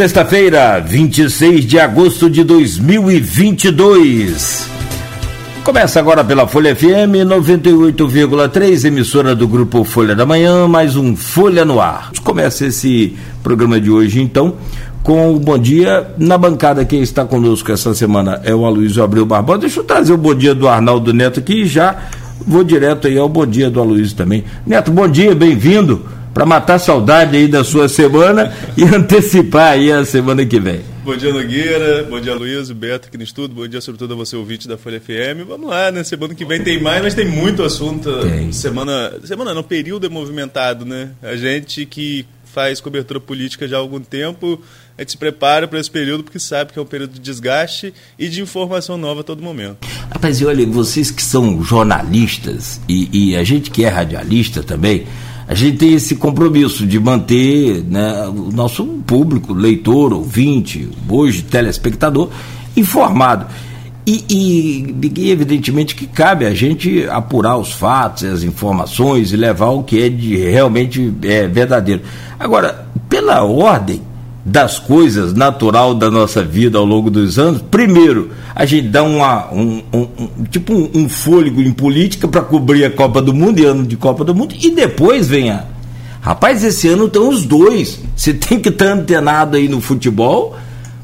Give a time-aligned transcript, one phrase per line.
[0.00, 4.66] sexta-feira, 26 de agosto de 2022.
[5.62, 11.66] Começa agora pela Folha FM 98,3, emissora do grupo Folha da Manhã, mais um Folha
[11.66, 12.12] no Ar.
[12.24, 14.54] Começa esse programa de hoje, então,
[15.02, 16.14] com o bom dia.
[16.16, 19.58] Na bancada, quem está conosco essa semana é o Aloysio Abreu Barbosa.
[19.58, 21.94] Deixa eu trazer o bom dia do Arnaldo Neto aqui e já
[22.46, 24.44] vou direto aí ao bom dia do Aloysio também.
[24.66, 29.90] Neto, bom dia, bem-vindo para matar a saudade aí da sua semana e antecipar aí
[29.90, 30.80] a semana que vem.
[31.04, 32.04] Bom dia, Nogueira.
[32.04, 33.56] Bom dia, Luiz, Beto aqui no estúdio.
[33.56, 35.46] Bom dia, sobretudo, a você, ouvinte da Folha FM.
[35.48, 36.04] Vamos lá, né?
[36.04, 38.20] Semana que vem tem mais, mas tem muito assunto.
[38.20, 38.52] Tem.
[38.52, 41.10] Semana, semana não, período é movimentado, né?
[41.22, 44.60] A gente que faz cobertura política já há algum tempo,
[44.98, 47.94] a gente se prepara para esse período porque sabe que é um período de desgaste
[48.18, 49.86] e de informação nova a todo momento.
[50.12, 55.06] Rapaz, e olha, vocês que são jornalistas e, e a gente que é radialista também,
[55.50, 62.30] a gente tem esse compromisso de manter né, o nosso público, leitor, ouvinte, hoje telespectador,
[62.76, 63.46] informado.
[64.06, 69.70] E, e, e, evidentemente que cabe a gente apurar os fatos, as informações e levar
[69.70, 72.02] o que é de realmente é, verdadeiro.
[72.38, 74.00] Agora, pela ordem,
[74.44, 79.52] das coisas natural da nossa vida ao longo dos anos, primeiro, a gente dá uma,
[79.52, 83.60] um, um, um tipo um, um, fôlego em política para cobrir a Copa do Mundo
[83.60, 85.64] e ano de Copa do Mundo, e depois vem a.
[86.22, 88.00] Rapaz, esse ano estão os dois.
[88.14, 90.56] Você tem que estar antenado aí no futebol,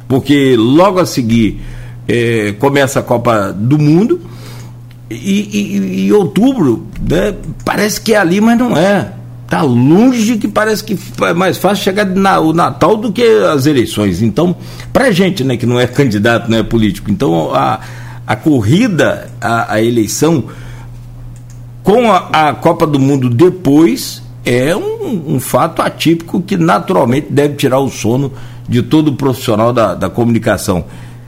[0.08, 1.60] porque logo a seguir
[2.08, 4.20] é, começa a Copa do Mundo.
[5.08, 7.32] E, e, e outubro, né,
[7.64, 9.12] parece que é ali, mas não é.
[9.46, 13.64] Está longe que parece que é mais fácil chegar na, o Natal do que as
[13.64, 14.20] eleições.
[14.20, 14.56] Então,
[14.92, 17.78] para gente né, que não é candidato, não é político, então a,
[18.26, 20.46] a corrida, a, a eleição
[21.84, 27.54] com a, a, Copa do Mundo depois é um, um, fato atípico que naturalmente deve
[27.54, 28.32] tirar o sono
[28.68, 30.86] de todo profissional da, da comunicação.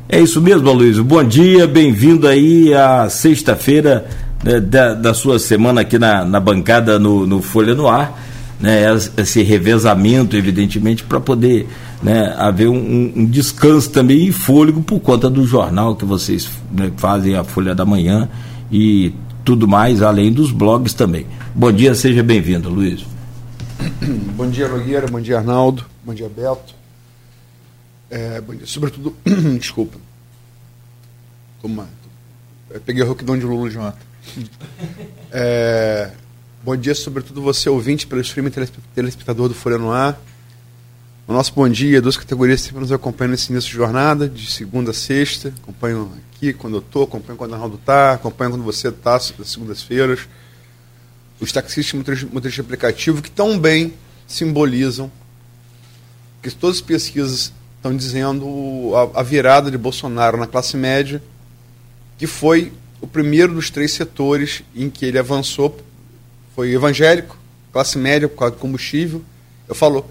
[0.09, 0.99] É isso mesmo, Luiz.
[0.99, 4.07] Bom dia, bem-vindo aí à sexta-feira
[4.43, 8.17] da, da, sua semana aqui na, na bancada no, no Folha no Ar,
[8.61, 8.83] né,
[9.17, 11.69] esse revezamento, evidentemente, para poder
[12.03, 16.93] né, haver um, um, descanso também e fôlego por conta do jornal que vocês né,
[16.97, 18.29] fazem, a Folha da Manhã
[18.71, 19.13] e
[19.45, 21.27] tudo mais, além dos blogs também.
[21.55, 23.05] Bom dia, seja bem-vindo, Luiz.
[24.37, 26.75] Bom dia, Nogueira, bom dia, Arnaldo, bom dia, Beto.
[28.11, 29.15] É, bom dia, sobretudo,
[29.59, 29.99] desculpa.
[32.71, 34.08] Eu peguei o roquidão de Lula de ontem.
[35.31, 36.11] É,
[36.63, 38.51] bom dia, sobretudo você, ouvinte, pelo streaming
[38.95, 40.19] telespectador do Folha no Ar.
[41.27, 44.93] O nosso bom dia, duas categorias sempre nos acompanham nesse início de jornada, de segunda
[44.93, 45.53] a sexta.
[45.63, 49.51] Acompanham aqui quando eu estou, acompanham quando o Arnaldo está, acompanham quando você está, das
[49.51, 50.21] segundas-feiras.
[51.39, 53.93] Os taxistas motoristas aplicativo que tão bem
[54.27, 55.13] simbolizam
[56.43, 61.23] que todas as pesquisas estão dizendo a, a virada de Bolsonaro na classe média,
[62.17, 65.77] que foi o primeiro dos três setores em que ele avançou
[66.55, 67.39] foi evangélico,
[67.73, 69.23] classe média por causa do combustível.
[69.69, 70.05] Eu falo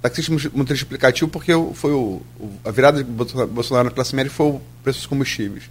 [0.00, 2.22] taxista motorista explicativo porque foi o,
[2.64, 5.64] a virada de Bolsonaro na classe média foi o preço dos combustíveis.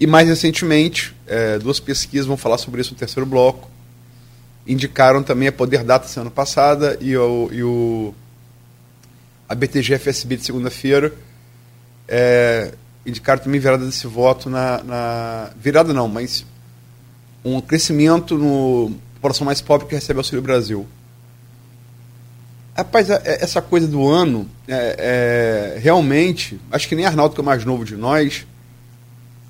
[0.00, 3.68] E mais recentemente, é, duas pesquisas vão falar sobre isso no terceiro bloco.
[4.66, 8.14] Indicaram também a Poder Data semana passada e o, e o
[9.48, 11.12] a BTG FSB de segunda-feira.
[12.06, 12.72] É,
[13.08, 16.44] indicaram também virada desse voto na, na, Virada não, mas
[17.44, 20.86] um crescimento no população mais pobre que recebe Auxílio Brasil.
[22.76, 27.40] Rapaz, é, é, essa coisa do ano, é, é, realmente, acho que nem Arnaldo, que
[27.40, 28.46] é o mais novo de nós,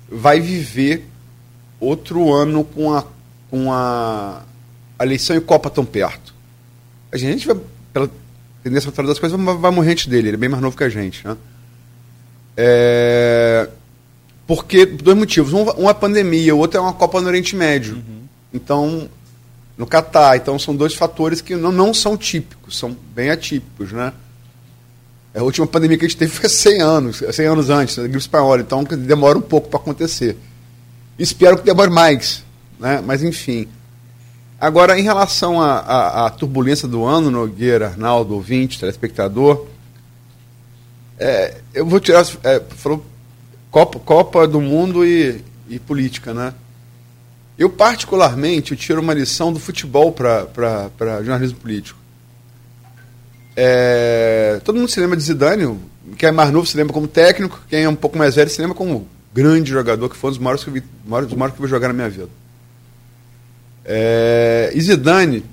[0.09, 1.05] vai viver
[1.79, 3.05] outro ano com a,
[3.51, 4.41] com a,
[4.97, 6.33] a eleição e Copa tão perto.
[7.11, 7.57] A gente vai,
[7.93, 8.09] pela
[8.63, 10.83] tendência natural das coisas, vai, vai morrer antes dele, ele é bem mais novo que
[10.83, 11.27] a gente.
[11.27, 11.37] Né?
[12.61, 13.69] É,
[14.45, 15.53] porque, dois motivos.
[15.53, 17.95] Um, é a pandemia, o outro é uma Copa no Oriente Médio.
[17.95, 18.23] Uhum.
[18.53, 19.09] Então,
[19.77, 20.35] no Catar.
[20.35, 24.11] Então, são dois fatores que não, não são típicos, são bem atípicos, né?
[25.33, 28.17] A última pandemia que a gente teve foi 100 anos, 100 anos antes, a gripe
[28.17, 28.59] espanhola.
[28.59, 30.35] Então, demora um pouco para acontecer.
[31.17, 32.43] Espero que demore mais,
[32.77, 33.01] né?
[33.05, 33.69] Mas, enfim.
[34.59, 39.65] Agora, em relação à turbulência do ano, Nogueira, Arnaldo, ouvinte, telespectador,
[41.19, 42.25] é, eu vou tirar.
[42.43, 43.05] É, falou
[43.69, 46.53] Copa, Copa do Mundo e, e política, né?
[47.57, 50.47] Eu, particularmente, eu tiro uma lição do futebol para
[51.21, 51.99] jornalismo político.
[53.55, 55.77] É, todo mundo se lembra de Zidane,
[56.17, 58.61] quem é mais novo se lembra como técnico, quem é um pouco mais velho se
[58.61, 61.65] lembra como grande jogador, que foi um dos maiores que eu vi, maiores, que eu
[61.65, 62.29] vi jogar na minha vida.
[63.83, 65.43] É, e Zidane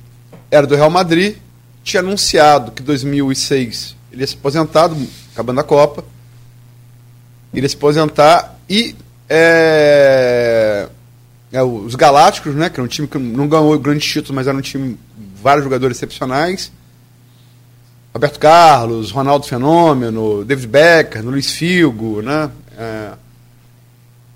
[0.48, 1.36] era do Real Madrid,
[1.82, 4.90] tinha anunciado que 2006 ele ia se aposentar,
[5.34, 6.02] acabando a Copa.
[7.52, 8.96] Ele ia se aposentar e
[9.28, 10.88] é,
[11.52, 14.56] é, os Galácticos, né, que era um time que não ganhou grandes títulos, mas era
[14.56, 14.98] um time
[15.42, 16.72] vários jogadores excepcionais.
[18.14, 22.50] Roberto Carlos, Ronaldo Fenômeno, David Becker, Luiz Figo, né?
[22.78, 23.12] É,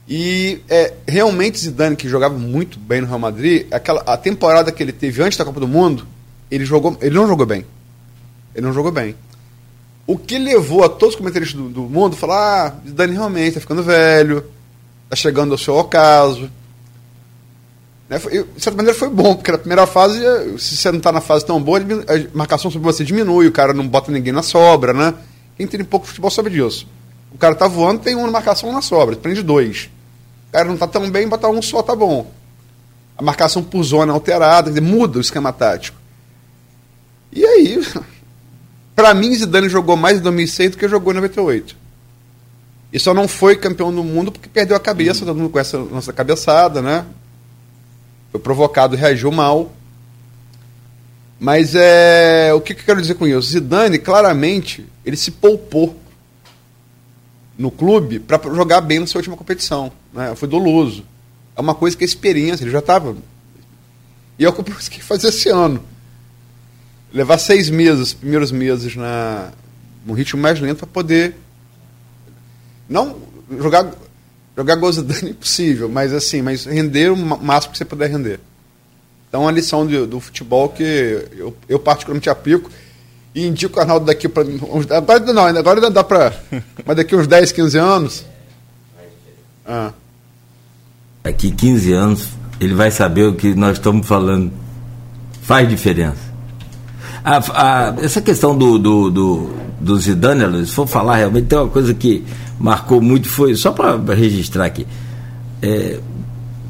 [0.07, 4.83] e é, realmente Zidane, que jogava muito bem no Real Madrid, aquela, a temporada que
[4.83, 6.07] ele teve antes da Copa do Mundo,
[6.51, 7.65] ele, jogou, ele não jogou bem.
[8.55, 9.15] Ele não jogou bem.
[10.11, 13.51] O que levou a todos os comentaristas do, do mundo a falar: ah, Zidane realmente
[13.51, 14.45] está ficando velho,
[15.05, 16.51] está chegando ao seu ocaso.
[18.09, 18.19] Né?
[18.19, 20.19] Foi, de certa maneira foi bom, porque na primeira fase,
[20.59, 23.73] se você não está na fase tão boa, a marcação sobre você diminui, o cara
[23.73, 25.15] não bota ninguém na sobra, né?
[25.57, 26.89] Quem tem pouco futebol sabe disso.
[27.33, 29.91] O cara tá voando, tem uma marcação na sobra, prende dois.
[30.49, 32.29] O cara não tá tão bem, botar um só tá bom.
[33.17, 35.97] A marcação por zona alterada, muda o esquema tático.
[37.33, 37.81] E aí,
[39.01, 41.75] para mim, Zidane jogou mais em 2006 do que jogou em 98.
[42.93, 45.79] E só não foi campeão do mundo porque perdeu a cabeça, todo mundo conhece a
[45.79, 47.07] nossa cabeçada, né?
[48.31, 49.73] Foi provocado, reagiu mal.
[51.39, 53.53] Mas é, o que, que eu quero dizer com isso?
[53.53, 55.99] Zidane, claramente, ele se poupou
[57.57, 59.91] no clube para jogar bem na sua última competição.
[60.13, 60.35] Né?
[60.35, 61.07] Foi doloso.
[61.57, 63.17] É uma coisa que é experiência, ele já estava.
[64.39, 65.83] E é o que eu consegui fazer esse ano.
[67.13, 69.51] Levar seis meses, primeiros meses, na,
[70.07, 71.35] no ritmo mais lento para poder.
[72.89, 73.17] Não
[73.59, 73.93] jogar
[74.57, 78.41] Jogar Gozidane é impossível, mas assim, mas render o máximo que você puder render.
[79.29, 80.83] Então, a lição do, do futebol que
[81.37, 82.71] eu, eu particularmente aplico
[83.35, 84.45] e indico o Arnaldo daqui para.
[84.97, 86.35] Agora não, agora ainda dá para.
[86.85, 88.25] Mas daqui uns 10, 15 anos.
[89.65, 89.93] Ah.
[91.23, 92.29] Daqui 15 anos,
[92.61, 94.53] ele vai saber o que nós estamos falando.
[95.43, 96.30] Faz diferença.
[97.25, 99.51] A, a, essa questão do, do, do,
[99.81, 102.25] do Zidane, se for falar realmente, tem uma coisa que
[102.59, 104.87] marcou muito, foi, só para registrar aqui,
[105.63, 105.99] é,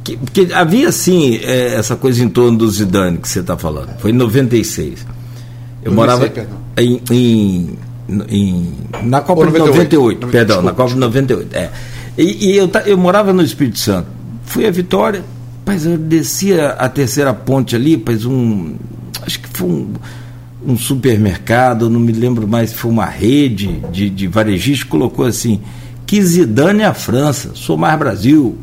[0.02, 3.97] que, porque havia sim é, essa coisa em torno do Zidane que você está falando,
[3.99, 5.06] foi em 96.
[5.82, 6.31] Eu, morava
[6.76, 7.79] em, em,
[8.29, 8.73] em,
[9.05, 11.56] na Copa de 98, 98 perdão, desculpa, na Copa de 98.
[11.56, 11.70] É.
[12.19, 14.08] E, e eu, eu morava no Espírito Santo.
[14.44, 15.25] Fui a Vitória,
[15.64, 18.75] mas eu descia a terceira ponte ali, pois um.
[19.23, 19.93] Acho que foi um
[20.67, 25.61] um supermercado, não me lembro mais se foi uma rede de, de varejistas, colocou assim,
[26.07, 28.59] que Zidane é a França, sou mais Brasil.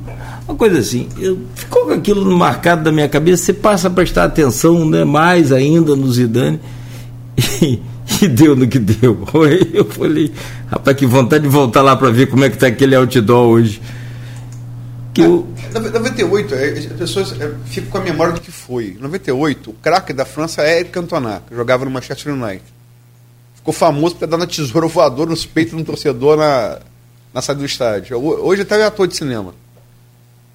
[0.48, 4.86] Uma coisa assim, eu, ficou aquilo marcado na minha cabeça, você passa a prestar atenção
[4.90, 6.60] né, mais ainda no Zidane,
[7.62, 7.80] e,
[8.22, 9.26] e deu no que deu.
[9.74, 10.32] Eu falei,
[10.68, 13.82] rapaz, que vontade de voltar lá para ver como é que está aquele outdoor hoje.
[15.18, 15.48] Que eu...
[15.74, 18.96] 98, é, as pessoas é, ficam com a memória do que foi.
[19.00, 22.64] 98, o craque da França é Eric Cantona, que jogava no Manchester United.
[23.56, 26.78] Ficou famoso por dar na tesoura voador nos peitos de um torcedor na,
[27.34, 28.16] na saída do estádio.
[28.16, 29.56] Hoje até é ator de cinema.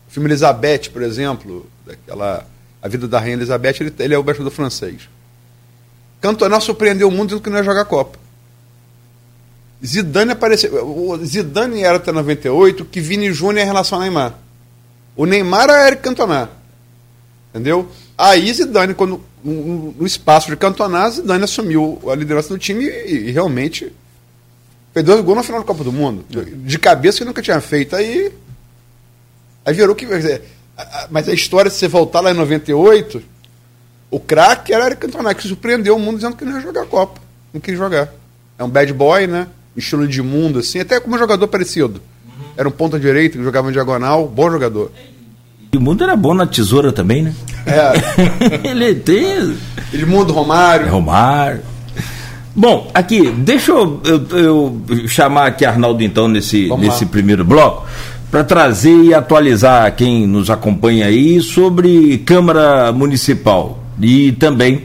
[0.09, 2.47] O filme Elizabeth, por exemplo, daquela,
[2.81, 5.09] A Vida da Rainha Elizabeth, ele, ele é o do francês.
[6.21, 8.17] Cantona surpreendeu o mundo dizendo que não ia jogar Copa.
[9.85, 11.21] Zidane apareceu.
[11.25, 14.42] Zidane era até 98 que Vini Júnior em relação a Neymar.
[15.17, 16.51] O Neymar era Eric Cantona.
[17.51, 17.89] Entendeu?
[18.17, 23.31] Aí Zidane, quando, no, espaço de Cantona, Zidane assumiu a liderança do time e, e
[23.31, 23.93] realmente
[24.95, 26.25] fez dois gols na final da Copa do Mundo.
[26.31, 27.95] De cabeça que nunca tinha feito.
[27.95, 28.33] Aí,
[29.65, 30.07] aí virou que.
[31.11, 33.23] Mas a história, se você voltar lá em 98,
[34.11, 36.87] o craque era Eric Cantona, que surpreendeu o mundo dizendo que não ia jogar a
[36.87, 37.21] Copa.
[37.53, 38.13] Não quis jogar.
[38.59, 39.49] É um bad boy, né?
[39.77, 42.01] Estilo de mundo, assim, até como um jogador parecido.
[42.57, 44.93] Era um ponta direito que jogava em diagonal, bom jogador.
[45.75, 47.35] E o mundo era bom na tesoura também, né?
[47.65, 47.93] É.
[48.69, 49.57] ele tem.
[49.91, 50.91] Edmundo Romário.
[50.91, 51.61] Romário.
[52.55, 57.87] Bom, aqui, deixa eu, eu, eu chamar aqui Arnaldo então nesse, nesse primeiro bloco
[58.31, 64.83] para trazer e atualizar quem nos acompanha aí sobre Câmara Municipal e também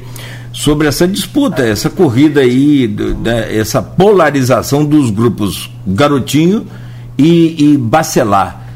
[0.53, 2.87] sobre essa disputa, essa corrida aí,
[3.21, 6.65] né, essa polarização dos grupos Garotinho
[7.17, 8.66] e, e Bacelar.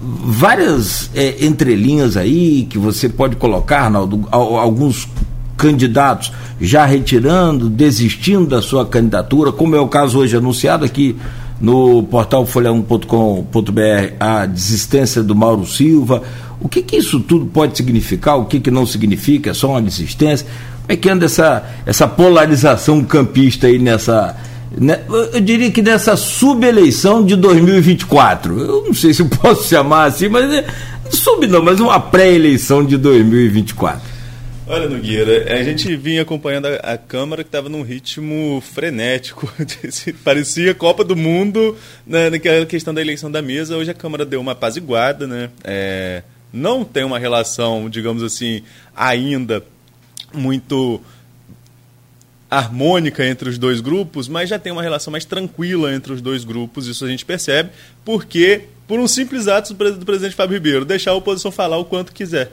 [0.00, 5.08] Várias é, entrelinhas aí que você pode colocar, Arnaldo, alguns
[5.56, 11.16] candidatos já retirando, desistindo da sua candidatura, como é o caso hoje anunciado aqui
[11.60, 16.22] no portal folha1.com.br, a desistência do Mauro Silva.
[16.60, 18.38] O que, que isso tudo pode significar?
[18.38, 19.50] O que, que não significa?
[19.50, 20.46] É só uma desistência?
[20.46, 24.36] Como é que anda essa, essa polarização campista aí nessa,
[25.32, 28.60] eu diria que nessa subeleição de 2024.
[28.60, 30.66] Eu não sei se eu posso chamar assim, mas é,
[31.10, 34.18] sub não, mas uma pré-eleição de 2024.
[34.70, 39.50] Olha, Nogueira, a gente vinha acompanhando a, a Câmara que estava num ritmo frenético.
[40.22, 41.74] Parecia Copa do Mundo
[42.06, 43.76] né, naquela questão da eleição da mesa.
[43.78, 45.48] Hoje a Câmara deu uma apaziguada, né?
[45.64, 46.22] É,
[46.52, 48.62] não tem uma relação, digamos assim,
[48.94, 49.64] ainda
[50.34, 51.00] muito
[52.50, 56.44] harmônica entre os dois grupos, mas já tem uma relação mais tranquila entre os dois
[56.44, 57.70] grupos, isso a gente percebe,
[58.04, 62.12] porque por um simples ato do presidente Fábio Ribeiro, deixar a oposição falar o quanto
[62.12, 62.52] quiser.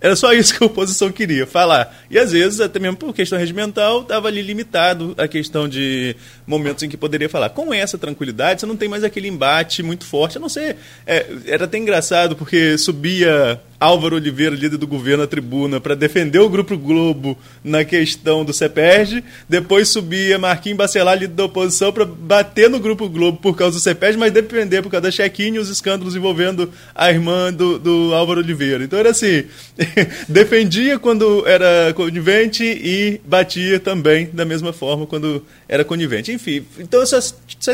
[0.00, 2.04] Era só isso que a oposição queria, falar.
[2.10, 6.16] E às vezes, até mesmo por questão regimental, estava ali limitado a questão de
[6.46, 7.50] momentos em que poderia falar.
[7.50, 10.38] Com essa tranquilidade, você não tem mais aquele embate muito forte.
[10.38, 10.76] A não ser.
[11.06, 16.38] É, era até engraçado, porque subia Álvaro Oliveira, líder do governo, à tribuna para defender
[16.38, 19.24] o Grupo Globo na questão do CEPERG.
[19.48, 23.80] Depois subia Marquinhos Bacelar, líder da oposição, para bater no Grupo Globo por causa do
[23.80, 28.14] CEPERG, mas defender por causa da check-in e os escândalos envolvendo a irmã do, do
[28.14, 28.84] Álvaro Oliveira.
[28.84, 29.44] Então era assim:
[30.28, 36.32] defendia quando era conivente e batia também da mesma forma quando era conivente.
[36.32, 37.18] Enfim, então só,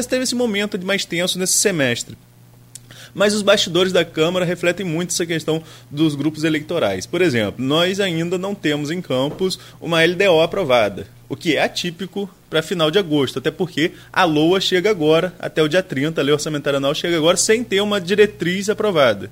[0.08, 2.16] teve esse momento de mais tenso nesse semestre
[3.16, 7.06] mas os bastidores da Câmara refletem muito essa questão dos grupos eleitorais.
[7.06, 12.28] Por exemplo, nós ainda não temos em Campos uma LDO aprovada, o que é atípico
[12.50, 16.24] para final de agosto, até porque a LOA chega agora, até o dia 30, a
[16.24, 19.30] Lei Orçamentária Anual chega agora sem ter uma diretriz aprovada.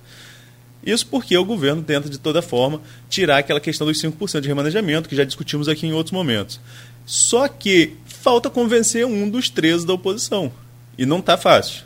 [0.85, 5.09] Isso porque o governo tenta, de toda forma, tirar aquela questão dos 5% de remanejamento,
[5.09, 6.61] que já discutimos aqui em outros momentos.
[7.07, 10.53] Só que falta convencer um dos três da oposição.
[10.97, 11.85] E não está fácil.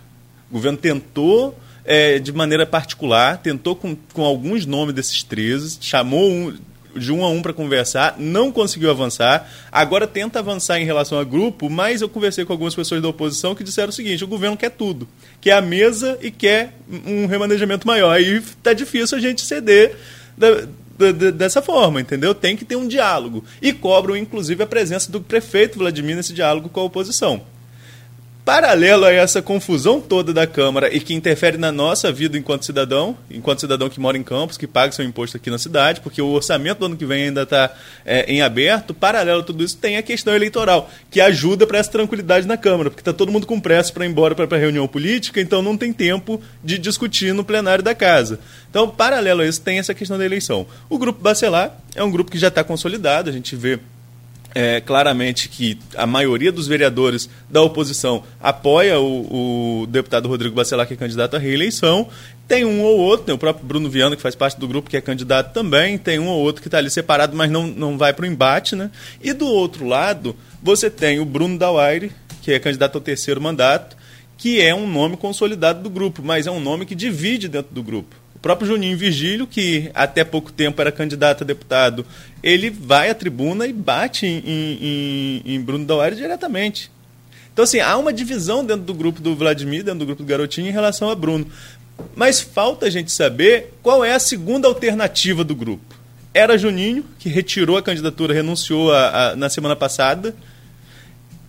[0.50, 6.30] O governo tentou é, de maneira particular, tentou com, com alguns nomes desses 13, chamou
[6.30, 6.54] um,
[6.98, 9.48] de um a um para conversar, não conseguiu avançar.
[9.70, 13.54] Agora tenta avançar em relação a grupo, mas eu conversei com algumas pessoas da oposição
[13.54, 15.08] que disseram o seguinte: o governo quer tudo,
[15.40, 16.74] quer a mesa e quer
[17.06, 18.10] um remanejamento maior.
[18.10, 19.96] Aí está difícil a gente ceder.
[20.36, 20.68] Da,
[21.30, 22.34] dessa forma, entendeu?
[22.34, 23.44] Tem que ter um diálogo.
[23.62, 27.40] E cobram, inclusive, a presença do prefeito Vladimir nesse diálogo com a oposição.
[28.48, 33.14] Paralelo a essa confusão toda da Câmara e que interfere na nossa vida enquanto cidadão,
[33.30, 36.28] enquanto cidadão que mora em Campos, que paga seu imposto aqui na cidade, porque o
[36.28, 37.70] orçamento do ano que vem ainda está
[38.06, 41.90] é, em aberto, paralelo a tudo isso, tem a questão eleitoral, que ajuda para essa
[41.90, 44.88] tranquilidade na Câmara, porque está todo mundo com pressa para ir embora para a reunião
[44.88, 48.40] política, então não tem tempo de discutir no plenário da casa.
[48.70, 50.66] Então, paralelo a isso, tem essa questão da eleição.
[50.88, 53.78] O Grupo Bacelar é um grupo que já está consolidado, a gente vê
[54.54, 60.86] é, claramente que a maioria dos vereadores da oposição apoia o, o, deputado Rodrigo Bacelar,
[60.86, 62.08] que é candidato à reeleição.
[62.46, 64.96] Tem um ou outro, tem o próprio Bruno Viana, que faz parte do grupo, que
[64.96, 65.98] é candidato também.
[65.98, 68.74] Tem um ou outro que está ali separado, mas não, não vai para o embate.
[68.74, 68.90] Né?
[69.22, 73.96] E do outro lado, você tem o Bruno Dawaire, que é candidato ao terceiro mandato,
[74.38, 77.82] que é um nome consolidado do grupo, mas é um nome que divide dentro do
[77.82, 78.16] grupo.
[78.48, 82.06] O próprio Juninho Virgílio, que até pouco tempo era candidato a deputado,
[82.42, 86.90] ele vai à tribuna e bate em, em, em Bruno Dauari diretamente.
[87.52, 90.66] Então, assim, há uma divisão dentro do grupo do Vladimir, dentro do grupo do Garotinho,
[90.66, 91.46] em relação a Bruno.
[92.16, 95.94] Mas falta a gente saber qual é a segunda alternativa do grupo.
[96.32, 100.34] Era Juninho, que retirou a candidatura, renunciou a, a, na semana passada.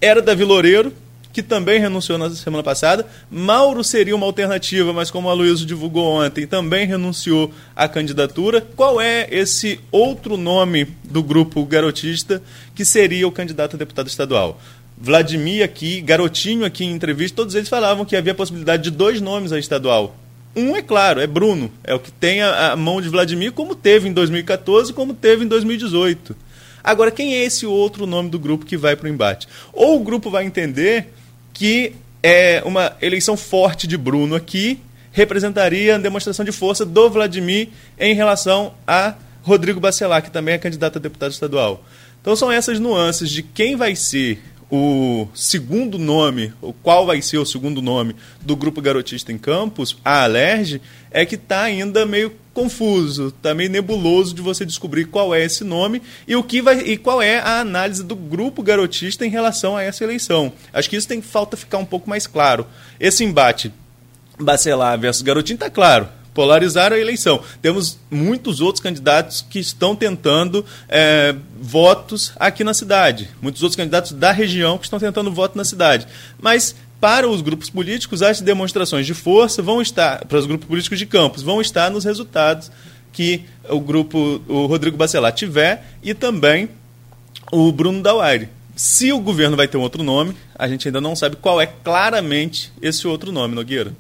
[0.02, 0.94] Era Davi Loureiro,
[1.32, 3.06] que também renunciou na semana passada.
[3.30, 8.62] Mauro seria uma alternativa, mas como a Luísa divulgou ontem, também renunciou à candidatura.
[8.76, 12.42] Qual é esse outro nome do grupo garotista
[12.74, 14.60] que seria o candidato a deputado estadual?
[14.98, 19.22] Vladimir aqui, Garotinho aqui em entrevista, todos eles falavam que havia a possibilidade de dois
[19.22, 20.18] nomes a estadual.
[20.54, 23.76] Um é claro, é Bruno, é o que tem a, a mão de Vladimir, como
[23.76, 26.36] teve em 2014, como teve em 2018.
[26.84, 29.48] Agora, quem é esse outro nome do grupo que vai para o embate?
[29.72, 31.14] Ou o grupo vai entender
[31.54, 34.80] que é uma eleição forte de Bruno aqui
[35.12, 40.58] representaria a demonstração de força do Vladimir em relação a Rodrigo Bacelar, que também é
[40.58, 41.84] candidato a deputado estadual.
[42.22, 44.42] Então são essas nuances de quem vai ser
[44.72, 49.98] o segundo nome, o qual vai ser o segundo nome do grupo garotista em Campos,
[50.06, 50.80] a Alerj,
[51.10, 55.64] é que está ainda meio confuso, está meio nebuloso de você descobrir qual é esse
[55.64, 59.78] nome e o que vai e qual é a análise do grupo garotista em relação
[59.78, 60.52] a essa eleição.
[60.74, 62.68] Acho que isso tem falta ficar um pouco mais claro.
[63.00, 63.72] Esse embate
[64.38, 67.42] Bacelar versus Garotinho está claro polarizaram a eleição.
[67.62, 73.30] Temos muitos outros candidatos que estão tentando é, votos aqui na cidade.
[73.42, 76.08] Muitos outros candidatos da região que estão tentando voto na cidade.
[76.40, 81.00] Mas para os grupos políticos, as demonstrações de força vão estar, para os grupos políticos
[81.00, 82.72] de campos, vão estar nos resultados
[83.12, 86.70] que o grupo, o Rodrigo Bacelar tiver e também
[87.52, 88.50] o Bruno Dauaire.
[88.76, 91.66] Se o governo vai ter um outro nome, a gente ainda não sabe qual é
[91.66, 93.94] claramente esse outro nome, Nogueira.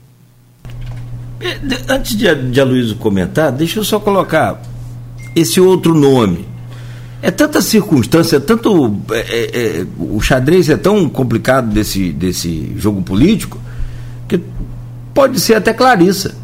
[1.41, 1.59] É,
[1.93, 4.61] antes de, de Aloysio comentar, deixa eu só colocar
[5.35, 6.45] esse outro nome.
[7.21, 8.95] É tanta circunstância, é tanto.
[9.11, 13.59] É, é, é, o xadrez é tão complicado desse, desse jogo político
[14.27, 14.39] que
[15.13, 16.35] pode ser até Clarissa.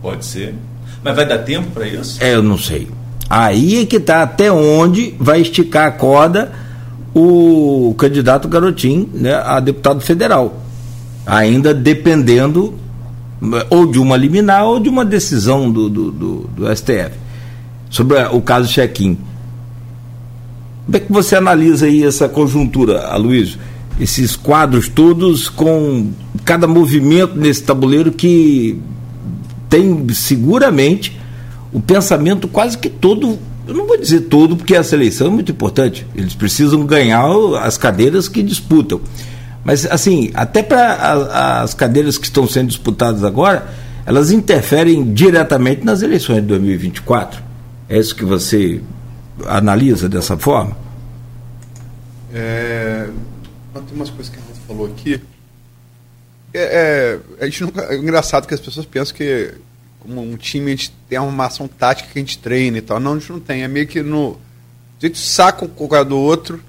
[0.00, 0.54] Pode ser.
[1.02, 2.22] Mas vai dar tempo para isso?
[2.22, 2.88] É, eu não sei.
[3.28, 6.52] Aí é que está até onde vai esticar a corda
[7.14, 10.60] o candidato Garotinho né, a deputado federal.
[11.26, 12.74] Ainda dependendo
[13.68, 17.12] ou de uma liminar ou de uma decisão do, do, do, do STF.
[17.90, 19.18] Sobre o caso Chequim.
[20.84, 23.58] Como é que você analisa aí essa conjuntura, Aloysio?
[24.00, 26.10] Esses quadros todos com
[26.44, 28.78] cada movimento nesse tabuleiro que
[29.68, 31.18] tem seguramente
[31.72, 35.52] o pensamento quase que todo, eu não vou dizer todo, porque essa eleição é muito
[35.52, 36.06] importante.
[36.14, 37.24] Eles precisam ganhar
[37.62, 39.00] as cadeiras que disputam.
[39.64, 43.68] Mas, assim, até para as cadeiras que estão sendo disputadas agora,
[44.04, 47.40] elas interferem diretamente nas eleições de 2024.
[47.88, 48.80] É isso que você
[49.46, 50.76] analisa dessa forma?
[52.32, 53.08] É,
[53.72, 55.20] tem umas coisas que a gente falou aqui.
[56.54, 59.54] É, é, a gente nunca, é engraçado que as pessoas pensam que,
[60.00, 63.00] como um time, a gente tem uma ação tática que a gente treina e tal.
[63.00, 63.62] Não, a gente não tem.
[63.62, 64.38] É meio que no.
[65.00, 66.62] A gente saca um lugar do outro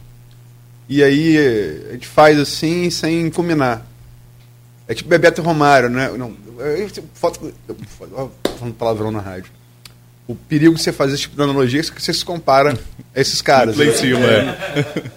[0.90, 1.38] e aí
[1.90, 3.86] a gente faz assim sem combinar.
[4.88, 6.10] É tipo Bebeto e Romário, né?
[6.18, 7.54] Não, eu, foto,
[8.58, 9.52] falando palavrão na rádio
[10.28, 12.78] o perigo de você fazer esse tipo de analogia é que você se compara
[13.14, 13.78] a esses caras.
[13.78, 14.58] Lá em cima, é.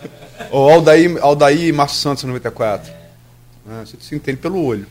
[0.51, 2.93] Ou Aldair, Aldair e Márcio Santos em 94.
[3.69, 4.87] Ah, você se entende pelo olho.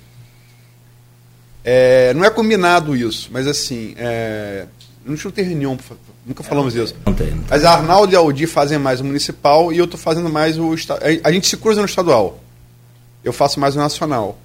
[1.63, 4.67] É, não é combinado isso, mas assim, é,
[5.05, 5.77] a gente não tem reunião,
[6.25, 6.95] nunca falamos é, isso.
[7.05, 7.45] Não tem, não tem.
[7.49, 10.57] Mas a Arnaldo e a Aldi fazem mais o municipal e eu estou fazendo mais
[10.57, 10.75] o.
[11.23, 12.39] A gente se cruza no estadual.
[13.23, 14.37] Eu faço mais o nacional.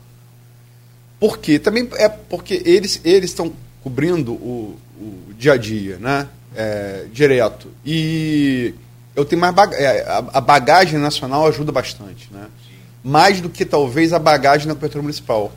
[1.19, 1.59] Por quê?
[1.59, 6.28] Também é porque eles estão cobrindo o, o dia a dia, né?
[6.54, 7.69] É, direto.
[7.85, 8.75] E
[9.16, 12.47] eu tenho mais bagagem, é, a bagagem nacional ajuda bastante, né?
[13.02, 15.52] Mais do que talvez a bagagem na cobertura municipal.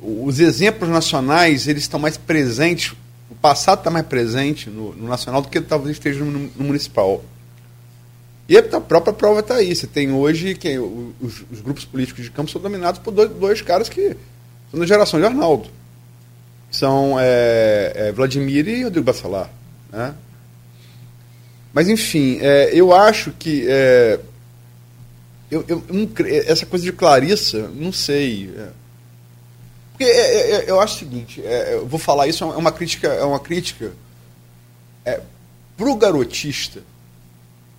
[0.00, 2.94] Os exemplos nacionais, eles estão mais presentes,
[3.28, 7.24] o passado está mais presente no, no, nacional do que talvez esteja no, no municipal.
[8.46, 9.74] E a própria prova está aí.
[9.74, 13.62] Você tem hoje que os, os, grupos políticos de campo são dominados por dois, dois
[13.62, 14.14] caras que
[14.70, 15.70] são da geração de Arnaldo
[16.74, 19.48] são é, é, Vladimir e Rodrigo Bacelar.
[19.92, 20.12] Né?
[21.72, 23.64] Mas, enfim, é, eu acho que.
[23.68, 24.18] É,
[25.50, 25.84] eu, eu,
[26.46, 28.52] essa coisa de Clarissa, não sei.
[28.56, 28.68] É.
[29.92, 33.06] porque é, eu acho o seguinte: eu vou falar isso, é uma crítica.
[33.06, 33.92] É uma crítica
[35.04, 35.20] é,
[35.76, 36.82] para o garotista,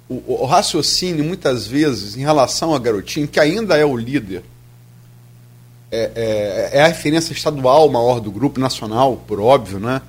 [0.08, 4.43] o, o raciocínio, muitas vezes, em relação a garotinho, que ainda é o líder
[5.91, 10.02] é, é, é, a referência estadual maior do grupo, nacional, por óbvio, né?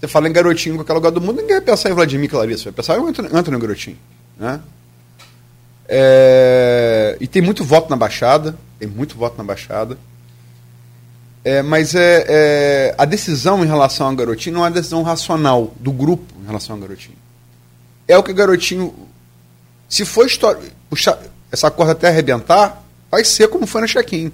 [0.00, 2.64] Você fala em garotinho em qualquer lugar do mundo, ninguém vai pensar em Vladimir Clarissa,
[2.64, 3.98] vai pensar em Antônio, Garotinho,
[4.38, 4.60] né?
[5.88, 9.98] É, e tem muito voto na Baixada, tem muito voto na Baixada.
[11.44, 15.72] É, mas é, é, a decisão em relação ao Garotinho não é uma decisão racional
[15.78, 17.16] do grupo em relação ao Garotinho.
[18.08, 18.92] É o que o Garotinho,
[19.88, 20.26] se for
[20.90, 21.18] puxar
[21.50, 24.32] essa corda até arrebentar, vai ser como foi no check-in.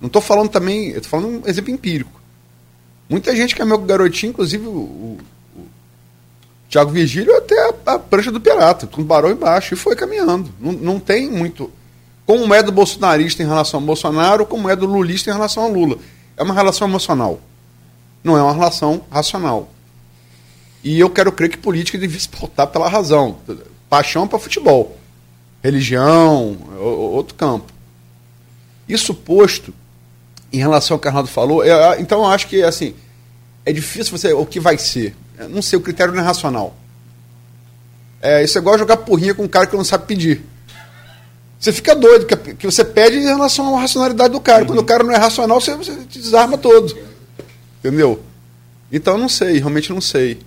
[0.00, 2.20] Não estou falando também, estou falando um exemplo empírico.
[3.08, 5.18] Muita gente que é meu garotinho, inclusive o, o,
[5.56, 5.62] o
[6.68, 10.52] Thiago Vigílio, até a, a, prancha do pirata, com barão embaixo, e foi caminhando.
[10.60, 11.70] Não, não tem muito.
[12.26, 15.70] Como é do bolsonarista em relação ao Bolsonaro, como é do lulista em relação ao
[15.70, 15.98] Lula.
[16.36, 17.40] É uma relação emocional.
[18.22, 19.70] Não é uma relação racional.
[20.82, 23.38] E eu quero crer que política devia se pautar pela razão.
[23.88, 24.98] Paixão para futebol.
[25.62, 27.72] Religião, outro campo.
[28.88, 29.72] Isso posto,
[30.52, 32.94] em relação ao que o Arnaldo falou, eu, então eu acho que assim,
[33.64, 34.32] é difícil você.
[34.32, 35.14] O que vai ser?
[35.36, 36.76] Eu não sei, o critério não é racional.
[38.22, 40.42] É, isso é igual jogar porrinha com um cara que não sabe pedir.
[41.58, 44.60] Você fica doido, que, que você pede em relação à racionalidade do cara.
[44.60, 44.66] Uhum.
[44.68, 46.96] Quando o cara não é racional, você, você desarma todo.
[47.80, 48.22] Entendeu?
[48.90, 50.38] Então não sei, realmente não sei.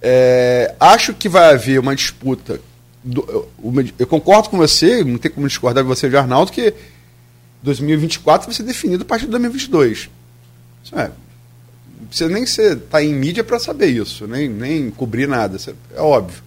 [0.00, 2.60] É, acho que vai haver uma disputa.
[3.04, 3.48] Do, eu,
[4.00, 6.74] eu, concordo com você, não tem como discordar de você de Arnaldo, que
[7.62, 10.10] 2024 vai ser definido a partir de 2022.
[10.82, 11.10] Isso é,
[12.00, 15.56] não precisa nem estar tá em mídia para saber isso, nem, nem cobrir nada,
[15.94, 16.42] é óbvio.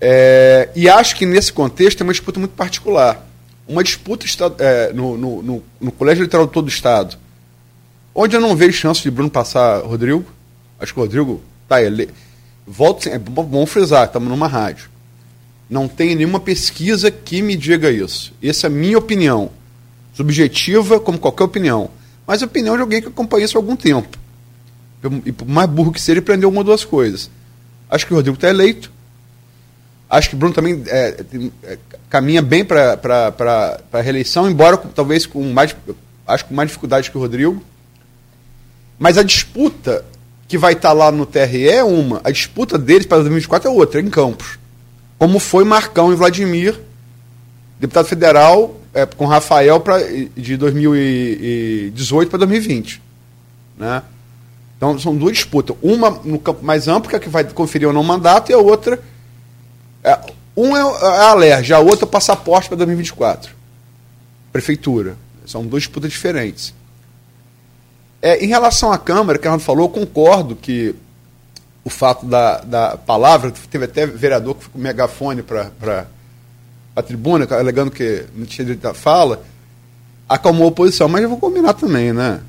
[0.00, 3.26] É, e acho que nesse contexto tem uma disputa muito particular.
[3.68, 4.26] Uma disputa
[4.58, 7.16] é, no, no, no, no, Colégio Eleitoral de todo o Estado,
[8.14, 10.24] onde eu não vejo chance de Bruno passar Rodrigo.
[10.78, 12.08] Acho que o Rodrigo está ele.
[12.66, 14.88] Volto, é bom frisar, estamos numa rádio.
[15.68, 18.32] Não tem nenhuma pesquisa que me diga isso.
[18.42, 19.50] Essa é a minha opinião
[20.20, 21.90] subjetiva como qualquer opinião,
[22.26, 24.18] mas a opinião de alguém que acompanha isso há algum tempo.
[25.24, 27.30] E por mais burro que seja, ele aprendeu uma ou duas coisas.
[27.88, 28.92] Acho que o Rodrigo está eleito.
[30.08, 31.24] Acho que o Bruno também é,
[31.64, 31.78] é,
[32.10, 32.98] caminha bem para
[33.92, 35.74] a reeleição, embora talvez com mais,
[36.26, 37.62] acho com mais dificuldade que o Rodrigo.
[38.98, 40.04] Mas a disputa
[40.46, 43.72] que vai estar tá lá no TRE é uma, a disputa deles para 2024 é
[43.72, 44.58] outra, em Campos.
[45.16, 46.78] Como foi Marcão e Vladimir,
[47.78, 49.98] deputado federal, é, com Rafael pra,
[50.36, 53.02] de 2018 para 2020.
[53.78, 54.02] Né?
[54.76, 55.76] Então são duas disputas.
[55.82, 58.58] Uma no campo mais amplo, que é que vai conferir ou não mandato, e a
[58.58, 59.00] outra
[60.02, 60.18] é,
[60.56, 63.54] um é, é a alergia, a outra é o passaporte para 2024.
[64.52, 65.16] Prefeitura.
[65.46, 66.74] São duas disputas diferentes.
[68.22, 70.94] É, em relação à Câmara, que a gente falou, eu concordo que
[71.82, 76.06] o fato da, da palavra, teve até vereador que ficou com megafone para
[76.94, 79.42] a tribuna, alegando que não tinha direito à fala,
[80.28, 82.40] acalmou a oposição, mas eu vou combinar também, né?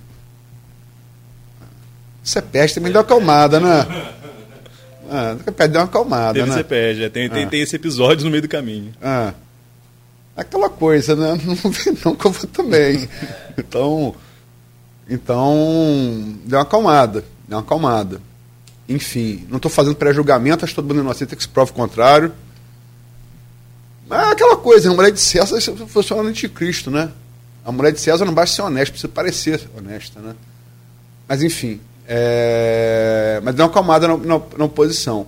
[2.24, 3.88] Isso é peste, também deu uma acalmada, né?
[5.14, 6.56] Ah, pede uma acalmada, Teve né?
[6.56, 7.48] Você pede, é, tem, tem, ah.
[7.50, 8.94] tem esse episódio no meio do caminho.
[9.04, 9.34] Ah.
[10.38, 11.38] Aquela coisa, né?
[11.44, 13.10] Não vê não que eu vou também.
[13.58, 14.16] então,
[15.10, 17.26] então, deu uma acalmada.
[17.46, 18.22] Deu uma acalmada.
[18.88, 22.32] Enfim, não estou fazendo pré-julgamento, acho que todo mundo inocente que se prova o contrário.
[24.12, 27.10] Mas é aquela coisa, a mulher de César funciona anticristo, né?
[27.64, 30.36] A mulher de César não basta ser honesta, precisa parecer honesta, né?
[31.30, 35.28] Mas enfim, é, mas deu uma acalmada na, na, na, oposição.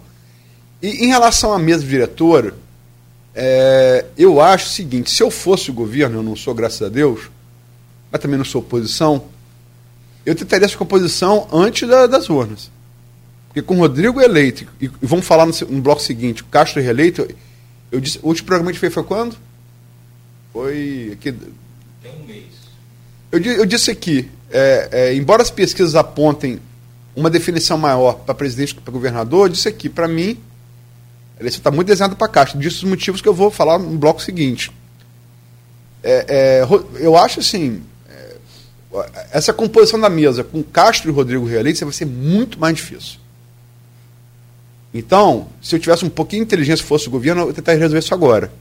[0.81, 2.55] E em relação à mesa diretora,
[3.33, 6.89] é, eu acho o seguinte: se eu fosse o governo, eu não sou, graças a
[6.89, 7.31] Deus,
[8.11, 9.23] mas também não sou oposição,
[10.25, 12.69] eu tentaria essa composição antes da, das urnas.
[13.47, 17.25] Porque com o Rodrigo eleito, e, vamos falar no, no, bloco seguinte, Castro reeleito,
[17.93, 19.37] eu, eu disse, o último programa que a gente fez foi quando?
[20.51, 21.11] Foi.
[21.13, 22.45] Aqui, Tem um mês.
[23.31, 26.59] Eu, eu disse aqui, é, é, embora as pesquisas apontem
[27.15, 30.39] uma definição maior para presidente que para governador, disse aqui, para mim,
[31.37, 32.59] a eleição está muito desenhada para Castro.
[32.59, 34.71] Disso os motivos que eu vou falar no bloco seguinte.
[36.03, 36.67] É, é
[36.99, 38.35] eu acho assim, é,
[39.31, 43.22] essa composição da mesa com Castro e Rodrigo Realice vai ser muito mais difícil.
[44.93, 48.13] Então, se eu tivesse um pouquinho de inteligência fosse o governo, eu tentaria resolver isso
[48.13, 48.51] agora.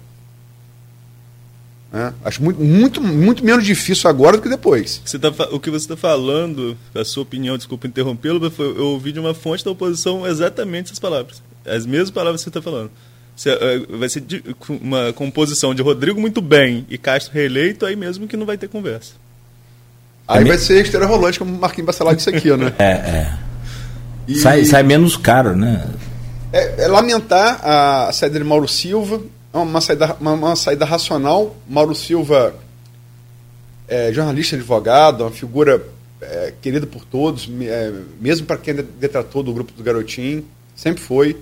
[1.92, 2.14] Né?
[2.24, 5.02] Acho muito, muito, muito menos difícil agora do que depois.
[5.04, 9.20] Você tá, o que você está falando, a sua opinião, desculpa interrompê-lo, eu ouvi de
[9.20, 11.42] uma fonte da oposição exatamente essas palavras.
[11.66, 12.90] As mesmas palavras que você está falando.
[13.36, 17.94] Você, uh, vai ser de, uma composição de Rodrigo muito bem e Castro reeleito, aí
[17.94, 19.12] mesmo que não vai ter conversa.
[20.26, 22.72] Aí é vai ser esteira rolante, como o Marquinhos Bacelar disse aqui, né?
[22.78, 23.38] É, é.
[24.28, 24.36] E...
[24.36, 25.84] Sai, sai menos caro, né?
[26.52, 29.22] É, é lamentar a saída de Mauro Silva,
[29.54, 31.56] é uma saída, uma, uma saída racional.
[31.66, 32.54] Mauro Silva,
[33.88, 35.82] é, jornalista, advogado, uma figura
[36.20, 40.44] é, querida por todos, é, mesmo para quem detratou do grupo do Garotinho,
[40.76, 41.38] sempre foi.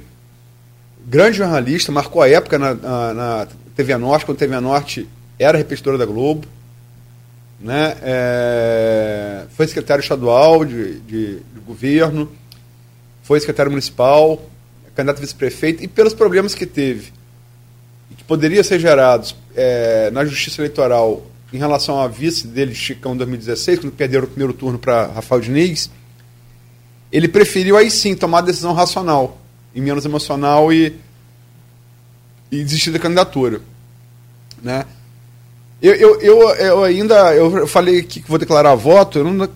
[1.05, 5.09] Grande jornalista, marcou a época na, na, na TV Norte, quando a TV Norte
[5.41, 6.47] era repetidora da Globo.
[7.59, 7.97] Né?
[8.01, 12.31] É, foi secretário estadual de, de, de governo,
[13.23, 14.41] foi secretário municipal,
[15.01, 17.13] candidato vice-prefeito, e pelos problemas que teve
[18.31, 23.81] poderia ser gerados é, na Justiça Eleitoral em relação à vice dele, Chicão, em 2016,
[23.81, 25.91] quando perderam o primeiro turno para Rafael Diniz,
[27.11, 29.41] ele preferiu aí sim tomar a decisão racional
[29.75, 30.95] e menos emocional e,
[32.53, 33.61] e desistir da candidatura.
[34.63, 34.85] Né?
[35.83, 39.49] Eu, eu, eu, eu ainda eu falei que vou declarar voto, eu, não,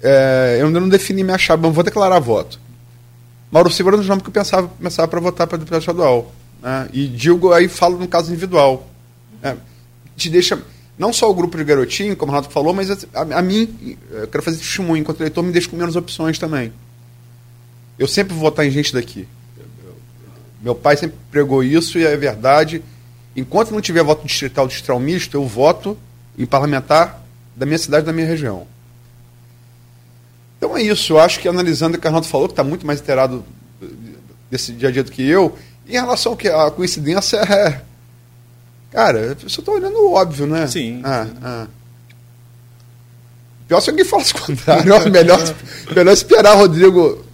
[0.00, 2.60] é, eu ainda não defini minha chave, mas vou declarar voto.
[3.50, 6.32] Mauro Silva era um dos nomes que eu pensava, pensava para votar para deputado estadual.
[6.62, 6.88] Né?
[6.92, 8.88] E digo, aí falo no caso individual.
[9.42, 9.56] É,
[10.16, 10.62] te deixa,
[10.98, 14.28] não só o grupo de garotinho, como o Renato falou, mas a, a, mim, eu
[14.28, 16.72] quero fazer testemunho enquanto eleitor, me deixa com menos opções também.
[17.98, 19.26] Eu sempre vou votar em gente daqui.
[20.62, 22.82] Meu pai sempre pregou isso e é verdade.
[23.34, 25.96] Enquanto não tiver voto distrital, distrital misto, eu voto
[26.38, 27.22] em parlamentar
[27.56, 28.66] da minha cidade, da minha região.
[30.60, 31.14] Então é isso.
[31.14, 33.42] Eu acho que analisando o que o Arnaldo falou, que está muito mais inteirado
[34.50, 35.56] desse dia a dia do que eu,
[35.88, 37.80] em relação que a coincidência é.
[38.92, 40.66] Cara, eu só estou olhando o óbvio, né?
[40.66, 41.00] Sim.
[41.02, 41.66] Ah, ah.
[43.66, 45.10] Pior se alguém falasse o contrário.
[45.10, 45.38] melhor,
[45.94, 47.24] melhor esperar Rodrigo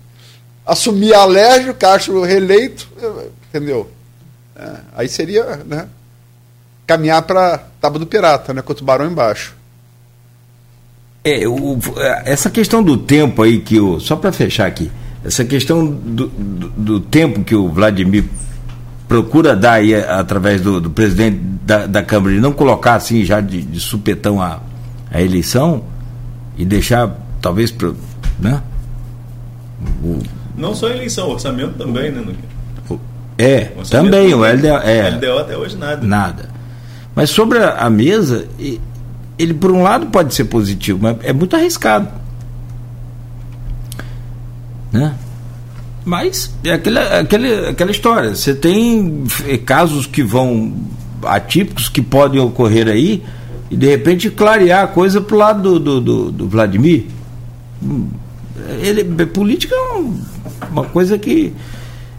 [0.65, 2.89] assumir a Alérgio, Castro reeleito,
[3.49, 3.91] entendeu?
[4.55, 5.89] É, aí seria, né?
[6.87, 8.63] Caminhar para Tábua do Pirata, né?
[8.63, 9.56] Com o tubarão embaixo.
[11.27, 11.77] É, o,
[12.25, 13.99] essa questão do tempo aí que o.
[13.99, 14.93] Só para fechar aqui,
[15.25, 18.23] essa questão do, do, do tempo que o Vladimir
[19.09, 23.41] procura dar aí, através do, do presidente da, da, Câmara, de não colocar assim já
[23.41, 24.61] de, de supetão a,
[25.11, 25.83] a eleição
[26.57, 27.13] e deixar,
[27.43, 27.97] talvez, pro,
[28.39, 28.63] né?
[30.05, 30.21] O,
[30.57, 32.23] não só a eleição, o orçamento também, né?
[33.37, 34.67] É, também, o LDO.
[34.85, 36.07] É, LDO até hoje nada.
[36.07, 36.49] Nada.
[37.17, 38.47] Mas sobre a, a mesa,
[39.39, 42.09] ele por um lado pode ser positivo, mas é muito arriscado.
[44.93, 45.15] Né?
[46.05, 48.35] Mas é aquela, aquela, aquela história.
[48.35, 49.25] Você tem
[49.65, 50.73] casos que vão
[51.25, 53.23] atípicos que podem ocorrer aí
[53.71, 57.07] e de repente clarear a coisa pro lado do, do, do, do Vladimir.
[57.83, 58.09] Hum,
[58.81, 61.53] ele, política é uma coisa que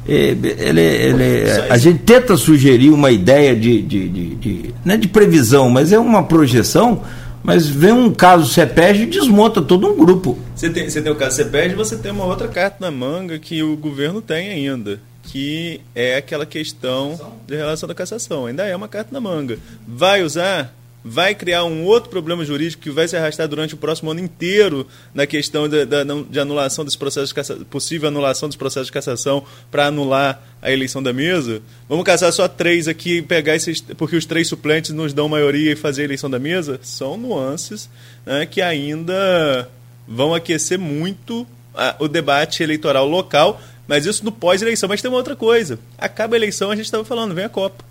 [0.07, 5.07] ele, ele, a gente tenta sugerir uma ideia de, de, de, de, não é de
[5.07, 7.03] previsão, mas é uma projeção,
[7.43, 10.37] mas vem um caso CEPEG e desmonta todo um grupo.
[10.55, 13.37] Você tem, você tem o caso CEPEG e você tem uma outra carta na manga
[13.37, 18.45] que o governo tem ainda, que é aquela questão de relação da cassação.
[18.45, 19.59] Ainda é uma carta na manga.
[19.85, 20.73] Vai usar?
[21.07, 24.85] Vai criar um outro problema jurídico que vai se arrastar durante o próximo ano inteiro
[25.13, 28.91] na questão de, de, de anulação desse processo de cassação, possível anulação dos processos de
[28.91, 31.61] cassação para anular a eleição da mesa.
[31.87, 35.75] Vamos caçar só três aqui, pegar esses, porque os três suplentes nos dão maioria e
[35.75, 36.79] fazer a eleição da mesa.
[36.83, 37.89] São nuances
[38.25, 39.69] né, que ainda
[40.05, 44.89] vão aquecer muito a, o debate eleitoral local, mas isso no pós-eleição.
[44.89, 47.87] Mas tem uma outra coisa: acaba a eleição, a gente estava falando, vem a Copa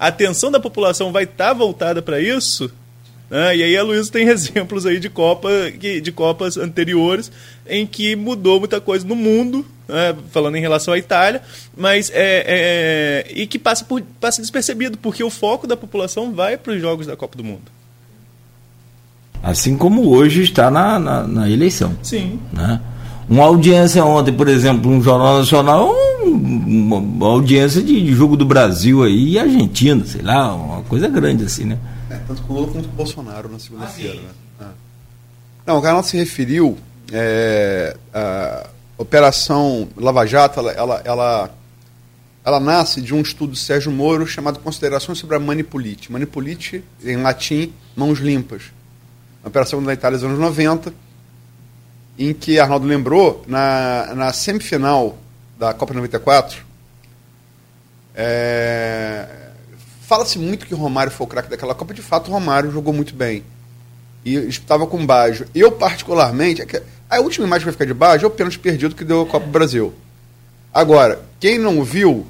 [0.00, 2.72] a atenção da população vai estar tá voltada para isso,
[3.28, 3.54] né?
[3.54, 7.30] e aí a Luísa tem exemplos aí de, Copa, de Copas anteriores
[7.68, 10.16] em que mudou muita coisa no mundo, né?
[10.30, 11.42] falando em relação à Itália,
[11.76, 16.56] mas é, é, e que passa, por, passa despercebido, porque o foco da população vai
[16.56, 17.70] para os jogos da Copa do Mundo.
[19.42, 21.96] Assim como hoje está na, na, na eleição.
[22.02, 22.40] Sim.
[22.52, 22.80] Né?
[23.30, 29.34] Uma audiência ontem, por exemplo, um Jornal Nacional, uma audiência de jogo do Brasil aí
[29.34, 31.78] e Argentina, sei lá, uma coisa grande assim, né?
[32.10, 34.28] É, tanto com o Lula quanto com o Bolsonaro na segunda-feira, né?
[34.60, 34.64] É.
[35.64, 36.76] Não, o canal se referiu
[37.12, 38.66] é, a
[38.98, 41.50] Operação Lava Jato, ela, ela, ela,
[42.44, 46.10] ela, nasce de um estudo do Sérgio Moro chamado Considerações sobre a Manipulite.
[46.10, 48.64] Manipulite, em latim, mãos limpas.
[49.40, 50.92] Uma operação da Itália dos anos 90,
[52.20, 55.16] em que Arnaldo lembrou, na, na semifinal
[55.58, 56.58] da Copa 94,
[58.14, 59.26] é,
[60.02, 61.94] fala-se muito que Romário foi o craque daquela Copa.
[61.94, 63.42] De fato, Romário jogou muito bem.
[64.22, 65.46] E estava com Baggio.
[65.54, 68.94] Eu, particularmente, é a última imagem que vai ficar de Baggio é o pênalti perdido
[68.94, 69.94] que deu a Copa do Brasil.
[70.74, 72.26] Agora, quem não viu,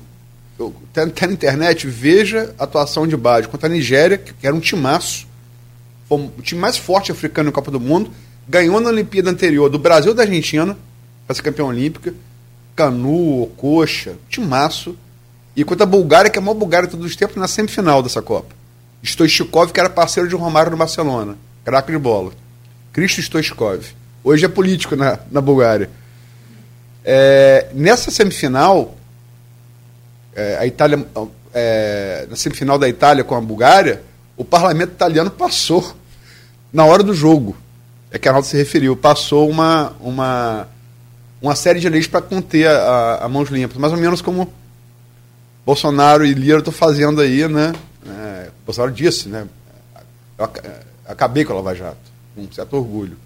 [0.88, 4.60] está tá na internet, veja a atuação de Baggio contra a Nigéria, que era um
[4.60, 5.26] timaço.
[6.08, 8.12] O time mais forte africano na Copa do Mundo
[8.50, 10.76] ganhou na Olimpíada anterior do Brasil e da Argentina,
[11.24, 12.12] para ser campeão olímpica,
[12.74, 14.96] Canu, Coxa, Timaço,
[15.54, 18.02] e contra a Bulgária, que é a maior Bulgária de todos os tempos, na semifinal
[18.02, 18.52] dessa Copa.
[19.04, 22.32] Stoichkov, que era parceiro de Romário no Barcelona, craque de bola.
[22.92, 23.84] Cristo Stoichkov.
[24.24, 25.88] Hoje é político na, na Bulgária.
[27.04, 28.96] É, nessa semifinal,
[30.34, 31.06] é, a Itália,
[31.54, 34.02] é, na semifinal da Itália com a Bulgária,
[34.36, 35.94] o parlamento italiano passou
[36.72, 37.56] na hora do jogo
[38.10, 40.68] é que Arnaldo se referiu, passou uma, uma,
[41.40, 44.52] uma série de leis para conter a, a, a, mãos limpas, mais ou menos como
[45.64, 47.72] Bolsonaro e Lira estão fazendo aí, né?
[48.06, 49.46] É, Bolsonaro disse, né?
[50.36, 50.50] Eu
[51.06, 51.98] acabei com a Lava Jato,
[52.34, 53.16] com um certo orgulho.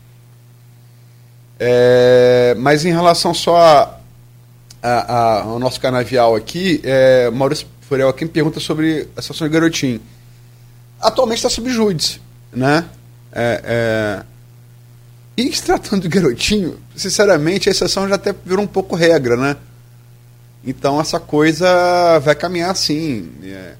[1.59, 3.57] É, mas em relação só
[4.83, 9.47] a, a, ao nosso canavial aqui, é, Maurício Furel aqui me pergunta sobre a situação
[9.47, 10.01] de Garotinho.
[11.01, 12.21] Atualmente está sob júdice,
[12.53, 12.85] né?
[13.33, 14.34] É, é,
[15.37, 19.57] e se tratando de garotinho, sinceramente, a exceção já até virou um pouco regra, né?
[20.65, 23.31] Então essa coisa vai caminhar assim.
[23.43, 23.75] É.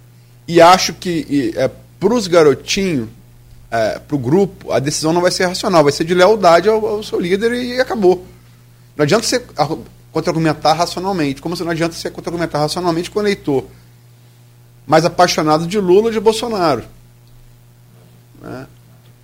[0.47, 3.09] E acho que é, para os garotinhos,
[3.71, 6.85] é, para o grupo, a decisão não vai ser racional, vai ser de lealdade ao,
[6.85, 8.27] ao seu líder e, e acabou.
[8.97, 9.43] Não adianta você
[10.13, 13.65] contra-argumentar racionalmente, como não adianta você contra-argumentar racionalmente com o eleitor
[14.87, 16.85] mais apaixonado de Lula ou de Bolsonaro.
[18.41, 18.67] Né?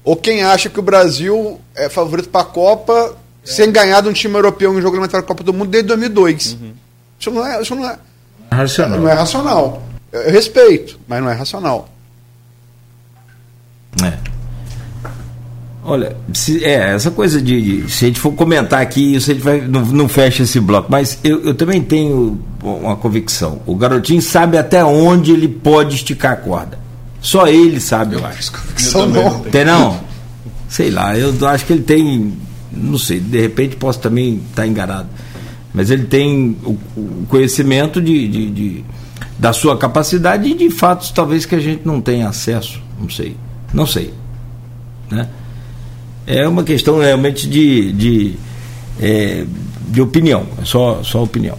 [0.02, 3.46] Ou quem acha que o Brasil é favorito para a Copa é.
[3.46, 6.52] sem ganhar de um time europeu em jogo elementar da Copa do Mundo desde 2002.
[6.52, 6.72] Uhum.
[7.18, 7.98] Isso não é, isso não é,
[8.50, 8.98] racional.
[8.98, 9.82] Não é racional.
[10.10, 11.88] Eu, eu respeito, mas não é racional.
[14.02, 14.30] É.
[15.82, 19.34] Olha, se, é, essa coisa de, de, Se a gente for comentar aqui, isso a
[19.34, 20.90] gente vai, não, não fecha esse bloco.
[20.90, 23.60] Mas eu, eu também tenho uma convicção.
[23.66, 26.78] O garotinho sabe até onde ele pode esticar a corda.
[27.20, 28.52] Só ele sabe, eu acho.
[28.76, 29.40] Só não.
[29.40, 30.00] Tem não?
[30.68, 32.32] Sei lá, eu acho que ele tem.
[32.72, 35.08] Não sei, de repente posso também estar enganado.
[35.72, 38.84] Mas ele tem o, o conhecimento de, de, de,
[39.38, 42.80] da sua capacidade e de fatos talvez que a gente não tenha acesso.
[42.98, 43.36] Não sei.
[43.72, 44.12] Não sei.
[45.10, 45.28] Né?
[46.26, 48.34] É uma questão realmente de, de,
[49.00, 49.44] é,
[49.88, 50.46] de opinião.
[50.60, 51.58] É só, só opinião.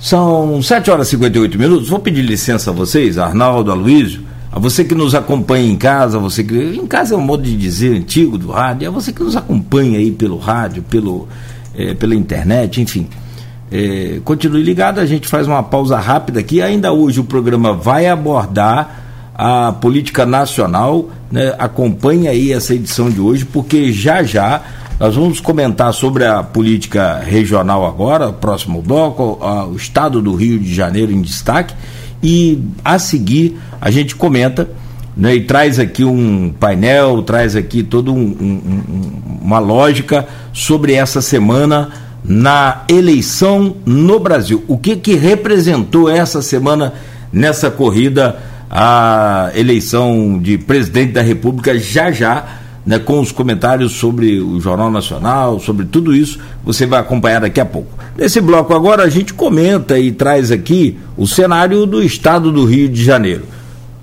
[0.00, 1.88] São 7 horas e 58 minutos.
[1.88, 6.42] Vou pedir licença a vocês, Arnaldo, Aloysio, a você que nos acompanha em casa, você
[6.42, 6.54] que.
[6.54, 9.98] Em casa é um modo de dizer antigo do rádio, é você que nos acompanha
[9.98, 11.28] aí pelo rádio, pelo,
[11.74, 13.08] é, pela internet, enfim.
[13.70, 16.60] É, continue ligado, a gente faz uma pausa rápida aqui.
[16.60, 21.08] Ainda hoje o programa vai abordar a política nacional.
[21.30, 21.54] Né?
[21.56, 24.62] Acompanhe aí essa edição de hoje, porque já já
[24.98, 29.38] nós vamos comentar sobre a política regional agora, próximo bloco,
[29.70, 31.72] o estado do Rio de Janeiro em destaque.
[32.22, 34.68] E a seguir a gente comenta
[35.16, 41.20] né, e traz aqui um painel, traz aqui toda um, um, uma lógica sobre essa
[41.20, 41.90] semana
[42.24, 44.64] na eleição no Brasil.
[44.68, 46.94] O que, que representou essa semana
[47.32, 48.38] nessa corrida
[48.70, 52.46] a eleição de presidente da República já já,
[52.86, 57.60] né, com os comentários sobre o Jornal Nacional, sobre tudo isso, você vai acompanhar daqui
[57.60, 57.99] a pouco.
[58.20, 62.86] Nesse bloco agora a gente comenta e traz aqui o cenário do estado do Rio
[62.86, 63.44] de Janeiro.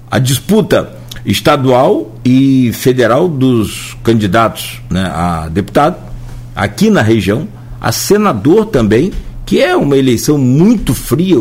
[0.10, 0.92] A disputa
[1.24, 5.98] estadual e federal dos candidatos né, a deputado
[6.56, 7.48] aqui na região,
[7.80, 9.12] a senador também,
[9.46, 11.36] que é uma eleição muito fria,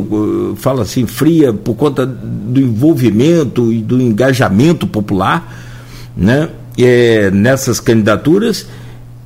[0.56, 5.64] fala assim, fria por conta do envolvimento e do engajamento popular,
[6.14, 6.50] né?
[6.76, 8.66] É, nessas candidaturas,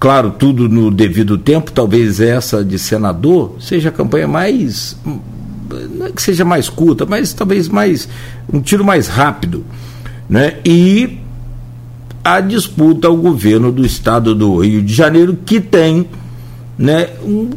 [0.00, 4.96] claro, tudo no devido tempo, talvez essa de senador seja a campanha mais,
[5.94, 8.08] não é que seja mais curta, mas talvez mais,
[8.50, 9.62] um tiro mais rápido,
[10.28, 10.56] né?
[10.64, 11.18] E
[12.24, 16.06] a disputa ao governo do estado do Rio de Janeiro, que tem
[16.80, 17.10] né,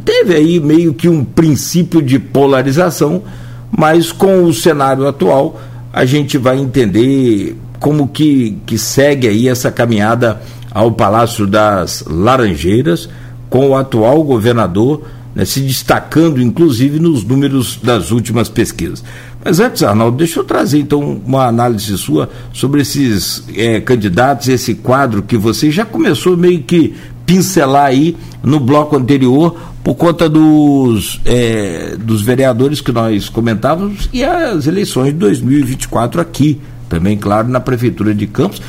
[0.03, 3.23] teve aí meio que um princípio de polarização,
[3.71, 5.61] mas com o cenário atual
[5.93, 10.41] a gente vai entender como que, que segue aí essa caminhada
[10.73, 13.09] ao Palácio das Laranjeiras,
[13.49, 15.03] com o atual governador
[15.35, 19.03] né, se destacando, inclusive, nos números das últimas pesquisas.
[19.43, 24.75] Mas antes, Arnaldo, deixa eu trazer então uma análise sua sobre esses é, candidatos, esse
[24.75, 31.19] quadro que você já começou meio que pincelar aí no bloco anterior por conta dos,
[31.25, 37.59] é, dos vereadores que nós comentávamos e as eleições de 2024 aqui, também, claro, na
[37.59, 38.61] Prefeitura de Campos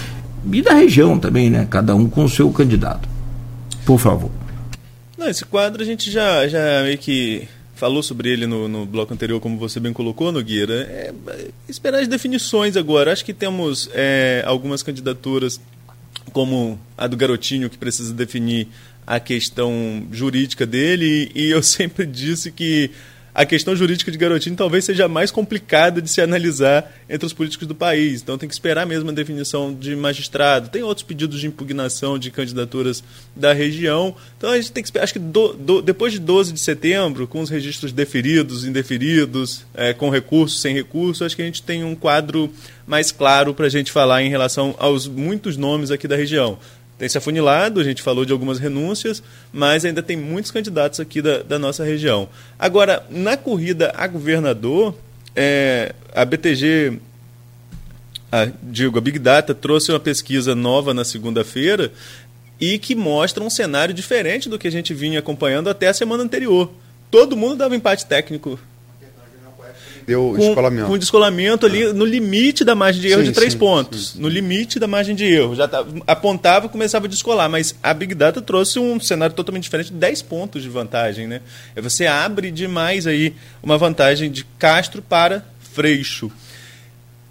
[0.52, 1.66] e da região também, né?
[1.70, 3.08] Cada um com o seu candidato.
[3.84, 4.30] Por favor.
[5.16, 9.12] Não, esse quadro a gente já, já meio que falou sobre ele no, no bloco
[9.12, 10.74] anterior, como você bem colocou, Nogueira.
[10.74, 13.12] É, é, esperar as definições agora.
[13.12, 15.60] Acho que temos é, algumas candidaturas
[16.32, 18.68] como a do garotinho que precisa definir
[19.06, 22.90] a questão jurídica dele e eu sempre disse que
[23.34, 27.66] a questão jurídica de Garotinho talvez seja mais complicada de se analisar entre os políticos
[27.66, 28.22] do país.
[28.22, 30.68] Então tem que esperar mesmo a definição de magistrado.
[30.68, 33.02] Tem outros pedidos de impugnação de candidaturas
[33.34, 34.14] da região.
[34.38, 35.02] Então a gente tem que esperar.
[35.02, 39.92] Acho que do, do, depois de 12 de setembro, com os registros deferidos, indeferidos, é,
[39.92, 42.52] com recurso, sem recurso, acho que a gente tem um quadro
[42.86, 46.56] mais claro para a gente falar em relação aos muitos nomes aqui da região
[46.98, 51.20] tem se afunilado, a gente falou de algumas renúncias, mas ainda tem muitos candidatos aqui
[51.20, 52.28] da, da nossa região.
[52.58, 54.94] Agora, na corrida a governador,
[55.34, 56.98] é, a BTG,
[58.30, 61.92] a, digo, a Big Data trouxe uma pesquisa nova na segunda-feira
[62.60, 66.22] e que mostra um cenário diferente do que a gente vinha acompanhando até a semana
[66.22, 66.70] anterior.
[67.10, 68.58] Todo mundo dava empate técnico
[70.06, 70.86] deu com, descolamento.
[70.86, 74.10] Com descolamento ali no limite da margem de erro sim, de três sim, pontos.
[74.10, 75.54] Sim, no limite da margem de erro.
[75.54, 77.48] Já tá, apontava e começava a descolar.
[77.48, 81.26] Mas a Big Data trouxe um cenário totalmente diferente, 10 pontos de vantagem.
[81.26, 81.40] Né?
[81.76, 86.30] Você abre demais aí uma vantagem de Castro para Freixo.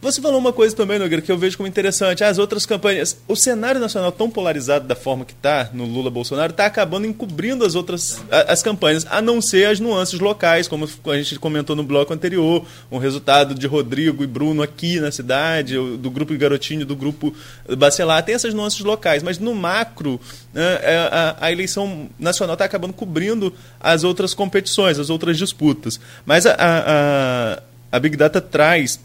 [0.04, 2.26] Você falou uma coisa também, Nogueira, que eu vejo como interessante.
[2.26, 3.16] As outras campanhas.
[3.26, 7.74] O cenário nacional tão polarizado da forma que está no Lula-Bolsonaro está acabando encobrindo as
[7.74, 12.14] outras as campanhas, a não ser as nuances locais, como a gente comentou no bloco
[12.14, 12.66] anterior.
[12.92, 17.34] Um resultado de Rodrigo e Bruno aqui na cidade, do grupo Garotinho, do grupo
[17.78, 18.26] Bacelar.
[18.26, 20.20] Tem essas nuances locais, mas no macro,
[20.54, 25.98] né, é, a, a eleição nacional está acabando cobrindo as outras competições, as outras disputas.
[26.26, 29.00] Mas a, a, a Big Data traz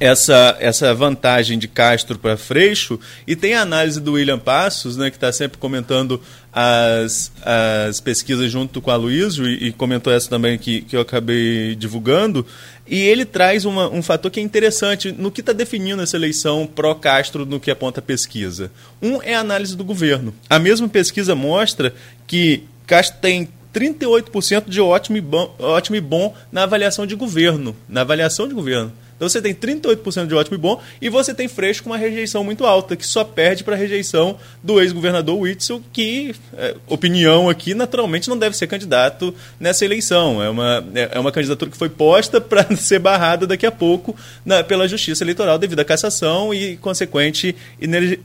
[0.00, 5.10] essa, essa vantagem de Castro para Freixo e tem a análise do William Passos, né,
[5.10, 6.20] que está sempre comentando
[6.52, 11.00] as, as pesquisas junto com a Luísio e, e, comentou essa também que, que eu
[11.00, 12.46] acabei divulgando.
[12.86, 16.66] E ele traz uma, um fator que é interessante no que está definindo essa eleição
[16.66, 18.70] pró-Castro no que aponta a pesquisa.
[19.00, 20.34] Um é a análise do governo.
[20.50, 21.94] A mesma pesquisa mostra
[22.26, 27.74] que Castro tem 38% de ótimo e, bom, ótimo e bom na avaliação de governo.
[27.88, 28.92] Na avaliação de governo.
[29.22, 32.42] Então você tem 38% de ótimo e bom e você tem Freixo com uma rejeição
[32.42, 37.72] muito alta, que só perde para a rejeição do ex-governador Witzel, que, é, opinião aqui,
[37.72, 40.42] naturalmente não deve ser candidato nessa eleição.
[40.42, 44.16] É uma, é, é uma candidatura que foi posta para ser barrada daqui a pouco
[44.44, 47.54] na, pela Justiça Eleitoral devido à cassação e consequente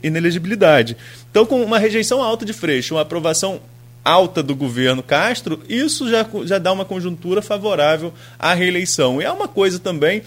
[0.02, 0.96] inelegibilidade.
[1.30, 3.60] Então, com uma rejeição alta de Freixo, uma aprovação
[4.04, 9.20] alta do governo Castro, isso já, já dá uma conjuntura favorável à reeleição.
[9.20, 10.22] E é uma coisa também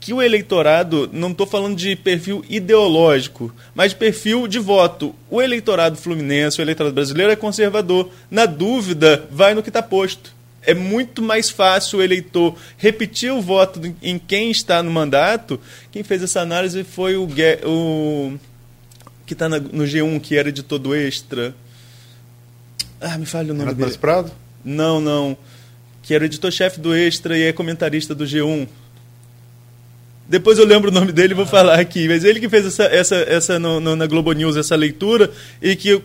[0.00, 5.14] que o eleitorado, não estou falando de perfil ideológico, mas de perfil de voto.
[5.28, 8.10] O eleitorado fluminense, o eleitorado brasileiro é conservador.
[8.30, 10.34] Na dúvida, vai no que está posto.
[10.62, 15.60] É muito mais fácil o eleitor repetir o voto em quem está no mandato.
[15.92, 17.28] Quem fez essa análise foi o,
[17.64, 18.38] o
[19.26, 21.54] que está no G1, que era editor do Extra.
[22.98, 23.98] Ah, me fale o nome Renato dele.
[23.98, 24.32] Prado?
[24.64, 25.36] Não, não.
[26.02, 28.66] Que era editor-chefe do Extra e é comentarista do G1.
[30.30, 32.06] Depois eu lembro o nome dele e vou falar aqui.
[32.06, 35.28] Mas ele que fez essa, essa, essa no, no, na Globo News, essa leitura,
[35.60, 36.00] e que eu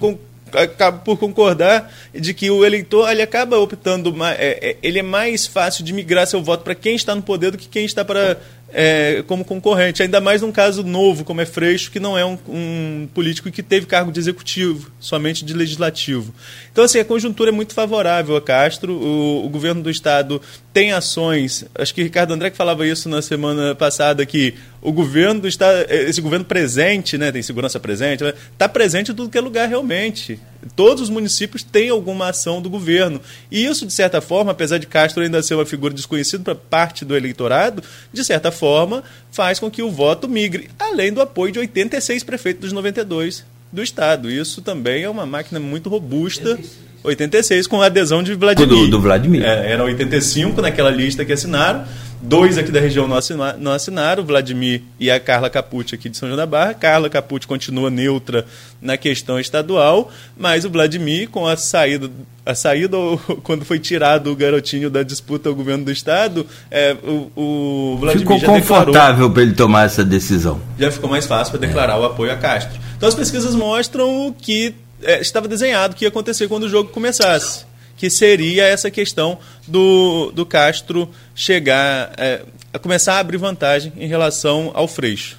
[0.51, 5.45] acabo por concordar de que o eleitor ele acaba optando, é, é, ele é mais
[5.45, 8.39] fácil de migrar seu voto para quem está no poder do que quem está para
[8.69, 12.37] é, como concorrente, ainda mais num caso novo, como é Freixo, que não é um,
[12.49, 16.33] um, político que teve cargo de executivo, somente de legislativo.
[16.71, 20.41] Então, assim, a conjuntura é muito favorável a Castro, o, o governo do Estado
[20.73, 25.41] tem ações, acho que Ricardo André que falava isso na semana passada, que o governo
[25.41, 29.37] do Estado, esse governo presente, né, tem segurança presente, está né, presente em tudo que
[29.37, 30.39] é lugar realmente.
[30.75, 33.21] Todos os municípios têm alguma ação do governo.
[33.51, 37.03] E isso, de certa forma, apesar de Castro ainda ser uma figura desconhecida para parte
[37.03, 41.59] do eleitorado, de certa forma, faz com que o voto migre, além do apoio de
[41.59, 44.31] 86 prefeitos dos 92 do Estado.
[44.31, 46.57] Isso também é uma máquina muito robusta.
[47.03, 48.67] 86 com a adesão de Vladimir.
[48.67, 49.43] Do, do Vladimir.
[49.43, 51.85] É, era 85 naquela lista que assinaram.
[52.25, 56.09] Dois aqui da região não assinaram, não assinaram, o Vladimir e a Carla Capucci aqui
[56.09, 56.73] de São João da Barra.
[56.73, 58.45] Carla Capucci continua neutra
[58.81, 62.09] na questão estadual, mas o Vladimir, com a saída,
[62.43, 62.97] a saída
[63.43, 68.27] quando foi tirado o garotinho da disputa ao governo do estado, é, o, o Vladimir
[68.27, 70.59] ficou já confortável para ele tomar essa decisão.
[70.79, 71.99] Já ficou mais fácil para declarar é.
[71.99, 72.79] o apoio a Castro.
[72.97, 74.73] Então as pesquisas mostram que
[75.03, 77.65] é, estava desenhado que ia acontecer quando o jogo começasse
[77.97, 79.37] que seria essa questão
[79.67, 82.41] do, do Castro chegar é,
[82.73, 85.37] a começar a abrir vantagem em relação ao Freixo.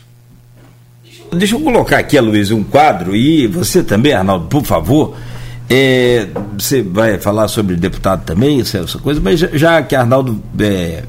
[1.32, 5.16] Deixa eu colocar aqui, Luiz, um quadro e você também, Arnaldo, por favor.
[5.68, 11.02] É, você vai falar sobre deputado também, essa coisa, mas já que Arnaldo é,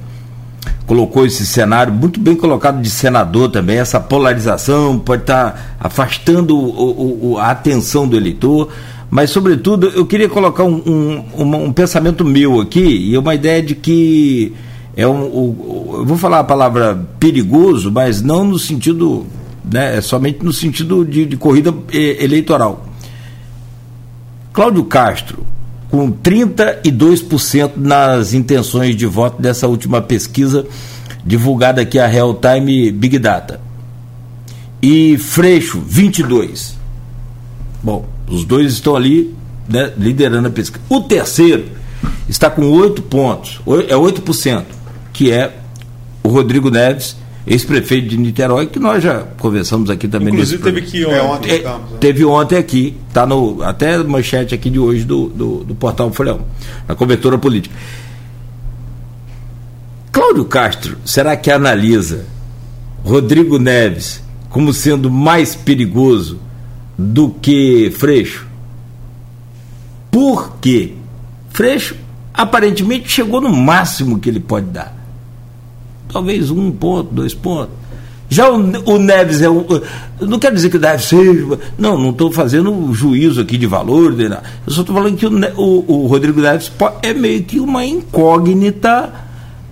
[0.87, 7.33] colocou esse cenário muito bem colocado de senador também, essa polarização pode estar afastando o,
[7.33, 8.69] o, a atenção do eleitor
[9.09, 13.61] mas sobretudo eu queria colocar um, um, um, um pensamento meu aqui e uma ideia
[13.61, 14.53] de que
[14.95, 19.25] é um, um, eu vou falar a palavra perigoso, mas não no sentido,
[19.63, 22.85] né, é somente no sentido de, de corrida eleitoral.
[24.51, 25.45] Cláudio Castro,
[25.89, 30.65] com 32% nas intenções de voto dessa última pesquisa
[31.23, 33.61] divulgada aqui a Real Time Big Data.
[34.81, 36.75] E Freixo, 22.
[37.83, 39.33] Bom, os dois estão ali
[39.67, 40.83] né, liderando a pesquisa.
[40.89, 41.65] O terceiro
[42.27, 44.65] está com 8 pontos, é 8%,
[45.13, 45.57] que é
[46.23, 47.15] o Rodrigo Neves,
[47.45, 50.33] ex-prefeito de Niterói, que nós já conversamos aqui também.
[50.33, 51.17] Inclusive teve que ontem.
[51.17, 51.79] É, ontem é, né?
[51.99, 56.41] teve ontem aqui, está no até manchete aqui de hoje do, do, do portal Folhão,
[56.87, 57.73] na cobertura política.
[60.11, 62.25] Cláudio Castro, será que analisa
[63.03, 66.39] Rodrigo Neves como sendo mais perigoso
[66.97, 68.47] do que Freixo.
[70.09, 70.93] Por quê?
[71.49, 71.95] Freixo
[72.33, 74.95] aparentemente chegou no máximo que ele pode dar.
[76.11, 77.75] Talvez um ponto, dois pontos.
[78.29, 79.65] Já o, o Neves é um.
[80.19, 81.45] Não quero dizer que deve ser.
[81.77, 84.13] Não, não estou fazendo juízo aqui de valor.
[84.13, 84.43] De nada.
[84.65, 86.71] Eu só estou falando que o, o, o Rodrigo Neves
[87.01, 89.13] é meio que uma incógnita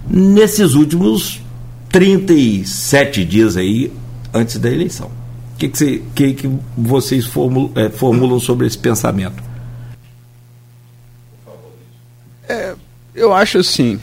[0.10, 1.42] nesses últimos
[1.90, 3.92] 37 dias aí
[4.34, 5.10] antes da eleição.
[5.56, 9.42] O que, que, você, que, que vocês formulam, é, formulam sobre esse pensamento?
[12.48, 12.76] É,
[13.16, 13.98] eu acho assim.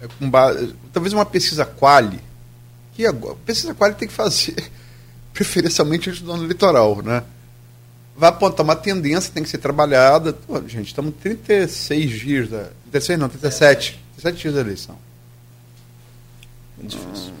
[0.00, 2.18] É base, talvez uma pesquisa quali,
[2.94, 4.56] que agora, pesquisa quali tem que fazer
[5.34, 7.22] preferencialmente antes do ano eleitoral, né?
[8.16, 10.32] Vai apontar uma tendência, tem que ser trabalhada.
[10.32, 12.70] Pô, gente, estamos 36 dias da.
[12.90, 14.00] 36 não, 37.
[14.16, 14.96] 37 dias da eleição.
[16.82, 17.34] É difícil.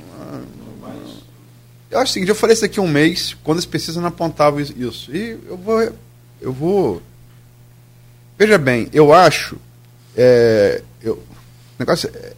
[1.94, 4.58] Eu acho o seguinte, eu falei isso aqui um mês, quando as pesquisas não apontavam
[4.58, 5.14] isso.
[5.14, 5.92] E eu vou.
[6.40, 7.00] Eu vou.
[8.36, 9.56] Veja bem, eu acho.
[10.16, 11.22] É, eu,
[11.78, 12.10] negócio.
[12.12, 12.32] É,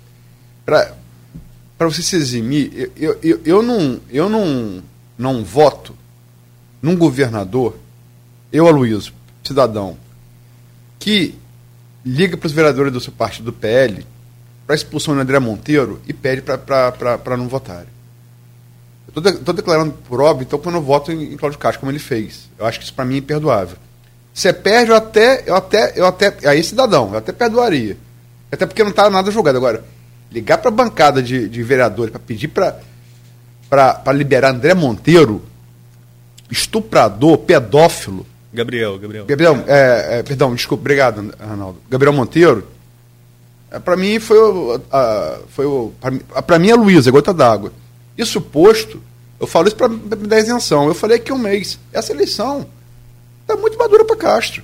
[0.67, 4.83] para você se eximir, eu, eu, eu, não, eu não,
[5.17, 5.97] não voto
[6.83, 7.79] num governador,
[8.53, 9.97] eu, Aloysio, cidadão,
[10.99, 11.35] que
[12.05, 14.07] liga para os vereadores do seu partido do PL
[14.67, 17.96] para expulsão de André Monteiro e pede para não votarem.
[19.17, 21.99] Estou de, declarando por óbvio, então, quando eu voto em, em Cláudio Castro, como ele
[21.99, 22.51] fez.
[22.59, 23.79] Eu acho que isso para mim é imperdoável.
[24.35, 27.97] Você perde, eu até, eu até, eu até, aí cidadão, eu até perdoaria.
[28.53, 29.57] Até porque não está nada jogado.
[29.57, 29.83] Agora,
[30.31, 35.43] ligar para a bancada de, de vereadores para pedir para liberar André Monteiro,
[36.51, 38.27] estuprador, pedófilo.
[38.53, 39.25] Gabriel, Gabriel.
[39.25, 41.79] Gabriel, é, é, perdão, desculpa, obrigado, Arnaldo.
[41.89, 42.67] Gabriel Monteiro,
[43.71, 44.39] é, para mim foi,
[44.93, 45.67] a, foi
[46.47, 47.73] para mim a Luísa, gota d'água.
[48.17, 49.01] Isso posto,
[49.39, 50.89] eu falo isso para me dar isenção.
[50.89, 51.79] Eu falei que um mês.
[51.93, 52.67] Essa eleição
[53.43, 54.63] está muito madura para Castro.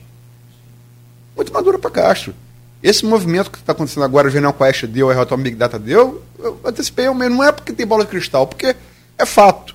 [1.37, 2.35] Muito madura para Castro.
[2.83, 6.23] Esse movimento que está acontecendo agora, o General Quest deu, a Real Big Data deu,
[6.39, 7.31] eu antecipei um mês.
[7.31, 8.75] Não é porque tem bola de cristal, porque
[9.17, 9.75] é fato.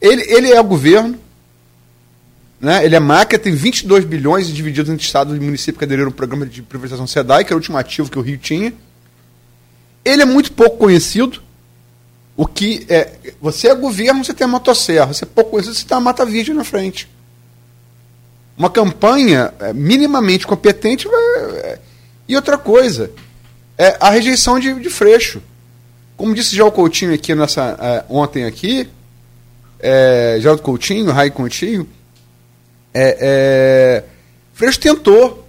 [0.00, 1.18] Ele, ele é o governo,
[2.60, 2.84] né?
[2.84, 6.44] ele é máquina, tem 22 bilhões divididos entre estados e municípios que aderiram ao programa
[6.44, 8.74] de privatização SEDAI, que era o último ativo que o Rio tinha.
[10.04, 11.40] Ele é muito pouco conhecido.
[12.36, 13.12] O que é.
[13.40, 15.12] Você é governo, você tem a motosserra.
[15.12, 17.08] Você é pouco conhecido, você tem a mata virgem na frente.
[18.56, 21.08] Uma campanha é, minimamente competente.
[21.08, 21.78] É,
[22.26, 23.10] e outra coisa,
[23.76, 25.42] é a rejeição de, de Freixo.
[26.16, 28.88] Como disse já o Coutinho aqui nessa, é, ontem aqui,
[29.78, 31.88] é, Geraldo Coutinho, Rai Coutinho,
[32.94, 34.04] é, é,
[34.54, 35.40] Freixo tentou.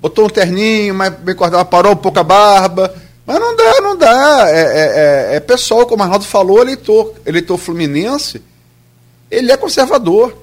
[0.00, 2.92] Botou um terninho, mas bem cortado, parou um pouco a barba
[3.26, 4.46] mas não dá, não dá.
[4.48, 8.42] É, é, é, é pessoal, como o Arnaldo falou, eleitor, eleitor fluminense,
[9.30, 10.36] ele é conservador.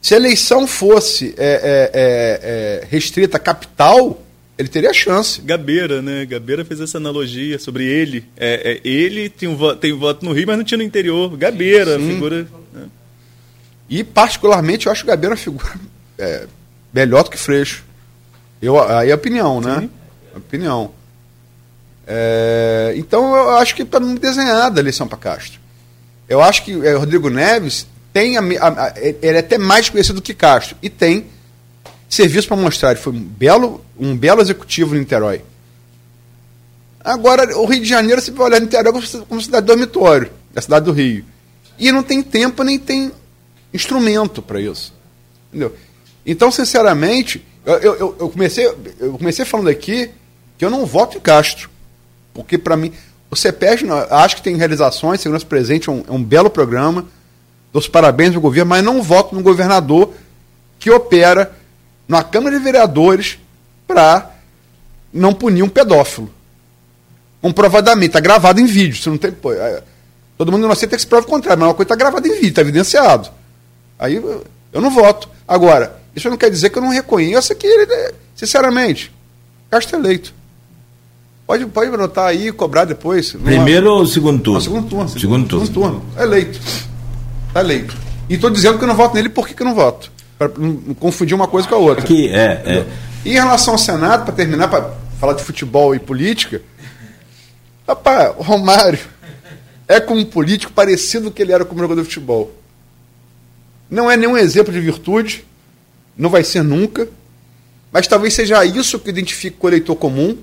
[0.00, 4.22] Se a eleição fosse é, é, é, restrita à capital,
[4.56, 5.40] ele teria chance.
[5.40, 6.24] Gabeira, né?
[6.24, 8.24] Gabeira fez essa analogia sobre ele.
[8.36, 11.36] É, ele tem, um, tem voto no Rio, mas não tinha no interior.
[11.36, 12.08] Gabeira, Sim.
[12.08, 12.48] figura.
[12.72, 12.86] Né?
[13.90, 15.74] E, particularmente, eu acho o Gabeira uma figura
[16.92, 17.84] melhor do que Freixo.
[18.62, 19.80] Eu, aí é opinião, né?
[19.80, 19.90] Sim.
[20.36, 20.92] Opinião.
[22.06, 25.60] É, então eu acho que está desenhada a eleição para Castro.
[26.28, 30.22] Eu acho que é, Rodrigo Neves tem a, a, a, ele é até mais conhecido
[30.22, 31.26] que Castro e tem
[32.08, 32.92] serviço para mostrar.
[32.92, 35.42] Ele foi um belo, um belo executivo no Niterói.
[37.04, 38.92] Agora, o Rio de Janeiro, você vai olhar Niterói
[39.28, 41.24] como, cidade dormitório, a cidade do Rio.
[41.78, 43.12] E não tem tempo nem tem
[43.72, 44.94] instrumento para isso.
[45.48, 45.76] Entendeu?
[46.24, 48.66] Então, sinceramente, eu, eu, eu, comecei,
[48.98, 50.10] eu comecei falando aqui
[50.58, 51.70] que eu não voto em Castro.
[52.36, 52.92] Porque, para mim,
[53.30, 57.06] o CEPES, acho que tem realizações, Segurança Presente é um, é um belo programa,
[57.72, 60.12] dou os parabéns ao governo, mas não voto no governador
[60.78, 61.50] que opera
[62.06, 63.38] na Câmara de Vereadores
[63.86, 64.32] para
[65.10, 66.30] não punir um pedófilo.
[67.40, 69.02] Comprovadamente, está gravado em vídeo.
[69.02, 69.82] Você não tem, pô, é,
[70.36, 72.32] todo mundo não aceita que se prove o contrário, mas uma coisa está gravada em
[72.32, 73.30] vídeo, está evidenciado.
[73.98, 75.30] Aí eu não voto.
[75.48, 79.10] Agora, isso não quer dizer que eu não reconheça que ele, sinceramente,
[79.70, 80.35] Castro eleito.
[81.46, 83.32] Pode, pode anotar aí e cobrar depois.
[83.32, 84.58] Primeiro ou segundo turno?
[84.58, 85.08] Não, segundo turno.
[85.08, 85.66] Segundo, segundo turno.
[85.66, 86.04] Segundo turno.
[86.16, 86.60] É eleito.
[87.48, 87.96] Está eleito.
[88.28, 90.10] E estou dizendo que eu não voto nele, por que, eu não voto?
[90.36, 92.02] Para não confundir uma coisa com a outra.
[92.02, 92.86] Aqui, é, é.
[93.24, 94.90] E em relação ao Senado, para terminar, para
[95.20, 96.60] falar de futebol e política,
[97.86, 98.98] rapaz, o Romário
[99.86, 102.52] é como um político parecido com que ele era como jogador de futebol.
[103.88, 105.44] Não é nenhum exemplo de virtude,
[106.18, 107.08] não vai ser nunca,
[107.92, 110.36] mas talvez seja isso que identifica o eleitor comum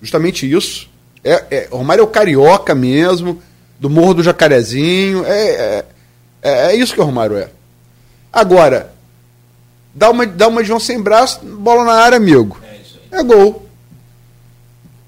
[0.00, 0.88] Justamente isso.
[1.24, 3.42] É, é, o Romário é o carioca mesmo,
[3.78, 5.24] do Morro do Jacarezinho.
[5.24, 5.84] É, é,
[6.42, 7.48] é, é isso que o Romário é.
[8.32, 8.92] Agora,
[9.94, 12.58] dá uma, dá uma de João sem braço, bola na área, amigo.
[13.10, 13.66] É, é gol.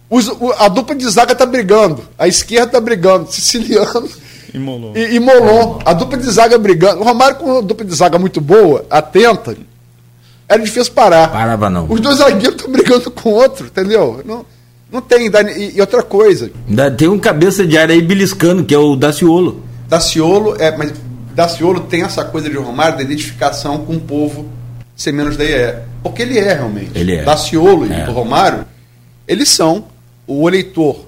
[0.09, 2.03] Os, o, a dupla de zaga tá brigando.
[2.19, 3.31] A esquerda tá brigando.
[3.31, 4.09] Siciliano
[4.53, 4.93] e Molon.
[4.97, 5.79] E, e Molon.
[5.85, 7.01] A dupla de zaga brigando.
[7.01, 9.57] O Romário com uma dupla de zaga muito boa, atenta,
[10.49, 11.31] era difícil parar.
[11.31, 11.87] Parava não.
[11.89, 14.21] Os dois zagueiros estão brigando com o outro, entendeu?
[14.25, 14.45] Não,
[14.93, 15.31] não tem.
[15.75, 16.51] E, outra coisa.
[16.97, 19.63] Tem um cabeça de área aí beliscando, que é o Daciolo.
[19.89, 20.93] Daciolo, é, mas
[21.35, 24.49] Daciolo tem essa coisa de Romário da identificação com o povo
[24.97, 25.77] ser menos da IE.
[26.03, 26.91] Porque ele é realmente.
[26.95, 27.25] Ele é.
[27.25, 28.01] Daciolo é.
[28.01, 28.67] e Romário,
[29.27, 29.87] eles são.
[30.27, 31.07] O eleitor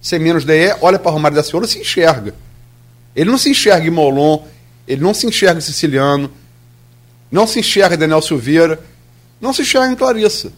[0.00, 2.34] ser menos da IE, olha para Romário Daciolo e se enxerga.
[3.16, 4.42] Ele não se enxerga em Molon,
[4.86, 6.30] ele não se enxerga em Siciliano,
[7.30, 8.78] não se enxerga em Daniel Silveira,
[9.40, 10.52] não se enxerga em Clarissa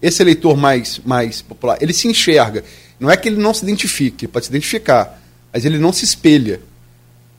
[0.00, 2.64] esse eleitor mais, mais popular, ele se enxerga.
[2.98, 5.20] Não é que ele não se identifique, pode se identificar,
[5.52, 6.60] mas ele não se espelha.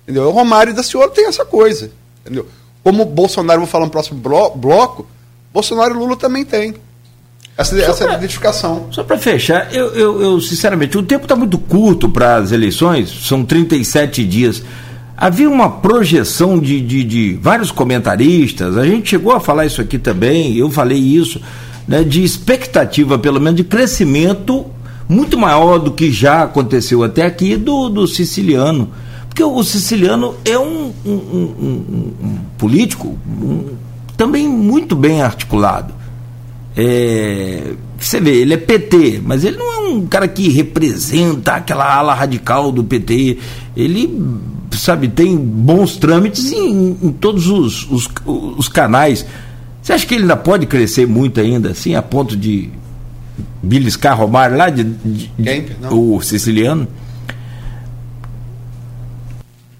[0.03, 0.27] Entendeu?
[0.27, 1.91] O Romário da Senhora tem essa coisa.
[2.21, 2.47] Entendeu?
[2.83, 5.07] Como Bolsonaro, vou falar no próximo bloco,
[5.53, 6.75] Bolsonaro e Lula também tem.
[7.57, 8.87] Essa, essa pra, identificação.
[8.91, 13.09] Só para fechar, eu, eu, eu, sinceramente, o tempo está muito curto para as eleições,
[13.27, 14.63] são 37 dias.
[15.15, 19.99] Havia uma projeção de, de, de, vários comentaristas, a gente chegou a falar isso aqui
[19.99, 21.39] também, eu falei isso,
[21.87, 24.65] né, de expectativa, pelo menos, de crescimento
[25.07, 28.89] muito maior do que já aconteceu até aqui do, do siciliano.
[29.27, 33.17] Porque o siciliano é um, um, um, um político
[34.17, 35.93] também muito bem articulado.
[36.75, 41.93] É, você vê, ele é PT, mas ele não é um cara que representa aquela
[41.93, 43.37] ala radical do PT.
[43.75, 44.23] Ele,
[44.71, 49.25] sabe, tem bons trâmites em, em todos os, os, os, canais.
[49.81, 52.69] Você acha que ele ainda pode crescer muito ainda, assim, a ponto de
[53.63, 55.65] beliscar Romário lá, de, de, Quem?
[55.89, 56.87] o siciliano?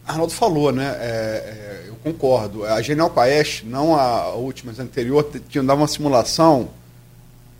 [0.07, 0.95] Arnaldo falou, né?
[0.99, 2.65] É, é, eu concordo.
[2.65, 6.69] A Genial Paes, não a última, mas a anterior, tinha dado uma simulação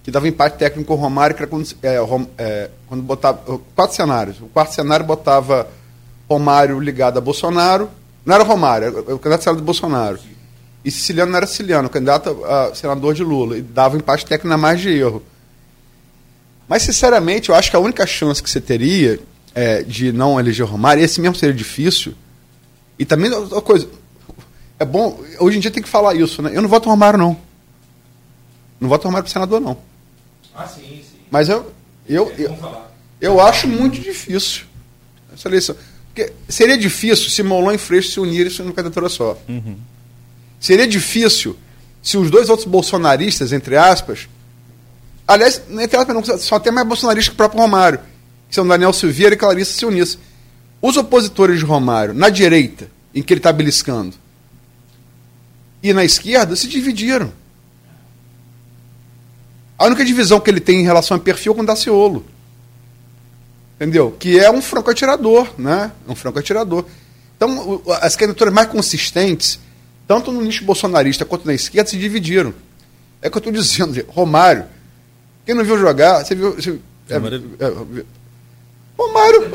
[0.04, 1.98] que dava empate técnico com o Romário, que era quando, é,
[2.38, 3.60] é, quando botava.
[3.76, 4.42] Quatro cenários.
[4.42, 5.68] O quarto cenário botava
[6.30, 7.90] Romário ligado a Bolsonaro.
[8.26, 10.20] Não era Romário, era o candidato era do Bolsonaro.
[10.84, 13.58] E Siciliano não era Siciliano, o candidato a senador de Lula.
[13.58, 15.24] E dava empate técnico na margem de erro.
[16.68, 19.20] Mas, sinceramente, eu acho que a única chance que você teria
[19.54, 22.14] é, de não eleger Romário, e esse mesmo seria difícil,
[22.98, 23.90] e também outra coisa,
[24.80, 26.52] é bom, hoje em dia tem que falar isso, né?
[26.54, 27.38] Eu não voto Romário, não.
[28.80, 29.78] Não voto Romário para senador, não.
[30.56, 31.20] Ah, sim, sim.
[31.30, 31.72] Mas eu,
[32.08, 32.58] eu, é, eu,
[33.20, 34.64] eu, acho muito difícil
[35.34, 35.76] essa eleição.
[36.08, 39.38] Porque seria difícil se Molon e Freixo se unirem numa candidatura só.
[39.48, 39.78] Uhum.
[40.62, 41.58] Seria difícil
[42.04, 44.30] se os dois outros bolsonaristas, entre aspas,
[45.28, 48.00] aliás, entre aspas, não, só tem mais bolsonarista que o próprio Romário,
[48.48, 50.20] que são Daniel Silveira e Clarissa se unissem.
[50.80, 54.16] Os opositores de Romário, na direita, em que ele está beliscando,
[55.82, 57.34] e na esquerda, se dividiram.
[59.80, 62.24] A única divisão que ele tem em relação a perfil é com o Daciolo.
[63.78, 64.16] Entendeu?
[64.20, 65.92] Que é um franco atirador, né?
[66.08, 66.86] Um franco atirador.
[67.36, 69.60] Então, as candidaturas mais consistentes,
[70.12, 72.54] tanto no nicho bolsonarista quanto na esquerda, se dividiram.
[73.22, 74.06] É o que eu estou dizendo.
[74.10, 74.66] Romário,
[75.46, 76.54] quem não viu jogar, você viu.
[76.54, 76.78] Você,
[77.10, 78.04] é, é,
[78.98, 79.50] Romário.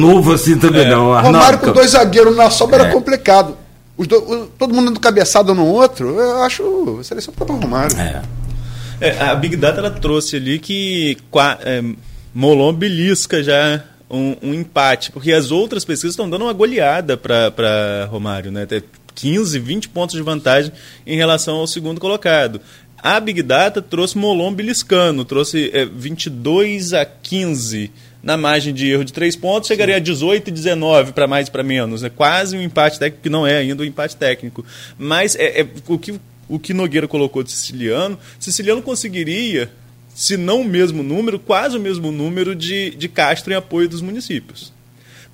[0.00, 0.90] Novo assim também é.
[0.90, 1.12] não.
[1.12, 1.36] Arnaldo.
[1.36, 2.80] Romário com dois zagueiros na sobra é.
[2.84, 3.54] era complicado.
[3.98, 7.00] Os do, todo mundo dando cabeçada no outro, eu acho.
[7.04, 7.94] Seleção para Romário.
[7.98, 8.22] É.
[9.00, 9.20] é.
[9.20, 11.18] a Big Data ela trouxe ali que
[11.66, 11.84] é,
[12.32, 18.08] Molon belisca já um, um, empate, porque as outras pesquisas estão dando uma goleada para
[18.10, 18.66] Romário, né?
[19.18, 20.72] Tem 15, 20 pontos de vantagem
[21.04, 22.60] em relação ao segundo colocado.
[22.96, 27.90] A Big Data trouxe Molon beliscando, trouxe é, 22 a 15
[28.22, 31.50] na margem de erro de três pontos, chegaria a 18 e 19 para mais e
[31.50, 32.02] para menos.
[32.02, 34.64] É quase um empate técnico, que não é ainda um empate técnico.
[34.98, 39.70] Mas é, é, o, que, o que Nogueira colocou de Siciliano, Siciliano conseguiria,
[40.12, 44.00] se não o mesmo número, quase o mesmo número de, de Castro em apoio dos
[44.00, 44.72] municípios.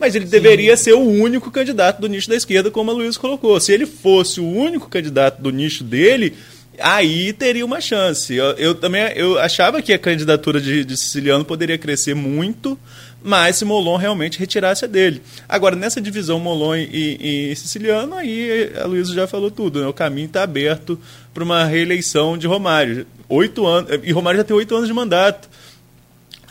[0.05, 0.33] Mas ele Sim.
[0.33, 3.59] deveria ser o único candidato do nicho da esquerda, como a Luiz colocou.
[3.59, 6.35] Se ele fosse o único candidato do nicho dele,
[6.79, 8.35] aí teria uma chance.
[8.35, 12.79] Eu, eu, também eu achava que a candidatura de, de Siciliano poderia crescer muito,
[13.23, 15.23] mas se Molon realmente retirasse a dele.
[15.49, 19.87] Agora, nessa divisão Molon e, e Siciliano, aí a Luísa já falou tudo, né?
[19.87, 21.01] o caminho está aberto
[21.33, 23.07] para uma reeleição de Romário.
[23.27, 25.49] Oito anos, e Romário já tem oito anos de mandato.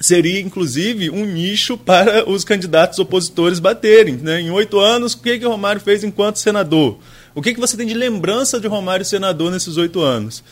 [0.03, 4.17] Seria, inclusive, um nicho para os candidatos opositores baterem.
[4.17, 4.41] Né?
[4.41, 6.99] Em oito anos, o que, que Romário fez enquanto senador?
[7.33, 10.43] O que, que você tem de lembrança de Romário senador nesses oito anos?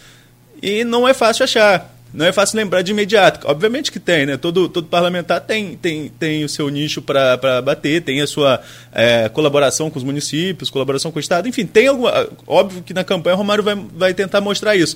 [0.63, 1.93] E não é fácil achar.
[2.13, 3.45] Não é fácil lembrar de imediato.
[3.45, 4.37] Obviamente que tem, né?
[4.37, 8.61] Todo, todo parlamentar tem, tem, tem o seu nicho para bater, tem a sua
[8.93, 12.29] é, colaboração com os municípios, colaboração com o Estado, enfim, tem alguma.
[12.47, 14.95] Óbvio que na campanha o Romário vai, vai tentar mostrar isso.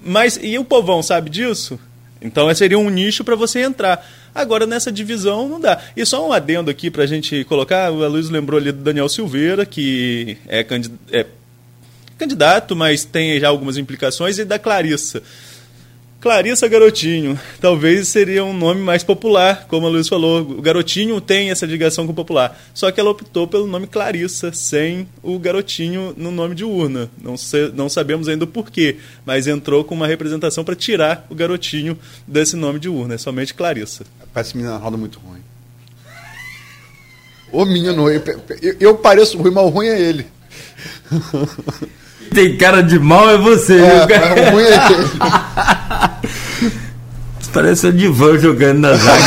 [0.00, 1.76] Mas e o povão sabe disso?
[2.20, 4.06] Então seria um nicho para você entrar.
[4.34, 5.80] Agora, nessa divisão, não dá.
[5.96, 9.08] E só um adendo aqui para a gente colocar: o Luiz lembrou ali do Daniel
[9.08, 10.66] Silveira, que é,
[11.12, 11.26] é
[12.18, 15.22] candidato, mas tem já algumas implicações, e da Clarissa.
[16.26, 20.40] Clarissa Garotinho, talvez seria um nome mais popular, como a Luiz falou.
[20.40, 22.60] O Garotinho tem essa ligação com o popular.
[22.74, 27.08] Só que ela optou pelo nome Clarissa, sem o Garotinho no nome de urna.
[27.22, 31.34] Não, se, não sabemos ainda o porquê, mas entrou com uma representação para tirar o
[31.36, 31.96] Garotinho
[32.26, 33.14] desse nome de urna.
[33.14, 34.04] É somente Clarissa.
[34.34, 35.38] Parece menina roda muito ruim.
[37.52, 38.20] Ô menino, eu,
[38.60, 40.26] eu, eu pareço ruim, mas o ruim é ele.
[42.34, 44.50] Tem cara de mal é você, é, viu, cara?
[44.50, 45.06] O ruim é ele.
[47.56, 49.18] Parece o Divan jogando na zaga.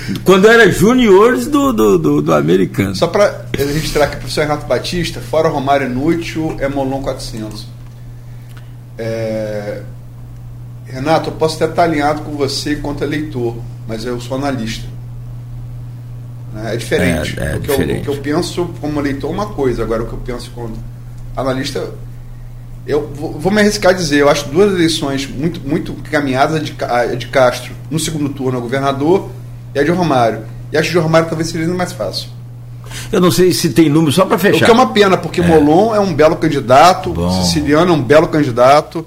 [0.24, 2.96] Quando era juniores do, do, do, do americano.
[2.96, 7.66] Só para registrar aqui, professor Renato Batista, fora Romário inútil, é Molon 400.
[8.96, 9.82] É...
[10.86, 14.88] Renato, eu posso até estar alinhado com você quanto eleitor, mas eu sou analista.
[16.54, 16.72] Né?
[16.72, 17.38] É diferente.
[17.38, 18.06] É, é porque diferente.
[18.06, 20.50] Eu, o que eu penso como eleitor é uma coisa, agora o que eu penso
[20.54, 20.74] como
[21.36, 21.86] analista.
[22.86, 27.06] Eu vou, me arriscar a dizer, eu acho duas eleições muito, muito caminhadas de, a
[27.14, 29.30] de Castro no segundo turno, o governador,
[29.74, 30.42] e a de Romário.
[30.70, 32.28] E acho que de Romário talvez seria mais fácil.
[33.10, 34.62] Eu não sei se tem número, só para fechar.
[34.62, 35.46] O que é uma pena, porque é.
[35.46, 37.42] Molon é um belo candidato, Bom.
[37.42, 39.06] Siciliano é um belo candidato.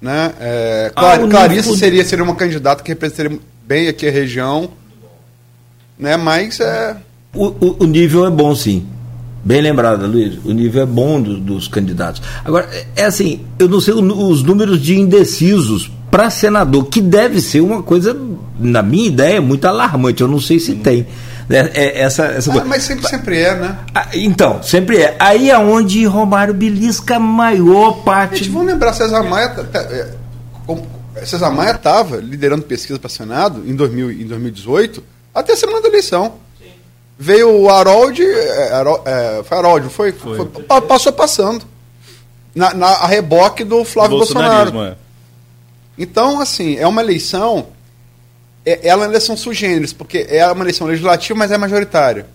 [0.00, 0.32] Né?
[0.38, 4.70] É, Clar, ah, Clarice seria, seria uma candidata que representaria bem aqui a região.
[5.98, 6.16] Né?
[6.16, 6.96] Mas é.
[7.34, 8.86] O, o, o nível é bom, sim.
[9.48, 10.38] Bem lembrado, Luiz.
[10.44, 12.20] O nível é bom do, dos candidatos.
[12.44, 17.62] Agora, é assim, eu não sei os números de indecisos para senador, que deve ser
[17.62, 18.14] uma coisa,
[18.58, 20.20] na minha ideia, muito alarmante.
[20.20, 21.06] Eu não sei se tem.
[21.48, 23.78] É, é, essa, essa ah, mas sempre, sempre é, né?
[23.94, 25.16] Ah, então, sempre é.
[25.18, 28.44] Aí é onde Romário belisca a maior parte.
[28.44, 29.48] Gente, vamos lembrar, César Maia.
[29.48, 35.02] Tá, tá, é, César Maia estava liderando pesquisa para Senado em, 2000, em 2018,
[35.34, 36.34] até a semana da eleição.
[37.18, 38.70] Veio o Harold, é,
[39.04, 40.12] é, foi Harold, foi?
[40.12, 40.36] foi.
[40.36, 41.64] foi passou passando.
[42.54, 44.80] Na, na, a reboque do Flávio Bolsonaro.
[44.82, 44.96] É.
[45.96, 47.66] Então, assim, é uma eleição
[48.68, 52.26] é, ela é uma eleição sui generis, porque é uma eleição legislativa, mas é majoritária.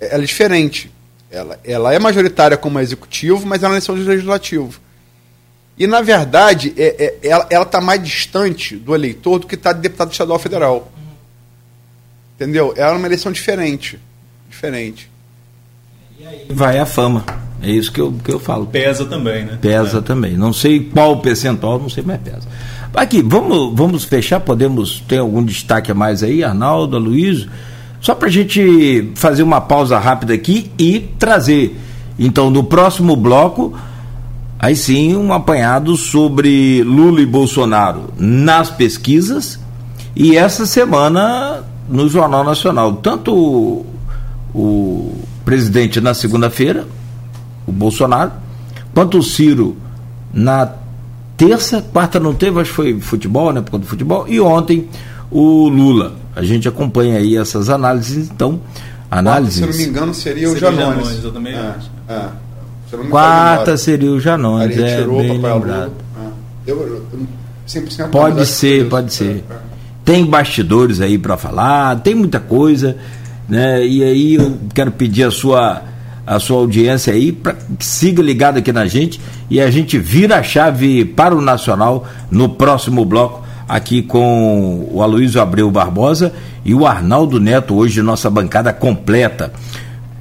[0.00, 0.92] É, ela é diferente.
[1.28, 4.78] Ela, ela é majoritária como executivo, mas é uma eleição legislativa.
[5.76, 9.80] E, na verdade, é, é, ela está mais distante do eleitor do que está de
[9.80, 10.90] deputado estadual federal.
[12.38, 12.72] Entendeu?
[12.76, 13.98] Ela é uma eleição diferente.
[14.48, 15.10] Diferente.
[16.48, 17.24] Vai a fama.
[17.60, 18.66] É isso que eu, que eu falo.
[18.66, 19.58] Pesa também, né?
[19.60, 20.00] Pesa é.
[20.00, 20.36] também.
[20.36, 22.46] Não sei qual percentual, não sei, mas pesa.
[22.94, 27.50] Aqui, vamos, vamos fechar, podemos ter algum destaque a mais aí, Arnaldo, Aloysio?
[28.00, 31.76] Só para a gente fazer uma pausa rápida aqui e trazer,
[32.16, 33.76] então, no próximo bloco,
[34.60, 39.58] aí sim, um apanhado sobre Lula e Bolsonaro nas pesquisas
[40.14, 42.94] e essa semana no Jornal Nacional.
[42.96, 43.86] Tanto o,
[44.54, 46.86] o presidente na segunda-feira,
[47.66, 48.32] o Bolsonaro,
[48.94, 49.76] quanto o Ciro
[50.32, 50.70] na
[51.36, 53.60] terça, quarta não teve, acho que foi futebol, né?
[53.60, 54.88] Por conta do futebol, e ontem
[55.30, 56.16] o Lula.
[56.34, 58.60] A gente acompanha aí essas análises, então.
[59.10, 59.56] Análises.
[59.56, 61.06] Se eu não me engano, seria, seria o Janones.
[61.06, 61.90] Janones eu também é, acho.
[62.08, 62.28] É.
[63.10, 65.92] Quarta seria o Janones, é, bem lembrado.
[66.20, 66.70] É.
[66.70, 69.44] Eu, eu, eu, pode ser, pode ser.
[69.48, 69.67] É, é.
[70.08, 72.96] Tem bastidores aí para falar, tem muita coisa,
[73.46, 73.86] né?
[73.86, 75.82] E aí eu quero pedir a sua
[76.26, 80.38] a sua audiência aí, para que siga ligado aqui na gente e a gente vira
[80.38, 86.32] a chave para o Nacional no próximo bloco, aqui com o Aloysio Abreu Barbosa
[86.64, 89.52] e o Arnaldo Neto, hoje nossa bancada completa,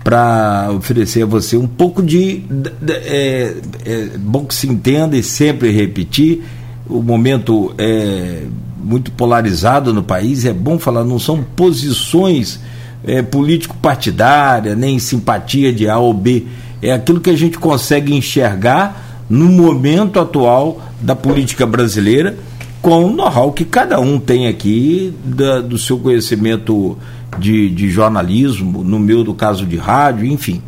[0.03, 2.39] para oferecer a você um pouco de.
[2.39, 6.43] de, é, é, bom que se entenda e sempre repetir,
[6.89, 8.43] o momento é
[8.88, 12.57] muito polarizado no país, é bom falar, não são posições
[13.05, 16.45] é, político-partidária, nem simpatia de A ou B.
[16.81, 22.38] É aquilo que a gente consegue enxergar no momento atual da política brasileira,
[22.81, 26.97] com o know-how que cada um tem aqui da, do seu conhecimento
[27.38, 30.61] de, de, jornalismo, no meu, do caso de rádio, enfim.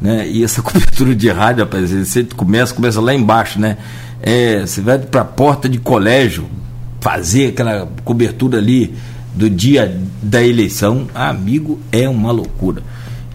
[0.00, 0.26] Né?
[0.26, 3.76] E essa cobertura de rádio, rapaz, você começa, começa lá embaixo, né?
[4.22, 6.46] É, você vai para a porta de colégio
[7.00, 8.94] fazer aquela cobertura ali
[9.34, 12.82] do dia da eleição, amigo, é uma loucura.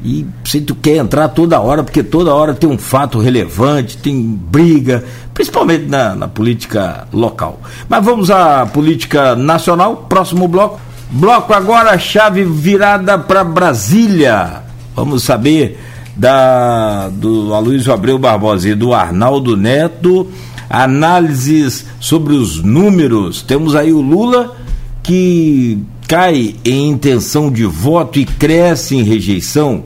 [0.04, 4.22] E se tu quer entrar toda hora, porque toda hora tem um fato relevante, tem
[4.22, 5.02] briga,
[5.34, 7.62] principalmente na, na política local.
[7.88, 10.82] Mas vamos à política nacional, próximo bloco.
[11.10, 14.64] Bloco agora, chave virada para Brasília.
[14.94, 15.80] Vamos saber
[16.16, 20.28] da do Aloysio Abreu Barbosa e do Arnaldo Neto
[20.70, 23.42] análises sobre os números.
[23.42, 24.56] Temos aí o Lula
[25.02, 29.84] que cai em intenção de voto e cresce em rejeição.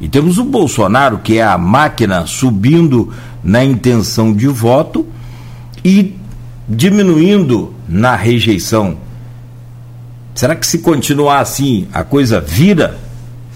[0.00, 3.12] E temos o Bolsonaro, que é a máquina subindo
[3.42, 5.06] na intenção de voto
[5.84, 6.14] e
[6.68, 8.98] diminuindo na rejeição.
[10.34, 12.98] Será que se continuar assim a coisa vira?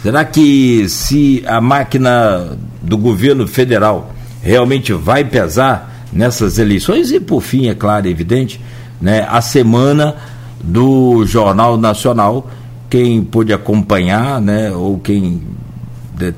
[0.02, 4.12] Será que se a máquina do governo federal
[4.42, 7.10] realmente vai pesar nessas eleições?
[7.10, 8.60] E por fim, é claro, é evidente,
[9.00, 10.14] né, a semana
[10.62, 12.50] do Jornal Nacional.
[12.90, 15.42] Quem pôde acompanhar, né, ou quem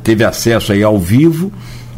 [0.03, 1.53] teve acesso aí ao vivo,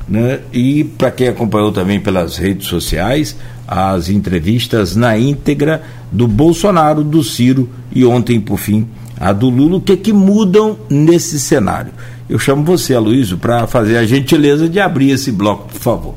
[0.09, 3.37] né, e para quem acompanhou também pelas redes sociais,
[3.69, 8.87] as entrevistas na íntegra do Bolsonaro, do Ciro e ontem, por fim,
[9.19, 11.93] a do Lula, o que é que mudam nesse cenário?
[12.29, 16.15] Eu chamo você, Aloysio, para fazer a gentileza de abrir esse bloco, por favor.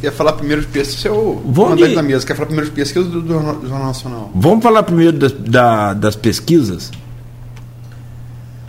[0.00, 1.02] Quer falar primeiro de pesquisa?
[1.02, 4.30] Seu mandante da mesa, quer falar primeiro de pesquisa do, do, Jornal Nacional?
[4.34, 6.90] Vamos falar primeiro das, da, das pesquisas?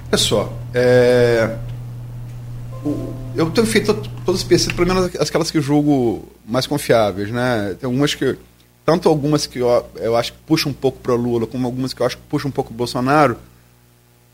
[0.10, 1.56] Olha só, é,
[3.36, 3.94] eu tenho feito
[4.26, 7.76] todas as pesquisas, pelo menos aquelas que eu julgo mais confiáveis, né?
[7.80, 8.38] Tem algumas que,
[8.86, 12.02] tanto algumas que eu, eu acho que puxam um pouco para Lula, como algumas que
[12.02, 13.38] eu acho que puxam um pouco para Bolsonaro,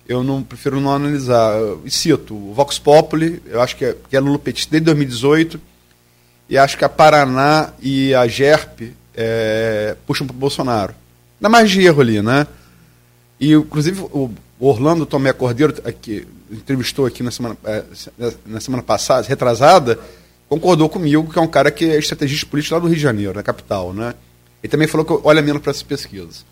[0.07, 1.57] eu não prefiro não analisar.
[1.57, 5.59] Eu cito o Vox Populi, eu acho que é, que é Lula petista desde 2018,
[6.49, 10.93] e acho que a Paraná e a GERP é, puxam para o Bolsonaro.
[11.39, 12.47] Dá mais de erro ali, né?
[13.39, 17.83] E, inclusive, o Orlando Tomé Cordeiro, que entrevistou aqui na semana, é,
[18.45, 19.99] na semana passada, retrasada,
[20.47, 23.33] concordou comigo que é um cara que é estrategista político lá do Rio de Janeiro,
[23.33, 24.13] na capital, né?
[24.63, 26.45] Ele também falou que olha menos para essas pesquisas.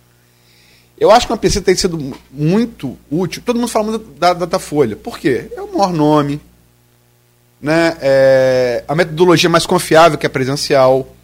[0.98, 3.42] Eu acho que uma pesquisa tem sido muito útil.
[3.46, 4.96] Todo mundo fala muito da Datafolha.
[4.96, 5.52] Por quê?
[5.56, 6.40] É o maior nome,
[7.66, 7.98] né?
[8.00, 11.16] É a metodologia mais confiável que é presencial.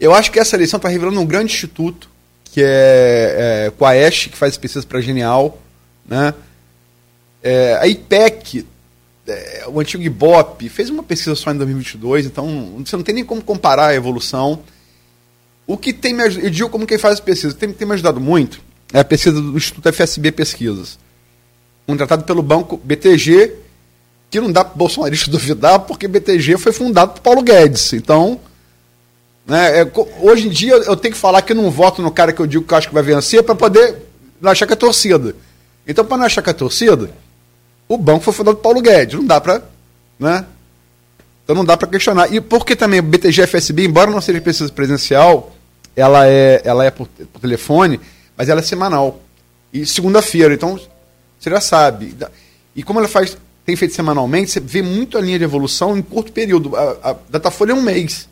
[0.00, 2.08] Eu acho que essa eleição está revelando um grande instituto,
[2.44, 5.60] que é, é com a ESH, que faz pesquisas para Genial.
[6.06, 6.32] Né?
[7.42, 8.66] É, a IPEC,
[9.26, 13.24] é, o antigo IBOP, fez uma pesquisa só em 2022, então você não tem nem
[13.26, 14.60] como comparar a evolução.
[15.66, 18.22] O que tem me ajudado, eu digo como quem faz pesquisa, tem, tem me ajudado
[18.22, 18.58] muito,
[18.90, 20.98] é a pesquisa do Instituto FSB Pesquisas.
[21.86, 23.63] Contratado pelo banco BTG,
[24.34, 27.92] que não dá para bolsonarista duvidar, porque BTG foi fundado por Paulo Guedes.
[27.92, 28.40] Então,
[29.46, 32.32] né, é, hoje em dia eu tenho que falar que eu não voto no cara
[32.32, 33.96] que eu digo que eu acho que vai vencer para poder
[34.40, 35.36] não achar que é torcida.
[35.86, 37.10] Então, para não achar que é torcida,
[37.86, 39.14] o banco foi fundado por Paulo Guedes.
[39.14, 39.62] Não dá para.
[40.18, 40.44] Né?
[41.44, 42.32] Então não dá para questionar.
[42.32, 45.54] E porque também o BTG FSB, embora não seja pesquisa presencial,
[45.94, 48.00] ela é, ela é por, por telefone,
[48.36, 49.20] mas ela é semanal.
[49.72, 50.80] E segunda-feira, então
[51.38, 52.16] você já sabe.
[52.74, 56.02] E como ela faz, tem feito semanalmente, você vê muito a linha de evolução em
[56.02, 56.76] curto período.
[56.76, 58.28] A, a Datafolha é um mês.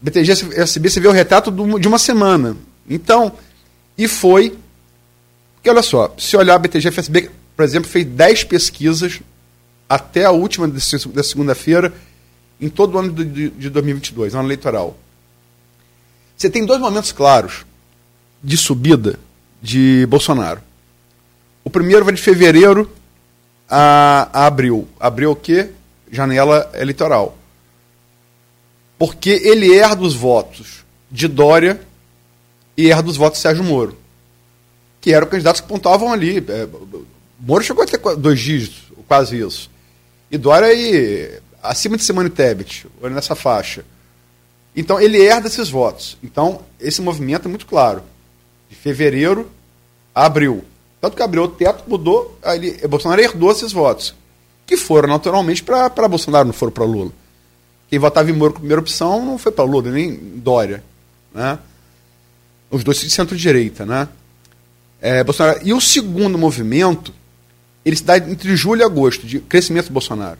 [0.00, 2.56] BTG FSB você vê o retrato de uma semana.
[2.88, 3.32] Então,
[3.96, 4.56] e foi.
[5.56, 9.20] Porque olha só, se olhar a BTG FSB, por exemplo, fez 10 pesquisas
[9.88, 11.92] até a última da segunda-feira
[12.60, 14.96] em todo o ano de, de 2022, ano eleitoral.
[16.36, 17.64] Você tem dois momentos claros
[18.42, 19.18] de subida
[19.62, 20.60] de Bolsonaro.
[21.64, 22.90] O primeiro vai de fevereiro
[23.68, 24.88] a, a abril.
[24.98, 25.70] Abril o quê?
[26.10, 27.36] Janela eleitoral.
[28.98, 31.80] Porque ele herda os votos de Dória
[32.76, 33.96] e herda os votos de Sérgio Moro,
[35.00, 36.38] que eram candidatos que pontuavam ali.
[36.38, 36.68] É,
[37.38, 39.70] Moro chegou a ter dois dígitos, quase isso.
[40.30, 43.84] E Dória aí, acima de Simone Tebet, nessa faixa.
[44.74, 46.16] Então, ele herda esses votos.
[46.22, 48.02] Então, esse movimento é muito claro.
[48.68, 49.48] De fevereiro
[50.14, 50.64] a abril.
[51.04, 54.14] Tanto que abriu o teto, mudou, aí ele, Bolsonaro herdou esses votos.
[54.64, 57.12] Que foram naturalmente para Bolsonaro, não foram para Lula.
[57.90, 60.82] Quem votava em Moro como primeira opção não foi para Lula, nem Dória.
[61.34, 61.58] Né?
[62.70, 63.84] Os dois de centro-direita.
[63.84, 64.08] Né?
[64.98, 65.60] É, Bolsonaro.
[65.62, 67.12] E o segundo movimento,
[67.84, 70.38] ele se dá entre julho e agosto, de crescimento do Bolsonaro.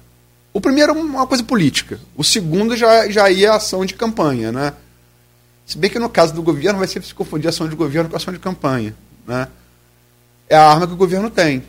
[0.51, 2.01] O primeiro é uma coisa política.
[2.17, 4.73] O segundo já, já ia ação de campanha, né?
[5.67, 8.17] Se bem que no caso do governo vai sempre se confundir ação de governo com
[8.17, 8.95] ação de campanha.
[9.27, 9.47] Né?
[10.49, 11.65] É a arma que o governo tem.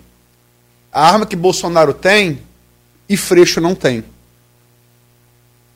[0.92, 2.42] A arma que Bolsonaro tem
[3.08, 4.04] e Freixo não tem.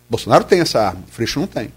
[0.09, 1.71] Bolsonaro tem essa arma, Freixo não tem.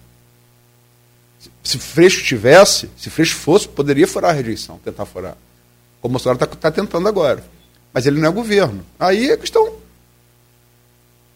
[1.62, 5.36] Se Freixo tivesse, se Freixo fosse, poderia furar a rejeição, tentar furar.
[6.00, 7.44] Como Bolsonaro está tá tentando agora.
[7.92, 8.84] Mas ele não é governo.
[8.98, 9.82] Aí é questão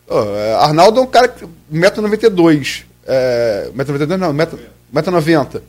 [0.09, 0.21] Oh,
[0.61, 2.85] Arnaldo é um cara que 1,92m.
[3.05, 5.63] É, 1,92m não, 1,90m.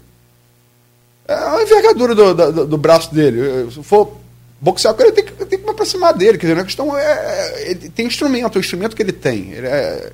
[1.28, 3.70] É a envergadura do, do, do, braço dele.
[3.72, 4.18] Se for
[4.62, 6.38] boxear com ele, tem que, tem que me aproximar dele.
[6.38, 9.52] Quer dizer, a questão é, é, Tem instrumento, o instrumento que ele tem.
[9.52, 10.12] Ele é.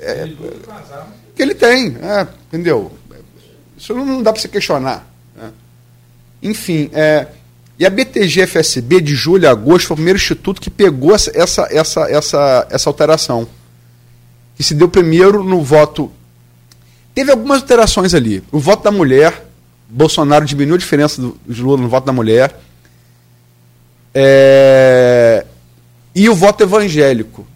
[0.00, 0.32] é, é
[1.34, 2.90] que ele tem, é, entendeu?
[3.76, 5.06] Isso não dá para se questionar.
[5.36, 5.52] Né?
[6.42, 7.26] Enfim, é.
[7.78, 11.68] E a BTG-FSB, de julho a agosto, foi o primeiro instituto que pegou essa, essa,
[11.70, 13.46] essa, essa, essa alteração.
[14.56, 16.10] Que se deu primeiro no voto.
[17.16, 18.44] Teve algumas alterações ali.
[18.52, 19.46] O voto da mulher,
[19.88, 22.54] Bolsonaro diminuiu a diferença do, de Lula no voto da mulher.
[24.12, 25.46] É,
[26.14, 27.46] e o voto evangélico,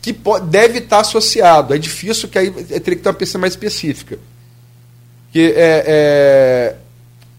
[0.00, 1.74] que pode, deve estar associado.
[1.74, 4.20] É difícil, que aí teria que ter uma pesquisa mais específica.
[5.32, 6.76] Que é, é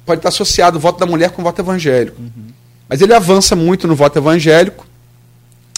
[0.06, 2.22] pode estar associado o voto da mulher com o voto evangélico.
[2.22, 2.48] Uhum.
[2.90, 4.86] Mas ele avança muito no voto evangélico.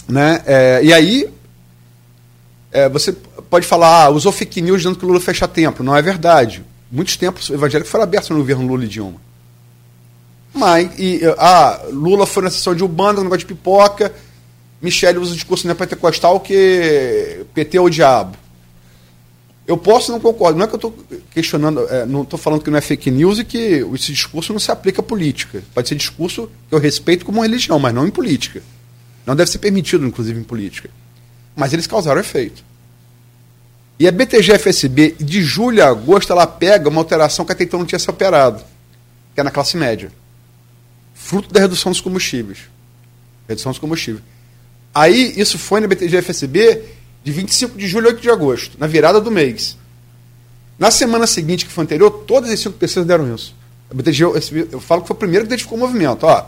[0.08, 0.42] Né?
[0.46, 1.30] É, e aí,
[2.72, 3.14] é, você
[3.54, 5.84] pode falar, ah, usou fake news dizendo que o Lula fecha templo.
[5.84, 6.64] Não é verdade.
[6.90, 9.20] Muitos templos evangélicos foram abertos no governo Lula e Dilma.
[10.52, 14.12] Mas, e, ah, Lula foi na sessão de Ubanda, negócio de pipoca,
[14.82, 18.36] Michele usa o discurso neopentecostal que PT é o diabo.
[19.68, 20.58] Eu posso não concordar.
[20.58, 20.98] Não é que eu estou
[21.30, 24.58] questionando, é, não estou falando que não é fake news e que esse discurso não
[24.58, 25.62] se aplica à política.
[25.72, 28.64] Pode ser discurso que eu respeito como religião, mas não em política.
[29.24, 30.90] Não deve ser permitido, inclusive, em política.
[31.54, 32.64] Mas eles causaram efeito.
[33.98, 37.86] E a BTG-FSB, de julho a agosto, ela pega uma alteração que até então não
[37.86, 38.62] tinha se operado,
[39.34, 40.10] que é na classe média.
[41.14, 42.58] Fruto da redução dos combustíveis.
[43.48, 44.24] Redução dos combustíveis.
[44.92, 46.82] Aí, isso foi na BTG-FSB
[47.22, 49.76] de 25 de julho a 8 de agosto, na virada do mês.
[50.78, 53.54] Na semana seguinte, que foi anterior, todas as cinco pessoas deram isso.
[53.90, 54.24] A BTG,
[54.72, 56.24] eu falo que foi o primeiro que identificou o movimento.
[56.24, 56.46] Ó,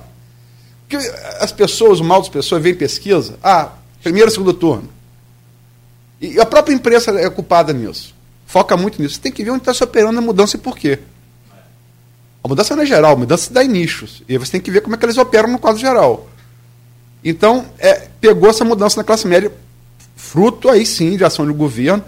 [0.89, 0.97] porque
[1.41, 3.73] as pessoas, o mal das pessoas, vem pesquisa, ah,
[4.03, 4.89] primeiro, segundo turno.
[6.21, 8.14] E a própria imprensa é culpada nisso.
[8.47, 9.17] Foca muito nisso.
[9.17, 10.99] Você tem que ver onde está se operando a mudança e por quê.
[12.43, 14.23] A mudança não é geral, a mudança dá em nichos.
[14.29, 16.29] E você tem que ver como é que eles operam no quadro geral.
[17.25, 19.53] Então, é, pegou essa mudança na classe média,
[20.14, 22.05] fruto aí sim de ação do governo,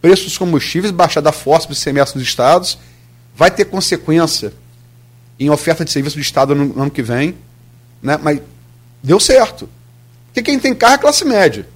[0.00, 2.78] preços dos combustíveis, baixada força dos semestres dos estados,
[3.34, 4.52] vai ter consequência
[5.38, 7.36] em oferta de serviço do Estado no, no ano que vem,
[8.00, 8.16] né?
[8.22, 8.40] mas
[9.02, 9.68] deu certo.
[10.26, 11.66] Porque quem tem carro é classe média.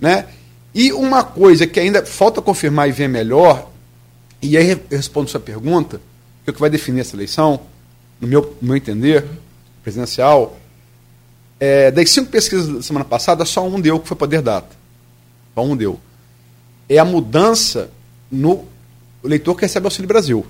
[0.00, 0.26] Né?
[0.74, 3.70] E uma coisa que ainda falta confirmar e ver melhor,
[4.42, 6.00] e aí eu respondo sua pergunta,
[6.42, 7.60] que é o que vai definir essa eleição,
[8.20, 9.24] no meu, no meu entender,
[9.82, 10.58] presidencial,
[11.60, 14.74] é, das cinco pesquisas da semana passada, só um deu, que foi Poder Data.
[15.54, 16.00] Só um deu.
[16.88, 17.90] É a mudança
[18.30, 18.64] no
[19.22, 20.44] eleitor que recebe Auxílio Brasil.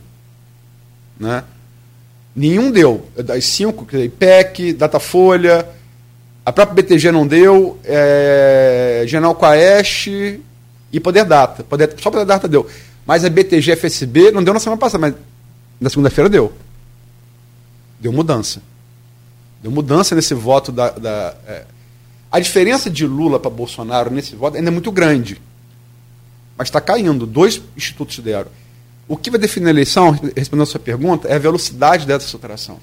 [1.20, 1.44] Né?
[2.34, 3.06] Nenhum deu.
[3.14, 5.68] Das cinco, IPEC, Datafolha,
[6.44, 11.64] a própria BTG não deu, é, General Quaest e Poder Data.
[11.64, 12.68] Poder, só Poder Data deu.
[13.06, 15.14] Mas a BTG FSB não deu na semana passada, mas
[15.80, 16.52] na segunda-feira deu.
[17.98, 18.60] Deu mudança.
[19.62, 20.90] Deu mudança nesse voto da.
[20.90, 21.64] da é.
[22.30, 25.40] A diferença de Lula para Bolsonaro nesse voto ainda é muito grande.
[26.58, 27.26] Mas está caindo.
[27.26, 28.50] Dois institutos deram.
[29.08, 32.78] O que vai definir a eleição, respondendo a sua pergunta, é a velocidade dessa alteração.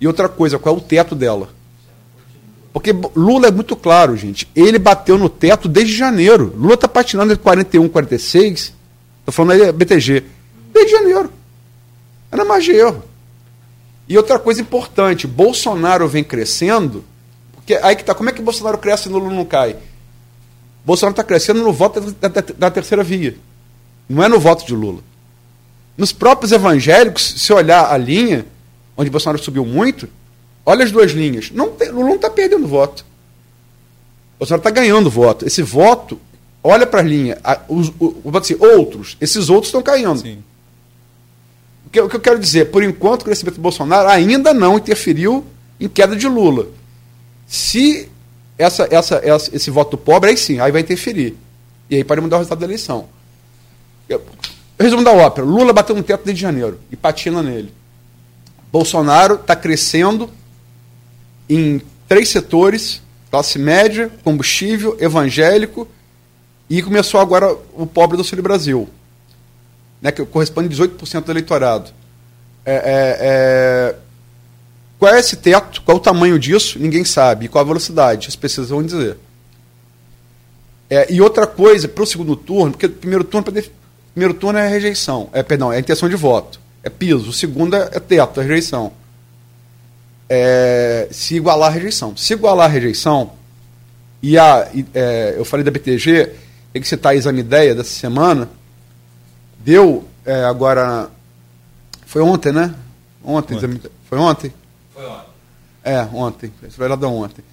[0.00, 1.50] E outra coisa, qual é o teto dela?
[2.74, 4.50] Porque Lula é muito claro, gente.
[4.54, 6.52] Ele bateu no teto desde janeiro.
[6.56, 8.74] Lula está patinando entre 41 e 46.
[9.20, 10.24] Estou falando aí BTG.
[10.72, 11.32] Desde janeiro.
[12.32, 13.04] Era mais de erro.
[14.08, 17.04] E outra coisa importante, Bolsonaro vem crescendo,
[17.54, 19.76] porque aí que tá, como é que Bolsonaro cresce e Lula não cai?
[20.84, 23.36] Bolsonaro está crescendo no voto da, da, da, terceira via.
[24.08, 25.00] Não é no voto de Lula.
[25.96, 28.44] Nos próprios evangélicos, se olhar a linha,
[28.96, 30.08] onde Bolsonaro subiu muito,
[30.66, 31.50] Olha as duas linhas.
[31.50, 33.04] Não tem, Lula não está perdendo voto.
[34.36, 35.46] O Bolsonaro está ganhando voto.
[35.46, 36.18] Esse voto,
[36.62, 37.38] olha para a linha.
[37.68, 40.18] Os, os, assim, outros, esses outros estão caindo.
[40.20, 40.42] Sim.
[41.86, 44.78] O, que, o que eu quero dizer, por enquanto, o crescimento do Bolsonaro ainda não
[44.78, 45.44] interferiu
[45.78, 46.66] em queda de Lula.
[47.46, 48.08] Se
[48.58, 51.36] essa, essa, essa, esse voto pobre, aí sim, aí vai interferir.
[51.90, 53.06] E aí pode mudar o resultado da eleição.
[54.08, 54.22] Eu,
[54.78, 57.72] resumo da ópera: Lula bateu no teto desde janeiro e patina nele.
[58.72, 60.30] Bolsonaro está crescendo
[61.48, 65.88] em três setores: classe média, combustível, evangélico
[66.68, 68.88] e começou agora o pobre do Auxílio Brasil,
[70.00, 71.90] né, que corresponde a 18% do eleitorado.
[72.64, 73.96] É, é, é...
[74.98, 75.82] Qual é esse teto?
[75.82, 76.78] Qual é o tamanho disso?
[76.78, 77.44] Ninguém sabe.
[77.44, 78.28] E qual a velocidade?
[78.28, 79.18] As pessoas vão dizer.
[80.88, 83.52] É, e outra coisa, para o segundo turno, porque o primeiro turno,
[84.14, 87.28] primeiro turno é a rejeição, é, perdão, é intenção de voto, é piso.
[87.28, 88.92] O segundo é, é teto, é rejeição
[90.28, 92.16] é, se igualar a rejeição.
[92.16, 93.32] Se igualar a rejeição,
[94.22, 96.32] e a, é, eu falei da BTG,
[96.72, 98.48] tem que citar a exame ideia dessa semana,
[99.58, 101.10] deu é, agora.
[102.06, 102.74] Foi ontem, né?
[103.24, 103.80] Ontem, ontem.
[104.04, 104.52] Foi ontem?
[104.94, 105.24] Foi ontem.
[105.82, 106.52] É, ontem.
[106.76, 107.44] Vai lá da ontem.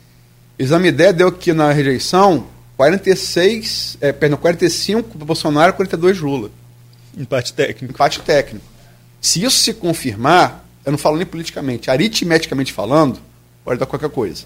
[0.57, 2.47] Exame ideia deu que na rejeição
[2.77, 6.49] 46, é, perdão, 45 para Bolsonaro, 42 Lula.
[7.15, 7.93] Empate técnico.
[7.93, 8.65] Empate técnico.
[9.19, 13.19] Se isso se confirmar, eu não falo nem politicamente, aritmeticamente falando,
[13.63, 14.45] pode dar qualquer coisa.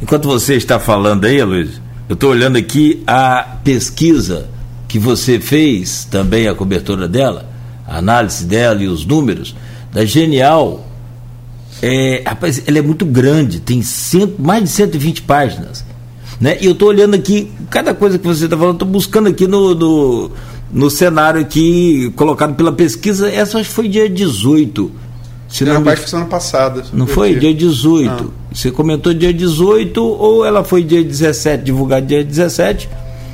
[0.00, 4.48] Enquanto você está falando aí, Luiz, eu estou olhando aqui a pesquisa
[4.88, 7.48] que você fez, também a cobertura dela,
[7.86, 9.54] a análise dela e os números,
[9.92, 10.86] da Genial.
[11.80, 15.84] É, rapaz, ela é muito grande, tem cento, mais de 120 páginas.
[16.40, 16.58] Né?
[16.60, 19.74] E eu estou olhando aqui, cada coisa que você está falando, estou buscando aqui no,
[19.74, 20.30] no
[20.72, 24.90] no cenário aqui colocado pela pesquisa, essa acho que foi dia 18.
[25.48, 26.82] Se não, não semana passada.
[26.94, 27.34] Não foi?
[27.34, 28.10] Dia 18.
[28.10, 28.54] Ah.
[28.54, 32.88] Você comentou dia 18 ou ela foi dia 17, divulgada dia 17?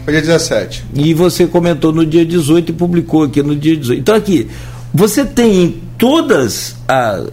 [0.05, 0.85] Foi dia 17.
[0.95, 4.01] E você comentou no dia 18 e publicou aqui no dia 18.
[4.01, 4.49] Então aqui,
[4.93, 7.25] você tem todas as,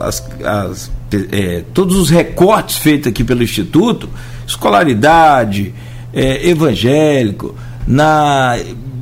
[0.00, 0.90] as, as
[1.32, 4.08] é, todos os recortes feitos aqui pelo Instituto,
[4.46, 5.74] escolaridade,
[6.12, 7.54] é, evangélico,
[7.86, 8.56] na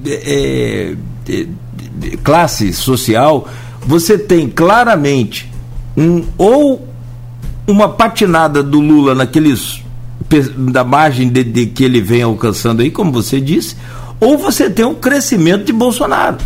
[0.07, 0.95] é,
[1.29, 1.47] é,
[2.23, 3.49] classe social,
[3.81, 5.51] você tem claramente
[5.97, 6.89] um, ou
[7.67, 9.83] uma patinada do Lula naqueles
[10.57, 13.77] da margem de, de, que ele vem alcançando aí, como você disse,
[14.21, 16.37] ou você tem um crescimento de Bolsonaro,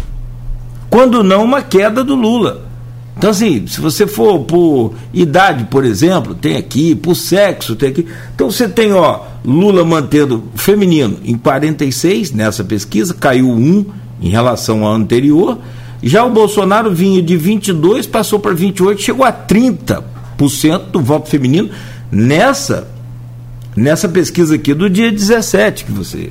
[0.88, 2.71] quando não uma queda do Lula.
[3.16, 8.06] Então, assim, se você for por idade, por exemplo, tem aqui, por sexo, tem aqui.
[8.34, 13.84] Então você tem, ó, Lula mantendo feminino em 46 nessa pesquisa, caiu um
[14.20, 15.58] em relação ao anterior.
[16.02, 20.02] Já o Bolsonaro vinha de 22, passou para 28, chegou a 30%
[20.90, 21.70] do voto feminino
[22.10, 22.88] nessa
[23.74, 26.30] nessa pesquisa aqui do dia 17 que você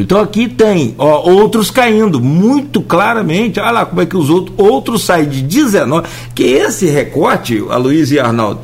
[0.00, 3.60] Então aqui tem ó, outros caindo muito claramente.
[3.60, 6.08] Olha lá como é que os outros, outros saem de 19.
[6.34, 8.60] Que esse recorte, a Luiz e Arnaldo,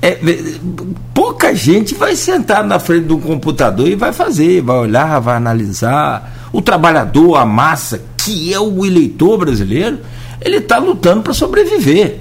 [0.00, 0.18] é,
[1.12, 6.48] pouca gente vai sentar na frente do computador e vai fazer, vai olhar, vai analisar.
[6.52, 9.98] O trabalhador, a massa, que é o eleitor brasileiro,
[10.40, 12.20] ele está lutando para sobreviver.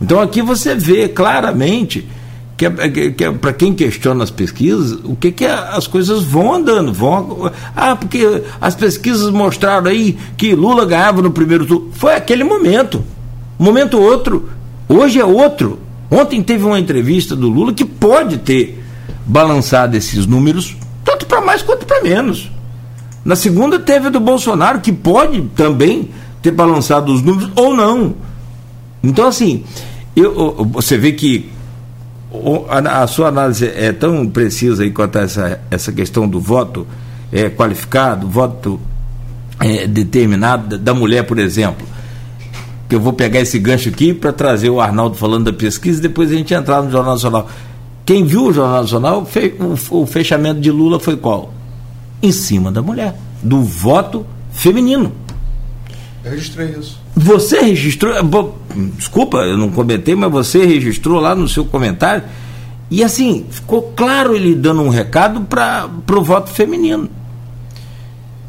[0.00, 2.08] Então aqui você vê claramente
[2.56, 6.22] que, é, que, é, para quem questiona as pesquisas, o que, que é, as coisas
[6.22, 7.52] vão andando, vão.
[7.74, 11.90] Ah, porque as pesquisas mostraram aí que Lula ganhava no primeiro turno.
[11.92, 13.04] Foi aquele momento.
[13.58, 14.48] Momento outro.
[14.88, 15.78] Hoje é outro.
[16.10, 18.82] Ontem teve uma entrevista do Lula que pode ter
[19.26, 22.50] balançado esses números, tanto para mais quanto para menos.
[23.24, 28.14] Na segunda teve a do Bolsonaro, que pode também ter balançado os números ou não.
[29.02, 29.64] Então, assim,
[30.14, 31.50] eu, você vê que
[32.68, 36.86] a, sua análise é tão precisa aí quanto a essa, essa questão do voto
[37.32, 38.80] é, qualificado, voto
[39.60, 41.86] é, determinado da mulher, por exemplo.
[42.88, 46.02] Que eu vou pegar esse gancho aqui para trazer o Arnaldo falando da pesquisa e
[46.02, 47.48] depois a gente entrar no Jornal Nacional.
[48.04, 49.28] Quem viu o Jornal Nacional,
[49.90, 51.52] o fechamento de Lula foi qual?
[52.22, 55.12] Em cima da mulher, do voto feminino.
[56.24, 57.00] Eu registrei isso.
[57.16, 58.12] Você registrou,
[58.94, 62.22] desculpa, eu não comentei, mas você registrou lá no seu comentário.
[62.90, 67.08] E assim, ficou claro ele dando um recado para o voto feminino.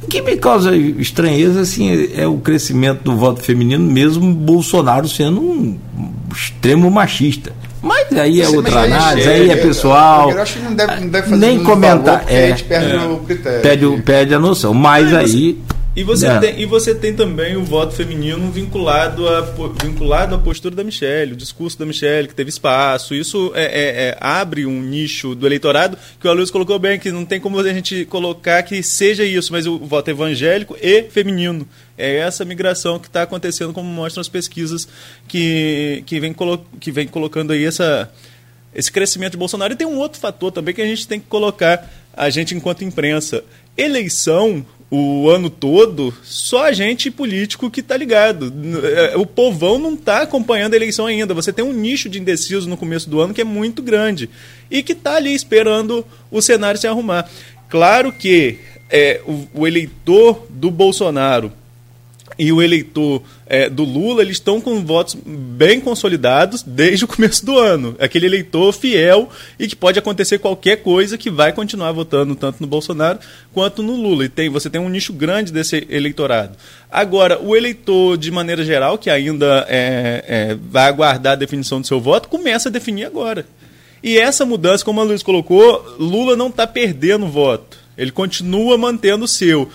[0.04, 5.08] O que me causa estranheza assim, é, é o crescimento do voto feminino, mesmo Bolsonaro
[5.08, 5.78] sendo um
[6.36, 7.54] extremo machista.
[7.82, 10.30] Mas aí é outra análise, aí é pessoal.
[10.30, 12.20] Eu acho que não deve, não deve fazer nem comentar.
[12.20, 13.60] Valor, é, perde é.
[13.60, 14.74] Perde, perde a noção.
[14.74, 15.58] Mas aí.
[15.98, 16.40] E você, é.
[16.40, 19.42] tem, e você tem também o voto feminino vinculado, a,
[19.84, 23.16] vinculado à postura da Michelle, o discurso da Michelle, que teve espaço.
[23.16, 27.12] Isso é, é, é, abre um nicho do eleitorado que o Aloysio colocou bem, que
[27.12, 31.68] não tem como a gente colocar que seja isso, mas o voto evangélico e feminino.
[31.98, 34.88] É essa migração que está acontecendo, como mostram as pesquisas
[35.28, 38.08] que, que, vem, colo, que vem colocando aí essa,
[38.72, 39.74] esse crescimento de Bolsonaro.
[39.74, 42.84] E tem um outro fator também que a gente tem que colocar, a gente enquanto
[42.84, 43.44] imprensa.
[43.76, 48.54] Eleição o ano todo, só gente político que está ligado.
[48.86, 51.34] É, o povão não está acompanhando a eleição ainda.
[51.34, 54.30] Você tem um nicho de indecisos no começo do ano que é muito grande
[54.72, 57.30] e que está ali esperando o cenário se arrumar.
[57.68, 58.60] Claro que
[58.90, 61.52] é, o, o eleitor do Bolsonaro
[62.38, 67.46] e o eleitor é, do Lula, eles estão com votos bem consolidados desde o começo
[67.46, 67.96] do ano.
[68.00, 72.68] Aquele eleitor fiel e que pode acontecer qualquer coisa que vai continuar votando tanto no
[72.68, 73.20] Bolsonaro
[73.54, 74.26] quanto no Lula.
[74.26, 76.56] E tem, você tem um nicho grande desse eleitorado.
[76.92, 81.88] Agora, o eleitor, de maneira geral, que ainda é, é, vai aguardar a definição do
[81.88, 83.46] seu voto, começa a definir agora.
[84.04, 87.78] E essa mudança, como a Luiz colocou, Lula não está perdendo voto.
[87.98, 89.70] Ele continua mantendo o seu.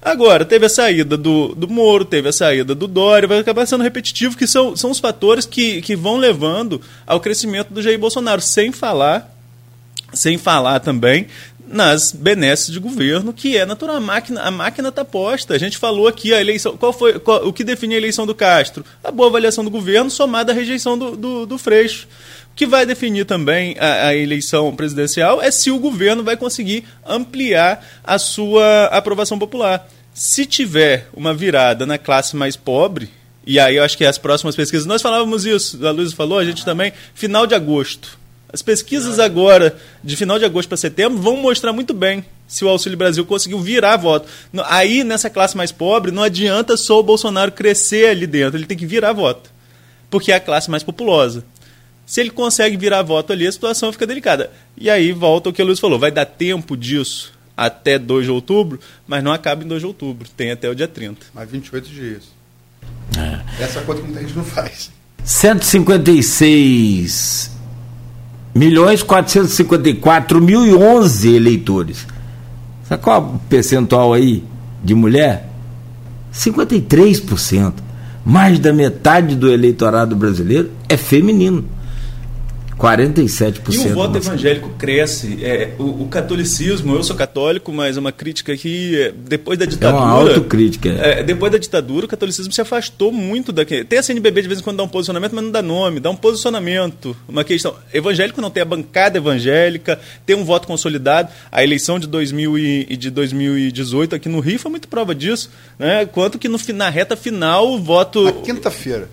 [0.00, 3.82] Agora, teve a saída do, do Moro, teve a saída do Dória, vai acabar sendo
[3.82, 8.40] repetitivo, que são, são os fatores que, que vão levando ao crescimento do Jair Bolsonaro,
[8.40, 9.34] sem falar,
[10.12, 11.26] sem falar também
[11.70, 13.96] nas benesses de governo, que é natural.
[13.96, 15.54] A máquina a máquina está posta.
[15.54, 16.76] A gente falou aqui a eleição.
[16.76, 18.84] Qual foi qual, o que define a eleição do Castro?
[19.04, 22.08] A boa avaliação do governo somada à rejeição do, do, do Freixo
[22.58, 27.86] que vai definir também a, a, eleição presidencial é se o governo vai conseguir ampliar
[28.02, 29.88] a sua aprovação popular.
[30.12, 33.10] Se tiver uma virada na classe mais pobre,
[33.46, 36.44] e aí eu acho que as próximas pesquisas, nós falávamos isso, a Luiz falou, a
[36.44, 38.18] gente também, final de agosto.
[38.52, 42.68] As pesquisas agora, de final de agosto para setembro, vão mostrar muito bem se o
[42.68, 44.28] Auxílio Brasil conseguiu virar voto.
[44.64, 48.76] Aí, nessa classe mais pobre, não adianta só o Bolsonaro crescer ali dentro, ele tem
[48.76, 49.48] que virar voto.
[50.10, 51.44] Porque é a classe mais populosa.
[52.08, 54.50] Se ele consegue virar voto ali, a situação fica delicada.
[54.78, 58.30] E aí volta o que a Luiz falou: vai dar tempo disso até 2 de
[58.30, 61.26] outubro, mas não acaba em 2 de outubro, tem até o dia 30.
[61.34, 62.22] Mais 28 dias.
[63.14, 63.40] É.
[63.62, 64.90] Essa conta que muita gente não faz.
[65.22, 67.50] 156
[68.54, 72.06] milhões 454 mil e 11 eleitores.
[72.88, 74.42] Sabe qual é o percentual aí
[74.82, 75.46] de mulher?
[76.32, 77.74] 53%.
[78.24, 81.76] Mais da metade do eleitorado brasileiro é feminino.
[82.78, 83.74] 47%.
[83.74, 85.44] E o voto evangélico cresce.
[85.44, 89.66] É, o, o, catolicismo, eu sou católico, mas é uma crítica que, é, depois da
[89.66, 90.02] ditadura.
[90.02, 90.88] É uma autocrítica.
[90.88, 93.84] É, depois da ditadura, o catolicismo se afastou muito daquele.
[93.84, 96.08] Tem a CNBB de vez em quando dá um posicionamento, mas não dá nome, dá
[96.08, 97.16] um posicionamento.
[97.28, 97.74] Uma questão.
[97.92, 101.28] Evangélico não tem a bancada evangélica, tem um voto consolidado.
[101.50, 105.50] A eleição de, 2000 e, de 2018 aqui no Rio foi muito prova disso.
[105.78, 106.06] Né?
[106.06, 108.22] Quanto que no, na reta final o voto.
[108.22, 109.08] Na quinta-feira.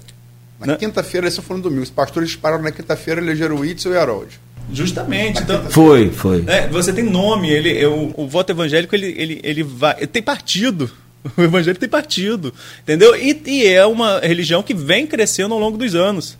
[0.59, 0.77] Na né?
[0.77, 1.83] quinta-feira, esse foi no domingo.
[1.83, 4.39] Os pastores pararam na quinta-feira elegeram o Itzel e o Harold.
[4.71, 5.41] Justamente.
[5.41, 6.43] Então, foi, foi.
[6.47, 9.95] É, você tem nome, ele, é, o, o voto evangélico ele, ele, ele vai.
[9.97, 10.89] Ele tem partido.
[11.35, 12.53] O evangelho tem partido.
[12.83, 13.15] Entendeu?
[13.15, 16.37] E, e é uma religião que vem crescendo ao longo dos anos.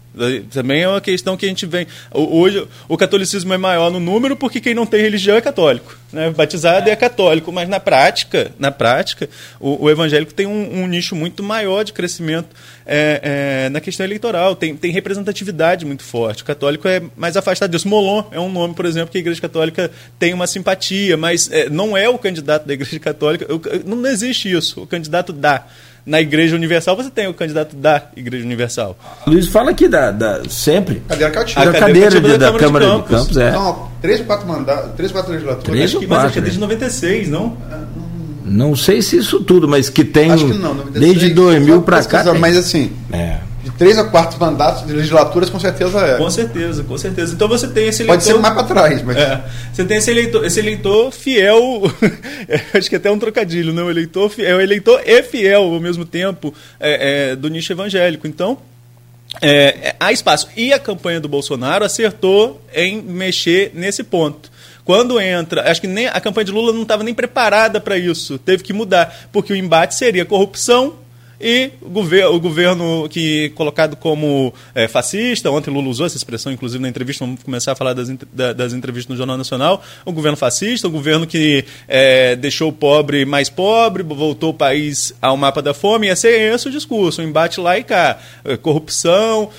[0.51, 1.87] Também é uma questão que a gente vem.
[2.11, 5.95] Hoje, o catolicismo é maior no número porque quem não tem religião é católico.
[6.11, 6.29] Né?
[6.29, 9.29] Batizado é católico, mas na prática, na prática,
[9.59, 12.55] o, o evangélico tem um, um, nicho muito maior de crescimento
[12.85, 16.43] é, é, na questão eleitoral, tem, tem representatividade muito forte.
[16.43, 17.87] O católico é mais afastado disso.
[17.87, 21.69] Molon é um nome, por exemplo, que a Igreja Católica tem uma simpatia, mas é,
[21.69, 23.45] não é o candidato da Igreja Católica.
[23.85, 24.83] Não existe isso.
[24.83, 25.65] O candidato dá
[26.05, 28.97] na Igreja Universal você tem o candidato da Igreja Universal.
[29.25, 31.01] Luiz fala aqui da, da sempre.
[31.07, 31.61] Cadeira cativa.
[31.61, 33.09] A, cadeira, cadeira de, da, da, Câmara de Campos.
[33.09, 33.51] De Campos é.
[33.51, 35.65] Não, três ou quatro mandatos, três ou quatro legislaturas.
[35.65, 37.57] Três acho que, quatro, mas acho que é desde 96, não?
[38.45, 42.03] Não sei se isso tudo, mas que tem acho que não, 96, desde 2000 para
[42.03, 42.33] cá.
[42.35, 46.17] Mas assim, é de três a quatro mandatos de legislaturas, com certeza é.
[46.17, 47.33] Com certeza, com certeza.
[47.33, 48.13] Então você tem esse eleitor.
[48.13, 49.17] Pode ser mais para trás, mas.
[49.17, 49.41] É,
[49.73, 51.81] você tem esse eleitor, esse eleitor fiel.
[52.75, 53.87] acho que até um trocadilho, não?
[53.87, 58.27] O eleitor, é o eleitor e fiel ao mesmo tempo é, é, do nicho evangélico.
[58.27, 58.57] Então.
[59.41, 60.47] É, é, há espaço.
[60.55, 64.49] E a campanha do Bolsonaro acertou em mexer nesse ponto.
[64.85, 68.37] Quando entra, acho que nem a campanha de Lula não estava nem preparada para isso,
[68.37, 70.93] teve que mudar, porque o embate seria corrupção
[71.39, 76.51] e o governo, o governo que colocado como é, fascista, ontem Lula usou essa expressão,
[76.51, 80.37] inclusive na entrevista, vamos começar a falar das, das entrevistas no Jornal Nacional, o governo
[80.37, 85.61] fascista, o governo que é, deixou o pobre mais pobre, voltou o país ao mapa
[85.61, 89.49] da fome, ia ser esse o discurso, o embate lá e cá, é, corrupção,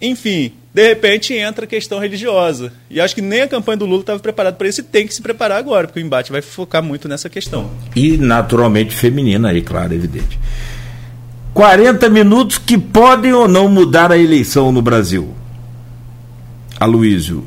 [0.00, 2.72] enfim, de repente entra a questão religiosa.
[2.88, 5.12] E acho que nem a campanha do Lula estava preparada para isso e tem que
[5.12, 7.70] se preparar agora, porque o embate vai focar muito nessa questão.
[7.94, 10.38] E naturalmente feminina aí, claro, evidente.
[11.52, 15.34] 40 minutos que podem ou não mudar a eleição no Brasil.
[16.78, 17.44] Aloísio,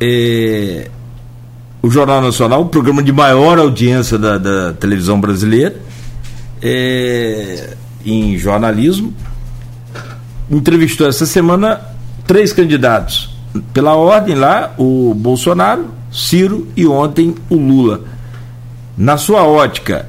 [0.00, 0.88] é,
[1.82, 5.76] o Jornal Nacional, o programa de maior audiência da, da televisão brasileira,
[6.62, 9.12] é, em jornalismo,
[10.50, 11.80] entrevistou essa semana
[12.26, 13.36] três candidatos.
[13.72, 18.02] Pela ordem lá, o Bolsonaro, Ciro e ontem o Lula.
[18.96, 20.08] Na sua ótica,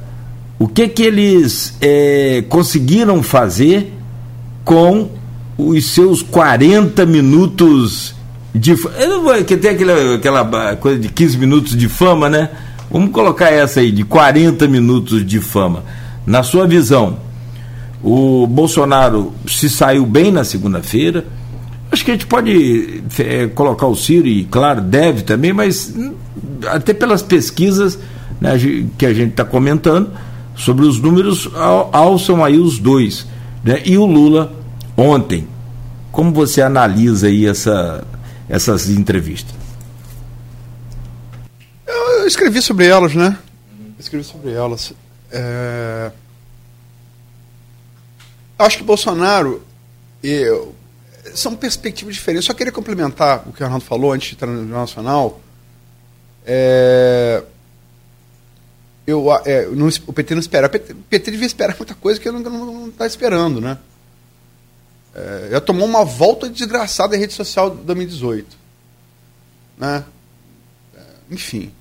[0.60, 3.94] o que que eles é, conseguiram fazer
[4.62, 5.08] com
[5.56, 8.14] os seus 40 minutos
[8.54, 8.76] de
[9.46, 12.50] que tem aquela, aquela coisa de 15 minutos de fama, né?
[12.90, 15.82] Vamos colocar essa aí de 40 minutos de fama.
[16.26, 17.16] Na sua visão,
[18.02, 21.24] o Bolsonaro se saiu bem na segunda-feira.
[21.90, 25.94] Acho que a gente pode é, colocar o Ciro, e claro, deve também, mas
[26.66, 27.98] até pelas pesquisas
[28.38, 28.58] né,
[28.98, 30.10] que a gente está comentando,
[30.60, 31.48] sobre os números,
[31.90, 33.26] alçam aí os dois.
[33.64, 33.82] Né?
[33.84, 34.52] E o Lula,
[34.96, 35.48] ontem,
[36.12, 38.06] como você analisa aí essa,
[38.48, 39.54] essas entrevistas?
[41.86, 43.38] Eu escrevi sobre elas, né?
[43.98, 44.92] escrevi sobre elas.
[45.30, 46.12] É...
[48.58, 49.62] Acho que Bolsonaro
[50.22, 50.74] eu,
[51.34, 52.46] são perspectivas diferentes.
[52.46, 55.40] Só queria complementar o que o Arnaldo falou antes de entrar no Nacional.
[56.44, 57.42] É
[59.10, 60.66] eu, é, não, o PT não espera.
[60.66, 63.78] O PT, PT devia esperar muita coisa que ele não está esperando, né?
[65.14, 68.56] É, já tomou uma volta desgraçada em rede social de 2018.
[69.76, 70.04] Né?
[70.94, 71.00] É,
[71.30, 71.72] enfim.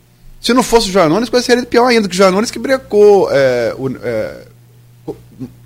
[0.41, 3.75] Se não fosse o Janones, coisa seria pior ainda, que o Janones que brecou, é,
[3.77, 4.47] o, é,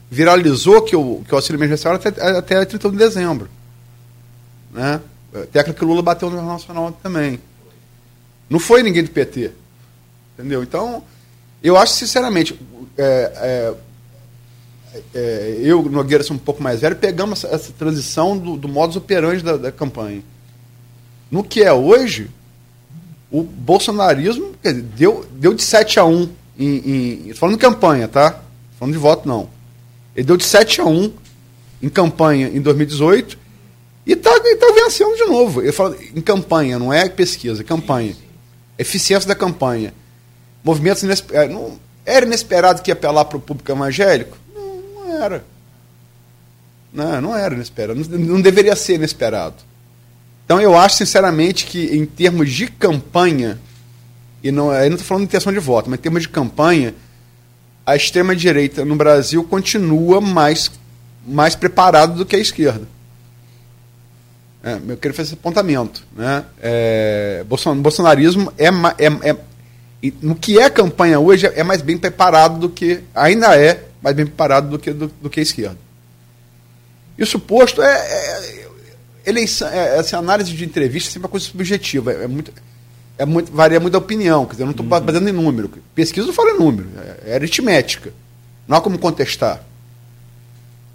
[0.10, 3.50] viralizou que o, que o auxílio emergencial até, até 31 de dezembro.
[4.72, 5.00] Né?
[5.52, 7.40] Tecla que o Lula bateu no Jornal Nacional também.
[8.50, 9.52] Não foi ninguém do PT.
[10.38, 10.64] Entendeu?
[10.64, 11.04] Então,
[11.64, 12.60] eu acho, sinceramente,
[12.98, 13.74] é,
[14.96, 18.68] é, é, eu, Nogueira, sou um pouco mais velho, pegamos essa, essa transição do, do
[18.68, 20.22] modus operandi da, da, campanha.
[21.32, 22.30] No que é hoje,
[23.32, 26.30] o bolsonarismo dizer, deu, deu de 7 a 1
[26.60, 28.42] em, em, falando de campanha, tá?
[28.78, 29.50] Falando de voto, não.
[30.16, 31.12] Ele deu de 7 a 1
[31.82, 33.38] em campanha em 2018
[34.06, 35.62] E está tá vencendo de novo.
[35.62, 38.16] Eu falo em campanha, não é pesquisa, é campanha.
[38.78, 39.94] Eficiência da campanha.
[40.64, 41.50] Movimentos inesperados.
[41.50, 44.38] É, não, era inesperado que ia apelar para o público evangélico?
[44.54, 45.46] Não, não era.
[46.94, 48.00] Não, não era inesperado.
[48.10, 49.56] Não, não deveria ser inesperado.
[50.46, 53.60] Então eu acho, sinceramente, que em termos de campanha,
[54.44, 56.94] e não, estou falando de intenção de voto, mas em termos de campanha,
[57.86, 60.72] a extrema-direita no Brasil continua mais,
[61.26, 62.88] mais preparada do que a esquerda.
[64.64, 66.06] É, eu quero fazer esse apontamento.
[66.16, 66.46] Né?
[66.62, 69.38] É, bolsonarismo é, é, é,
[70.22, 74.26] no que é campanha hoje é mais bem preparado do que ainda é mais bem
[74.26, 75.78] preparado do que do, do que a esquerda.
[77.18, 78.68] Isso posto é, é
[79.26, 82.52] eleição, é, essa análise de entrevista é sempre uma coisa subjetiva, é, muito,
[83.18, 85.00] é muito, varia muito a opinião, quer dizer, eu não estou uhum.
[85.00, 85.72] baseando em número.
[85.96, 88.14] Pesquisa não fala em número, é, é aritmética.
[88.68, 89.64] Não há como contestar.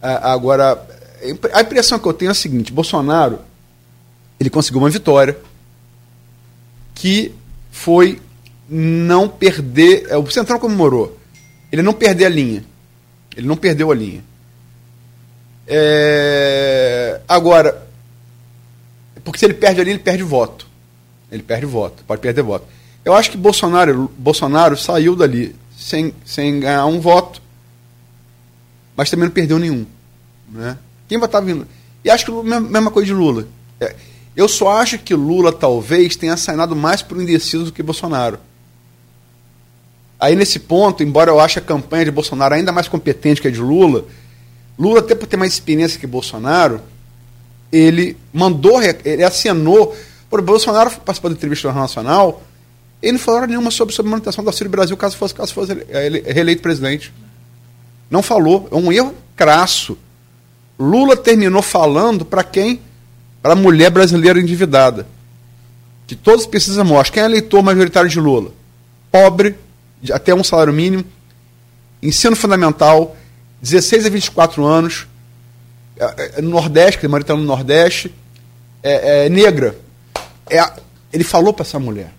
[0.01, 0.86] agora,
[1.52, 3.40] a impressão que eu tenho é a seguinte: Bolsonaro
[4.40, 5.36] ele conseguiu uma vitória
[6.94, 7.35] que
[7.70, 8.20] foi
[8.69, 10.07] não perder.
[10.09, 11.19] É, o Centrão comemorou.
[11.73, 12.65] Ele não perder a linha.
[13.36, 14.23] Ele não perdeu a linha.
[15.66, 17.86] É, agora,
[19.23, 20.66] porque se ele perde ali, ele perde voto.
[21.31, 22.66] Ele perde voto, pode perder voto.
[23.05, 27.40] Eu acho que Bolsonaro, Bolsonaro saiu dali sem, sem ganhar um voto,
[28.97, 29.86] mas também não perdeu nenhum.
[30.51, 30.78] Né?
[31.07, 31.66] Quem vai estar vindo?
[32.03, 33.47] E acho que a mesma coisa de Lula.
[33.78, 33.95] É,
[34.35, 38.39] eu só acho que Lula talvez tenha saído mais para o indeciso do que Bolsonaro.
[40.20, 43.51] Aí nesse ponto, embora eu ache a campanha de Bolsonaro ainda mais competente que a
[43.51, 44.05] de Lula,
[44.78, 46.81] Lula até por ter mais experiência que Bolsonaro,
[47.73, 49.97] ele mandou, ele acenou.
[50.31, 52.43] Por Bolsonaro participou da entrevista do Nacional,
[53.03, 56.20] ele não falou nenhuma sobre, sobre manutenção do Auxílio Brasil caso fosse, caso fosse ele,
[56.20, 57.12] reeleito presidente.
[58.11, 58.69] Não falou.
[58.70, 59.97] É um erro crasso.
[60.78, 62.81] Lula terminou falando para quem
[63.43, 65.07] para a mulher brasileira endividada.
[66.07, 67.15] Que todos precisam mostrar.
[67.15, 68.51] Quem é eleitor majoritário de Lula?
[69.11, 69.57] Pobre,
[70.12, 71.04] até um salário mínimo,
[72.02, 73.16] ensino fundamental,
[73.60, 75.06] 16 a 24 anos,
[75.96, 78.14] é, é, no Nordeste, que ele está no Nordeste,
[78.82, 79.76] é, é negra.
[80.48, 80.64] É,
[81.12, 82.12] ele falou para essa mulher.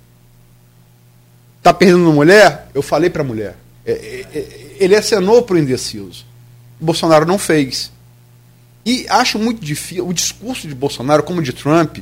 [1.58, 2.70] Está perdendo uma mulher?
[2.74, 3.56] Eu falei para a mulher.
[3.86, 3.92] É,
[4.34, 6.26] é, ele acenou para o indeciso.
[6.80, 7.92] Bolsonaro não fez.
[8.86, 12.00] E acho muito difícil, o discurso de Bolsonaro, como de Trump,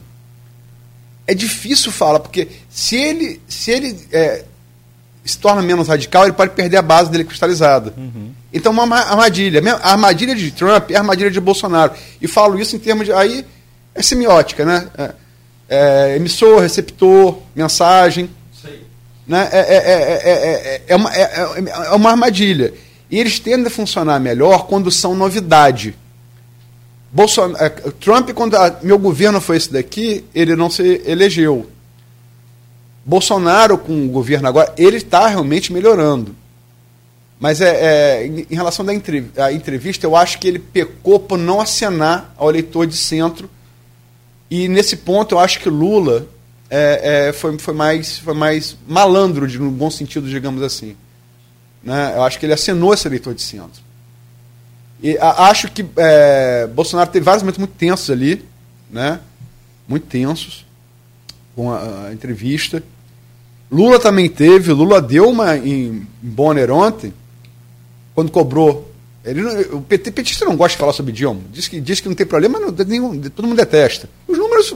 [1.25, 4.45] é difícil falar, porque se ele, se ele é,
[5.27, 7.93] se torna menos radical, ele pode perder a base dele cristalizada.
[7.97, 8.31] Uhum.
[8.53, 9.61] Então, uma armadilha.
[9.81, 11.93] A armadilha de Trump é a armadilha de Bolsonaro.
[12.21, 13.11] E falo isso em termos de.
[13.11, 13.45] Aí
[13.93, 14.87] é semiótica, né?
[14.97, 15.13] É,
[15.69, 18.29] é, emissor, receptor, mensagem.
[19.27, 19.49] Né?
[19.51, 22.73] É, é, é, uma, é, uma armadilha.
[23.11, 25.95] E eles tendem a funcionar melhor quando são novidade.
[27.11, 31.69] Bolsonaro, é, Trump, quando a, meu governo foi esse daqui, ele não se elegeu.
[33.07, 36.35] Bolsonaro, com o governo agora, ele está realmente melhorando.
[37.39, 41.61] Mas é, é em, relação à entrev entrevista, eu acho que ele pecou por não
[41.61, 43.49] acenar ao eleitor de centro.
[44.51, 46.27] E nesse ponto, eu acho que Lula
[46.69, 50.97] é, é, foi, foi, mais, foi mais malandro, de, no bom sentido, digamos assim.
[51.81, 52.11] Né?
[52.13, 53.81] Eu acho que ele acenou esse eleitor de centro.
[55.01, 58.43] E a, acho que é, Bolsonaro teve vários momentos muito tensos ali,
[58.91, 59.21] né?
[59.87, 60.65] Muito tensos
[61.55, 62.83] com a, a, entrevista.
[63.69, 67.13] Lula também teve, Lula deu uma em, Bonner ontem,
[68.15, 68.91] quando cobrou.
[69.23, 69.41] Ele,
[69.73, 71.41] o PT, petista não gosta de falar sobre idioma.
[71.51, 74.09] Diz que, diz que não tem problema, não, nenhum, todo mundo detesta.
[74.25, 74.73] Os números.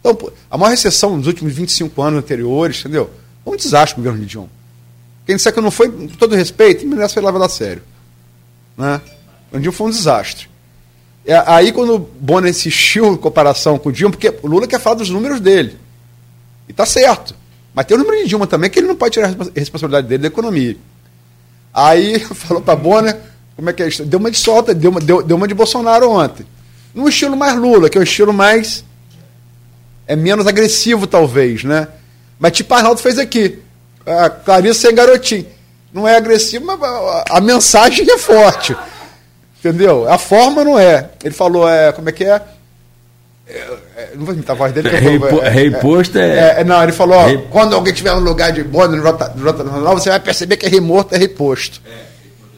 [0.00, 3.10] Então, a maior recessão nos últimos 25 anos anteriores, entendeu?
[3.44, 4.48] Foi um desastre o governo de Dilma.
[5.26, 7.82] Quem disser que não foi, com todo respeito, merece levado a sério.
[8.78, 9.00] Né?
[9.52, 10.48] O Dilma foi um desastre.
[11.26, 14.80] É, aí, quando o Bonner insistiu em comparação com o Dilma, porque o Lula quer
[14.80, 15.76] falar dos números dele.
[16.68, 17.34] E está certo.
[17.76, 20.22] Mas tem o número de Dilma também, que ele não pode tirar a responsabilidade dele
[20.22, 20.78] da economia.
[21.74, 23.14] Aí falou para Bonner,
[23.54, 24.02] como é que é isso?
[24.02, 26.46] Deu uma de solta, deu uma, deu, deu uma de Bolsonaro ontem.
[26.94, 28.82] Num estilo mais Lula, que é um estilo mais.
[30.06, 31.86] É menos agressivo, talvez, né?
[32.38, 33.58] Mas tipo Arnaldo fez aqui.
[34.06, 35.46] A Clarissa é garotinho.
[35.92, 36.78] Não é agressivo, mas
[37.28, 38.74] a mensagem é forte.
[39.58, 40.10] Entendeu?
[40.10, 41.10] A forma não é.
[41.22, 42.40] Ele falou, é, como é que é?
[43.48, 44.88] É, é não vou imitar a voz dele.
[44.88, 48.64] Reipo, é, reimposto é, é, Não, ele falou, ó, quando alguém tiver no lugar de
[48.64, 51.80] bonde no Rota, Nacional, você vai perceber que é remorto, é reposto.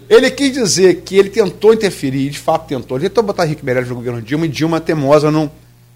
[0.09, 2.97] Ele quis dizer que ele tentou interferir, de fato tentou.
[2.97, 5.51] Ele tentou botar Henrique Meirelles no governo Dilma e Dilma teimosa não.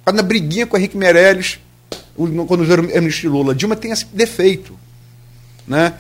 [0.05, 1.59] Quando na briguinha com Henrique Meirelles,
[2.15, 4.79] quando o ministro Lula, Dilma tem esse defeito.
[5.67, 5.95] Né?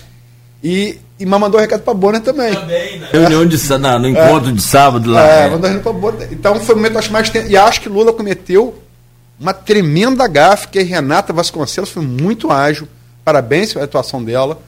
[0.62, 2.54] E, e mandou um recado para Bonner também.
[2.54, 3.08] Também, né?
[3.10, 4.52] Reunião de, na, no encontro é.
[4.52, 5.26] de sábado lá.
[5.26, 5.50] É, é.
[5.50, 6.28] mandou recado para Bonner.
[6.30, 7.48] Então foi o momento, acho mais tempo.
[7.48, 8.81] E acho que Lula cometeu
[9.42, 12.86] uma tremenda gafe, que Renata Vasconcelos foi muito ágil.
[13.24, 14.62] Parabéns pela atuação dela.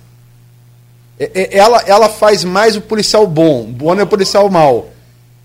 [1.19, 4.91] É, é, ela, ela faz mais o policial bom, Bonner é o policial mal.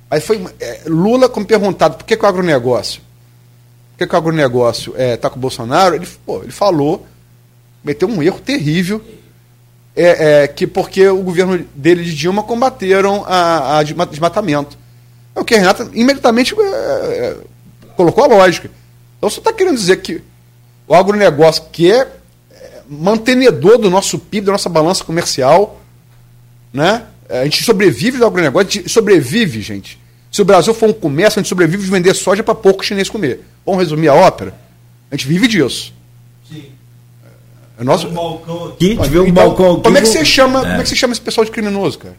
[0.09, 3.01] Aí foi é, Lula, como perguntado, por que, que o agronegócio?
[3.91, 5.93] Por que, que o agronegócio está é, tá com o Bolsonaro?
[5.93, 7.05] Ele, pô, ele falou,
[7.83, 8.99] meteu um erro terrível
[9.95, 14.75] é, é, que porque o governo dele de Dilma combateram a, a desmatamento.
[15.35, 16.55] É o que a Renata imediatamente
[17.95, 18.71] colocou a lógica.
[19.19, 20.23] Então você está querendo dizer que
[20.87, 22.07] o agronegócio, que é,
[22.49, 25.79] é mantenedor do nosso PIB, da nossa balança comercial,
[26.73, 27.03] né?
[27.29, 29.99] A gente sobrevive do agronegócio, a gente sobrevive, gente.
[30.31, 33.09] Se o Brasil for um comércio, a gente sobrevive de vender soja para pouco chinês
[33.09, 33.41] comer.
[33.65, 34.55] Vamos resumir a ópera?
[35.11, 35.93] A gente vive disso.
[37.77, 38.07] É nosso...
[38.07, 39.83] Um balcão aqui, um então, balcão aqui.
[39.83, 40.61] Como é que você chama, é.
[40.63, 42.15] como é que você chama esse pessoal de criminoso, cara?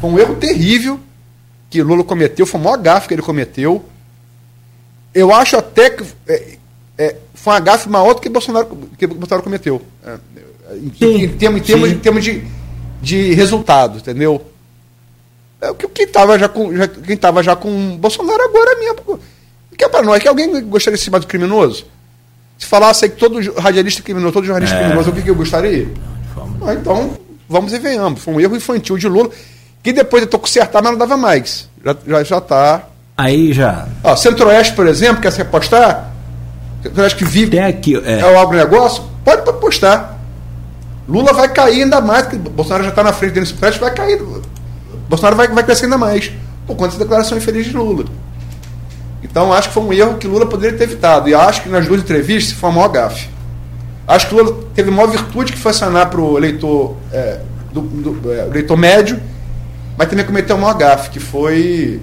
[0.00, 1.00] Foi um erro terrível
[1.70, 3.84] que Lula cometeu, foi o maior gafe que ele cometeu.
[5.16, 6.58] Eu acho até que é,
[6.98, 8.66] é, foi uma gafe maior do que Bolsonaro,
[8.98, 9.80] que Bolsonaro cometeu.
[10.04, 10.18] É,
[10.74, 12.44] em, sim, em, termos, em, termos, em termos de,
[13.00, 14.44] de resultado, entendeu?
[15.58, 19.18] É, quem estava já com já, quem tava já com Bolsonaro agora mesmo.
[19.72, 20.22] O que é para nós?
[20.22, 21.86] Que alguém gostaria de ser mais do criminoso?
[22.58, 24.80] Se falasse que todo radialista criminoso, todo jornalista é.
[24.80, 25.88] criminoso, o que, que eu gostaria?
[26.60, 27.16] Ah, então,
[27.48, 28.20] vamos e venhamos.
[28.20, 29.30] Foi um erro infantil de Lula,
[29.82, 31.70] que depois tentou consertar, mas não dava mais.
[31.82, 32.88] Já já, já tá.
[33.16, 33.88] Aí já.
[34.04, 36.12] Ó, Centro-Oeste, por exemplo, quer se apostar?
[36.82, 37.52] Centro-Oeste que vive.
[37.52, 38.20] Tem aqui, é.
[38.20, 39.04] é o agronegócio?
[39.24, 40.18] Pode apostar.
[41.08, 43.94] Lula vai cair ainda mais, porque Bolsonaro já está na frente dele no Centro-Oeste, vai
[43.94, 44.22] cair.
[45.08, 46.30] Bolsonaro vai, vai crescer ainda mais.
[46.66, 48.04] Por conta dessa declaração infeliz de Lula.
[49.22, 51.28] Então acho que foi um erro que Lula poderia ter evitado.
[51.28, 53.28] E acho que nas duas entrevistas foi a maior gafe.
[54.06, 57.40] Acho que Lula teve a maior virtude que foi acionar para o eleitor, é,
[57.72, 59.20] do, do é, eleitor médio,
[59.96, 62.00] mas também cometeu a maior gafe, que foi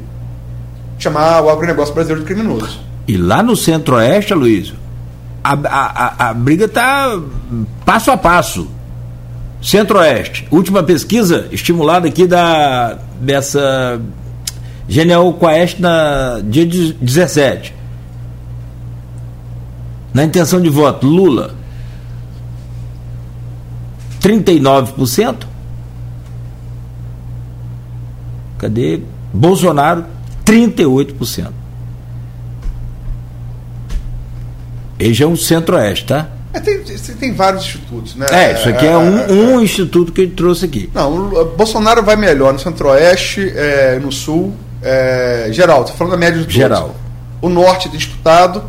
[1.03, 2.79] chamar o agronegócio brasileiro de criminoso.
[3.07, 4.73] E lá no centro-oeste, Luiz,
[5.43, 7.19] a, a, a briga está
[7.85, 8.67] passo a passo.
[9.61, 14.01] Centro-Oeste, última pesquisa estimulada aqui da, dessa
[14.89, 17.73] Genial Quaest na dia 17.
[20.13, 21.55] Na intenção de voto, Lula
[24.21, 25.45] 39%.
[28.57, 29.01] Cadê?
[29.33, 30.05] Bolsonaro
[30.45, 31.51] 38%.
[34.99, 36.29] Esse é um centro-oeste, tá?
[36.53, 36.83] É, tem,
[37.19, 38.27] tem vários institutos, né?
[38.31, 40.89] É, isso aqui é, é um, é, um instituto que ele trouxe aqui.
[40.93, 46.37] Não, Bolsonaro vai melhor no centro-oeste, é, no sul, é, geral, estou falando da média
[46.37, 46.55] de todos.
[46.55, 46.95] Geral.
[47.41, 48.63] O norte disputado.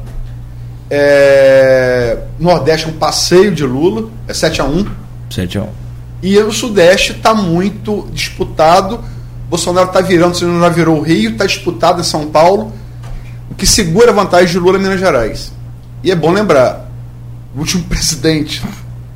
[0.90, 4.86] É, Nordeste é um passeio de Lula, é 7 a 1
[5.30, 5.68] 7 a 1
[6.22, 9.02] E o Sudeste está muito disputado.
[9.54, 12.72] Bolsonaro está virando, se não já virou o Rio, está disputado em São Paulo,
[13.48, 15.52] o que segura a vantagem de Lula em Minas Gerais.
[16.02, 16.90] E é bom lembrar,
[17.54, 18.60] o último presidente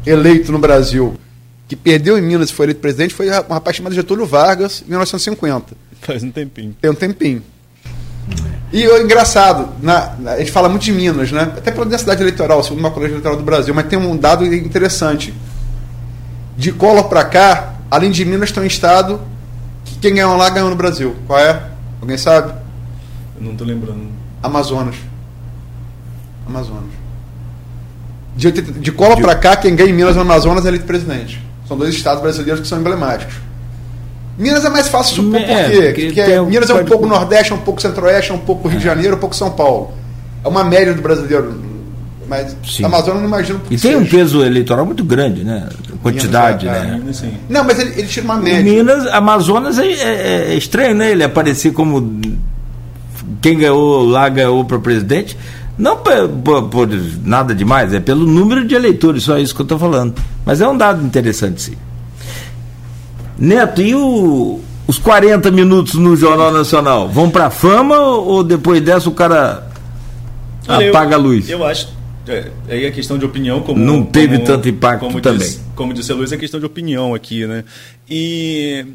[0.07, 1.19] eleito no Brasil
[1.67, 4.91] que perdeu em Minas e foi eleito presidente foi um rapaz chamado Getúlio Vargas, em
[4.91, 5.77] 1950.
[6.03, 6.75] Faz um tempinho.
[6.81, 7.43] Tem um tempinho.
[8.73, 11.53] E o engraçado, na, na, a gente fala muito de Minas, né?
[11.57, 15.35] Até pela densidade eleitoral, segundo uma colégio eleitoral do Brasil, mas tem um dado interessante.
[16.57, 19.21] De Collor para cá, além de Minas, tem um estado
[19.89, 21.17] que quem ganhou lá ganhou no Brasil.
[21.27, 21.63] Qual é?
[22.01, 22.53] Alguém sabe?
[23.37, 24.09] Eu não estou lembrando.
[24.43, 24.97] Amazonas.
[26.47, 26.91] Amazonas.
[28.37, 29.23] De, de Collor de...
[29.23, 31.43] para cá, quem ganha em Minas no Amazonas é eleito presidente.
[31.67, 33.35] São dois estados brasileiros que são emblemáticos.
[34.39, 36.05] Minas é mais fácil supor é, por quê?
[36.07, 38.79] Porque é, Minas é um pouco Nordeste, é um pouco Centro-Oeste, é um pouco Rio
[38.79, 38.91] de é.
[38.91, 39.93] Janeiro, um pouco São Paulo.
[40.45, 41.61] É uma média do brasileiro.
[42.29, 42.85] Mas Sim.
[42.85, 43.97] Amazonas não imagino E tem seja.
[43.97, 45.67] um peso eleitoral muito grande, né?
[46.03, 46.99] Quantidade, Minas, é, né?
[46.99, 48.63] Minas, não, mas ele, ele, tira uma média.
[48.63, 51.11] Minas, Amazonas é, é, é, estranho, né?
[51.11, 52.21] Ele aparecer como
[53.41, 55.37] quem ganhou lá ganhou para presidente.
[55.79, 56.89] Não por, por, por,
[57.25, 60.15] nada demais, é pelo número de eleitores, só isso que eu estou falando.
[60.45, 61.77] Mas é um dado interessante, sim.
[63.39, 67.09] Neto, e o, os 40 minutos no Jornal Nacional?
[67.09, 69.69] Vão para fama ou depois dessa o cara
[70.69, 71.49] Olha, apaga eu, a luz?
[71.49, 71.98] Eu acho.
[72.29, 73.79] É, aí é questão de opinião, como.
[73.79, 75.39] Não teve como, tanto impacto como também.
[75.39, 77.65] Disse, como disse a Luiz, é questão de opinião aqui, né?
[78.09, 78.87] E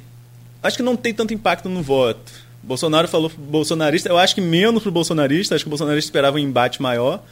[0.62, 2.32] acho que não tem tanto impacto no voto.
[2.62, 6.38] Bolsonaro falou pro bolsonarista, eu acho que menos pro bolsonarista, acho que o bolsonarista esperava
[6.38, 7.24] um embate maior.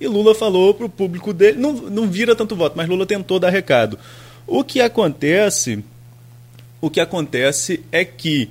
[0.00, 3.50] E Lula falou pro público dele, não, não vira tanto voto, mas Lula tentou dar
[3.50, 3.98] recado.
[4.46, 5.84] O que acontece
[6.80, 8.48] o que acontece é que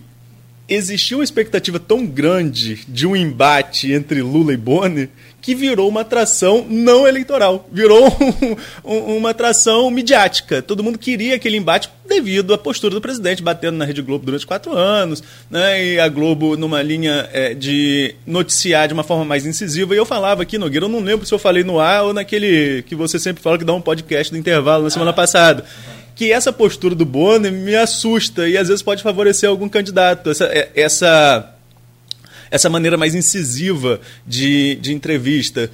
[0.67, 5.09] existiu uma expectativa tão grande de um embate entre Lula e Boni
[5.49, 8.05] que virou uma atração não eleitoral, virou
[8.85, 10.61] um, um, uma atração midiática.
[10.61, 14.45] Todo mundo queria aquele embate devido à postura do presidente, batendo na Rede Globo durante
[14.45, 19.43] quatro anos, né, e a Globo numa linha é, de noticiar de uma forma mais
[19.43, 19.95] incisiva.
[19.95, 22.83] E eu falava aqui, Nogueira, eu não lembro se eu falei no ar ou naquele
[22.83, 25.65] que você sempre fala que dá um podcast do intervalo na semana passada
[26.15, 30.29] que essa postura do Bonner me assusta e às vezes pode favorecer algum candidato.
[30.29, 31.55] Essa, é, essa,
[32.51, 35.69] essa maneira mais incisiva de, de entrevista.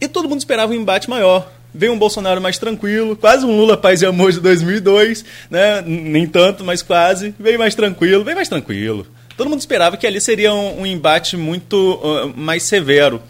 [0.00, 1.52] E todo mundo esperava um embate maior.
[1.74, 5.82] Veio um Bolsonaro mais tranquilo, quase um Lula Paz e Amor de 2002, né?
[5.82, 7.34] nem tanto, mas quase.
[7.38, 9.06] Veio mais tranquilo, veio mais tranquilo.
[9.36, 13.22] Todo mundo esperava que ali seria um, um embate muito uh, mais severo.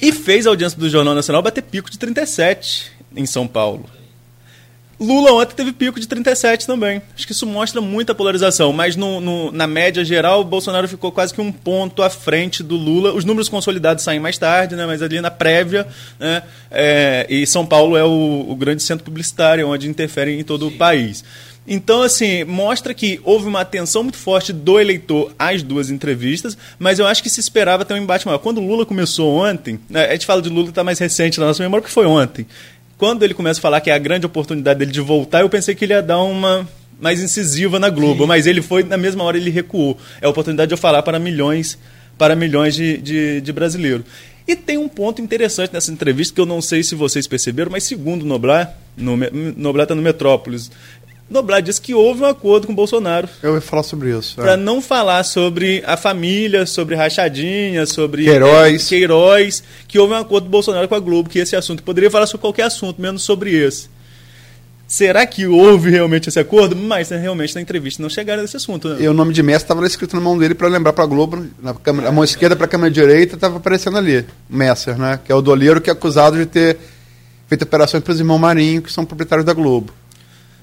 [0.00, 3.88] E fez a audiência do Jornal Nacional bater pico de 37 em São Paulo.
[5.02, 7.02] Lula ontem teve pico de 37 também.
[7.14, 11.10] Acho que isso mostra muita polarização, mas no, no, na média geral, o Bolsonaro ficou
[11.10, 13.12] quase que um ponto à frente do Lula.
[13.12, 15.86] Os números consolidados saem mais tarde, né, mas ali na prévia,
[16.18, 20.68] né, é, e São Paulo é o, o, grande centro publicitário, onde interfere em todo
[20.68, 20.74] Sim.
[20.74, 21.24] o país.
[21.66, 26.98] Então, assim, mostra que houve uma atenção muito forte do eleitor às duas entrevistas, mas
[26.98, 28.38] eu acho que se esperava ter um embate maior.
[28.38, 31.38] Quando o Lula começou ontem, né, a gente fala de Lula que está mais recente
[31.38, 32.46] na nossa memória, que foi ontem
[33.02, 35.74] quando ele começa a falar que é a grande oportunidade dele de voltar, eu pensei
[35.74, 36.68] que ele ia dar uma
[37.00, 38.28] mais incisiva na Globo, Sim.
[38.28, 39.98] mas ele foi, na mesma hora, ele recuou.
[40.20, 41.76] É a oportunidade de eu falar para milhões,
[42.16, 44.06] para milhões de, de, de brasileiros.
[44.46, 47.82] E tem um ponto interessante nessa entrevista que eu não sei se vocês perceberam, mas
[47.82, 49.16] segundo Noblar, no,
[49.56, 50.70] Noblar está no Metrópolis,
[51.32, 53.28] Noblar disse que houve um acordo com o Bolsonaro.
[53.42, 54.36] Eu ia falar sobre isso.
[54.36, 54.56] Para é.
[54.56, 58.88] não falar sobre a família, sobre rachadinha, sobre Queiroz.
[58.88, 62.26] Queiroz, que houve um acordo do Bolsonaro com a Globo, que esse assunto poderia falar
[62.26, 63.90] sobre qualquer assunto, menos sobre esse.
[64.92, 66.76] Será que houve realmente esse acordo?
[66.76, 68.90] Mas né, realmente na entrevista não chegaram nesse assunto.
[68.90, 68.98] Né?
[69.00, 71.46] E o nome de Messi estava escrito na mão dele para lembrar para a Globo,
[71.62, 75.18] na câmera, a mão esquerda para a câmera direita estava aparecendo ali, Messer, né?
[75.24, 76.76] Que é o doleiro que é acusado de ter
[77.48, 79.94] feito operações para os irmãos Marinho, que são proprietários da Globo.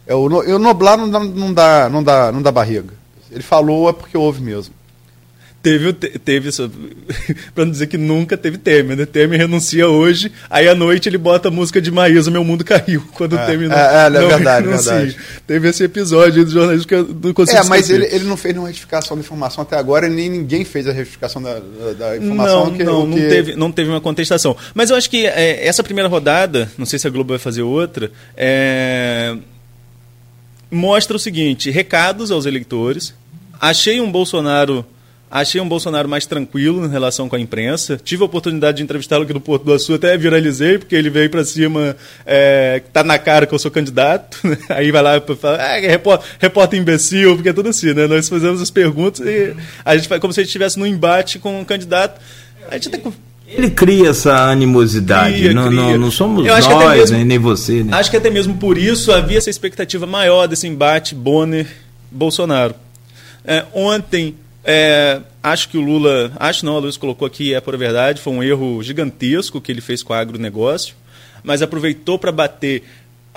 [0.10, 2.95] É, o, o Noblar não dá, não, dá, não, dá, não dá barriga.
[3.31, 4.73] Ele falou é porque houve mesmo.
[5.61, 6.49] Teve, teve
[7.53, 9.06] para não dizer que nunca teve Temer, né?
[9.06, 13.03] Temer renuncia hoje, aí à noite ele bota a música de Maísa, Meu Mundo Caiu,
[13.14, 14.94] quando é, o Temer não, é, é, é não verdade, renuncia.
[14.94, 15.18] verdade.
[15.45, 18.56] Teve esse episódio do jornalismo que eu não consigo É, mas ele, ele não fez
[18.56, 22.65] nenhuma retificação da informação até agora, nem ninguém fez a retificação da, da, da informação.
[22.65, 23.19] Não, que, não, que...
[23.19, 24.56] não, teve, não teve uma contestação.
[24.73, 27.61] Mas eu acho que é, essa primeira rodada, não sei se a Globo vai fazer
[27.61, 29.36] outra, é
[30.71, 33.13] mostra o seguinte: recados aos eleitores.
[33.59, 34.85] Achei um Bolsonaro.
[35.31, 37.99] Achei um Bolsonaro mais tranquilo em relação com a imprensa.
[38.03, 41.29] Tive a oportunidade de entrevistá-lo aqui no Porto do Açu, até viralizei, porque ele veio
[41.29, 44.39] para cima, é, tá na cara que eu sou candidato.
[44.49, 44.57] Né?
[44.69, 48.07] Aí vai lá e fala, ah, repórter, repórter imbecil, porque é tudo assim, né?
[48.07, 49.55] Nós fazemos as perguntas e
[49.85, 52.19] a gente faz como se a gente estivesse num embate com um candidato.
[52.67, 53.11] A gente que
[53.51, 55.81] ele cria essa animosidade, cria, não, cria.
[55.81, 57.84] Não, não, somos nós, mesmo, nem, nem você.
[57.84, 57.97] Né?
[57.97, 62.76] Acho que até mesmo por isso havia essa expectativa maior desse embate Bonner-Bolsonaro.
[63.43, 67.76] É, ontem, é, acho que o Lula, acho não, a Luiz colocou aqui, é por
[67.76, 70.93] verdade, foi um erro gigantesco que ele fez com o agronegócio,
[71.43, 72.84] mas aproveitou para bater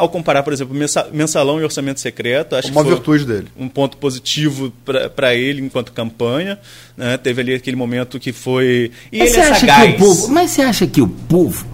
[0.02, 0.76] ao comparar, por exemplo,
[1.12, 3.46] mensalão e orçamento secreto, acho Uma que foi virtude dele.
[3.56, 4.72] um ponto positivo
[5.14, 6.58] para ele enquanto campanha.
[6.96, 7.16] Né?
[7.18, 8.90] Teve ali aquele momento que foi.
[9.12, 9.96] E mas, ele é sagaz.
[9.96, 11.64] Povo, mas você acha que o povo,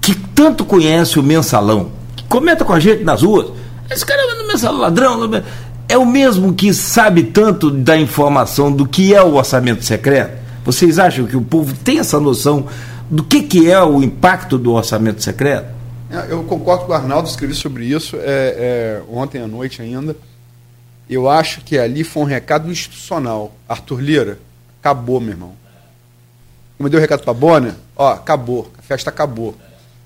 [0.00, 3.48] que tanto conhece o mensalão, que comenta com a gente nas ruas,
[3.90, 5.30] esse cara é no mensalão ladrão,
[5.86, 10.38] é o mesmo que sabe tanto da informação do que é o orçamento secreto?
[10.64, 12.66] Vocês acham que o povo tem essa noção
[13.10, 15.77] do que, que é o impacto do orçamento secreto?
[16.10, 20.16] É, eu concordo com o Arnaldo, escrevi sobre isso é, é, ontem à noite ainda.
[21.08, 23.54] Eu acho que ali foi um recado institucional.
[23.68, 24.38] Arthur Lira,
[24.80, 25.56] acabou, meu irmão.
[26.76, 29.56] Como deu o recado para Bonner, ó, acabou, a festa acabou.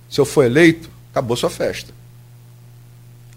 [0.09, 1.93] Se eu for eleito, acabou sua festa.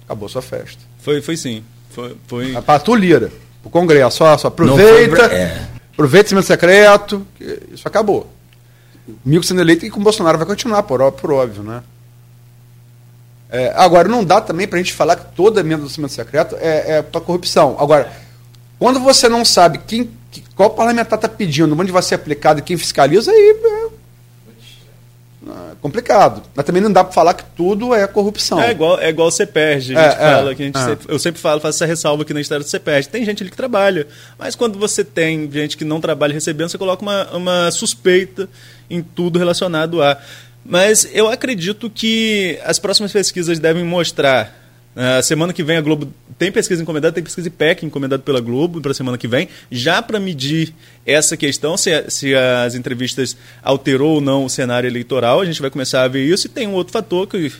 [0.05, 0.81] Acabou sua festa.
[0.99, 1.63] Foi, foi sim.
[1.89, 2.53] Foi, foi...
[2.61, 3.31] Para Arthur Lira,
[3.63, 5.35] o Congresso, ó, só aproveita, foi...
[5.35, 5.67] é.
[5.93, 7.25] aproveita esse secreto,
[7.71, 8.31] isso acabou.
[9.23, 11.83] Mico sendo eleito e com o Bolsonaro vai continuar, por, por óbvio, né?
[13.49, 16.55] É, agora, não dá também para a gente falar que toda emenda do orçamento secreto
[16.59, 17.75] é, é para corrupção.
[17.79, 18.11] Agora,
[18.79, 20.09] quando você não sabe quem,
[20.55, 23.85] qual parlamentar está pedindo, onde vai ser aplicado e quem fiscaliza, aí é,
[25.47, 26.41] é complicado.
[26.55, 28.59] Mas também não dá para falar que tudo é corrupção.
[28.59, 29.95] É igual, é igual você perde.
[29.95, 30.83] A gente é, é fala, que a gente é.
[30.83, 33.07] sempre, eu sempre falo, faço essa ressalva aqui na história do CEPERG.
[33.07, 34.07] Tem gente ali que trabalha,
[34.37, 38.49] mas quando você tem gente que não trabalha recebendo, você coloca uma, uma suspeita
[38.89, 40.17] em tudo relacionado a.
[40.65, 44.65] Mas eu acredito que as próximas pesquisas devem mostrar
[44.95, 46.07] Uh, semana que vem a Globo
[46.39, 50.01] tem pesquisa encomendada, tem pesquisa IPEC encomendada pela Globo para a semana que vem, já
[50.01, 50.73] para medir
[51.05, 55.69] essa questão, se, se as entrevistas alterou ou não o cenário eleitoral, a gente vai
[55.69, 56.47] começar a ver isso.
[56.47, 57.51] E tem um outro fator que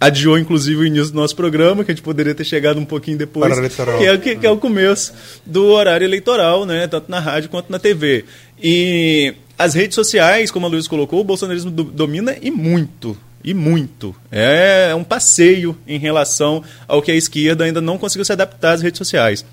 [0.00, 3.18] adiou inclusive o início do nosso programa, que a gente poderia ter chegado um pouquinho
[3.18, 3.52] depois,
[3.98, 5.12] que é, que, que é o começo
[5.44, 8.24] do horário eleitoral, né, tanto na rádio quanto na TV.
[8.62, 13.18] E as redes sociais, como a Luiz colocou, o bolsonarismo do, domina e muito.
[13.42, 14.14] E muito.
[14.30, 18.82] É um passeio em relação ao que a esquerda ainda não conseguiu se adaptar às
[18.82, 19.44] redes sociais.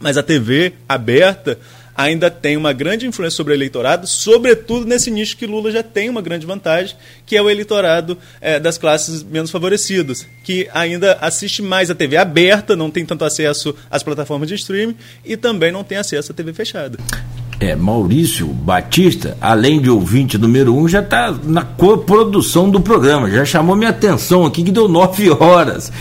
[0.00, 1.58] Mas a TV aberta
[1.94, 6.08] ainda tem uma grande influência sobre o eleitorado, sobretudo nesse nicho que Lula já tem
[6.08, 6.96] uma grande vantagem,
[7.26, 12.16] que é o eleitorado é, das classes menos favorecidas, que ainda assiste mais a TV
[12.16, 16.34] aberta, não tem tanto acesso às plataformas de streaming e também não tem acesso à
[16.34, 16.98] TV fechada.
[17.62, 23.44] É, Maurício Batista, além de ouvinte número um, já está na coprodução do programa, já
[23.44, 25.92] chamou minha atenção aqui que deu nove horas.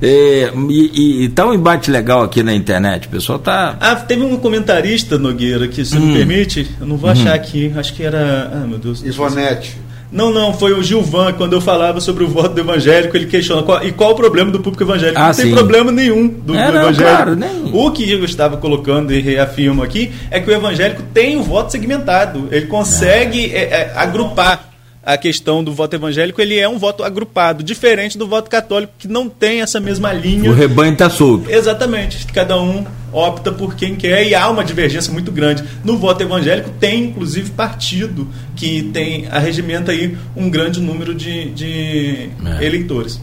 [0.00, 3.76] É, e, e tá um embate legal aqui na internet, o pessoal tá.
[3.80, 6.00] Ah, teve um comentarista, Nogueira, que se hum.
[6.00, 7.34] me permite, eu não vou achar hum.
[7.34, 8.48] aqui, acho que era.
[8.54, 9.02] Ah, meu Deus.
[9.02, 9.76] Ivonete.
[10.12, 13.62] Não, não, foi o Gilvan, quando eu falava sobre o voto do evangélico, ele questiona
[13.62, 15.20] qual, e qual o problema do público evangélico.
[15.20, 15.54] Ah, não tem sim.
[15.54, 17.16] problema nenhum do, é, do não, evangélico.
[17.16, 17.70] Claro, nem...
[17.72, 21.70] O que eu estava colocando e reafirmo aqui é que o evangélico tem o voto
[21.70, 22.48] segmentado.
[22.50, 24.70] Ele consegue é, é, agrupar
[25.02, 29.08] a questão do voto evangélico, ele é um voto agrupado, diferente do voto católico, que
[29.08, 30.50] não tem essa mesma linha.
[30.50, 31.50] O rebanho está solto.
[31.50, 32.26] Exatamente.
[32.26, 35.64] Cada um opta por quem quer e há uma divergência muito grande.
[35.84, 42.30] No voto evangélico tem, inclusive, partido que tem arregimenta aí um grande número de, de
[42.44, 42.64] é.
[42.64, 43.20] eleitores.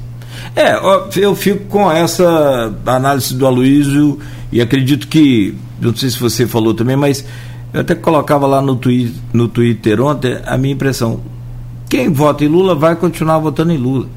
[0.56, 0.76] É,
[1.16, 4.20] eu fico com essa análise do Aloysio
[4.52, 7.26] e acredito que, não sei se você falou também, mas
[7.74, 11.22] eu até colocava lá no, twi no Twitter ontem a minha impressão
[11.90, 14.08] quem vota em Lula vai continuar votando em Lula.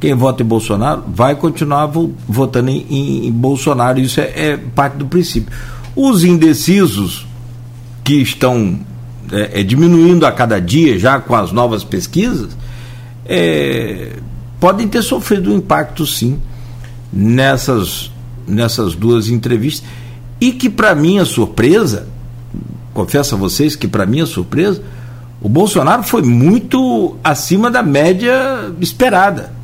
[0.00, 4.00] Quem vota em Bolsonaro vai continuar vo votando em, em, em, Bolsonaro.
[4.00, 5.52] Isso é, é, parte do princípio.
[5.94, 7.26] Os indecisos,
[8.02, 8.80] que estão
[9.30, 12.56] é, é, diminuindo a cada dia, já com as novas pesquisas,
[13.26, 14.16] é,
[14.58, 16.40] podem ter sofrido um impacto, sim,
[17.12, 18.10] nessas,
[18.48, 19.86] nessas duas entrevistas.
[20.40, 22.06] E que, para minha surpresa,
[22.94, 24.82] confesso a vocês que, para minha surpresa,
[25.42, 29.59] o Bolsonaro foi muito acima da média esperada.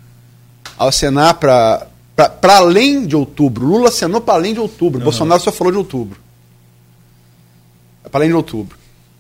[0.77, 1.85] ao acenar para.
[2.15, 3.65] Para além de outubro.
[3.65, 4.99] Lula acenou para além de outubro.
[4.99, 5.03] Uhum.
[5.03, 6.17] Bolsonaro só falou de outubro.
[8.09, 8.77] Para além de outubro.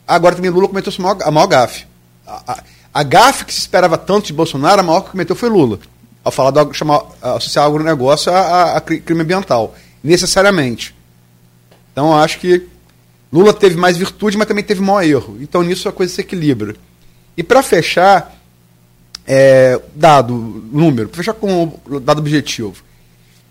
[0.07, 1.85] Agora também Lula cometeu a maior, a maior gafe.
[2.25, 2.63] A, a,
[2.93, 5.79] a, gafe que se esperava tanto de Bolsonaro, a maior que cometeu foi Lula.
[6.23, 9.75] Ao falar do chamar, associar agronegócio a, a, a crime ambiental.
[10.03, 10.95] Necessariamente.
[11.91, 12.67] Então acho que
[13.31, 15.37] Lula teve mais virtude, mas também teve maior erro.
[15.39, 16.75] Então nisso a coisa se equilibra.
[17.37, 18.35] E para fechar,
[19.25, 20.33] é, dado,
[20.71, 22.75] número, para fechar com o dado objetivo.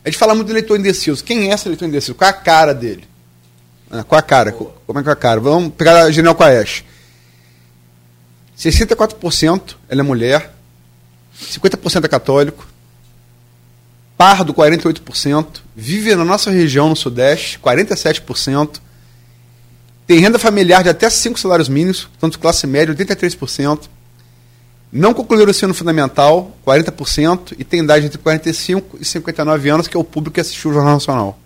[0.05, 1.22] A gente fala muito do eleitor indeciso.
[1.22, 2.14] Quem é esse eleitor indeciso?
[2.14, 3.05] Qual é a cara dele?
[3.90, 4.52] Ah, qual é a cara?
[4.52, 5.40] Como é que é a cara?
[5.40, 6.84] Vamos pegar a General Quaest.
[8.59, 10.52] 64% ela é mulher,
[11.40, 12.66] 50% é católico,
[14.16, 18.80] pardo 48%, vive na nossa região no Sudeste, 47%,
[20.09, 23.80] tem renda familiar de até 5 salários mínimos, tanto classe média, 83%.
[24.90, 29.94] não concluíram o ensino fundamental, 40%, e tem idade entre 45 e 59 anos, que
[29.94, 31.39] é o público que assistiu o Jornal Nacional.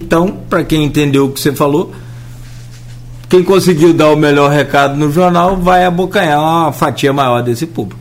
[0.00, 1.94] Então, para quem entendeu o que você falou,
[3.28, 8.00] quem conseguiu dar o melhor recado no jornal vai abocanhar uma fatia maior desse público.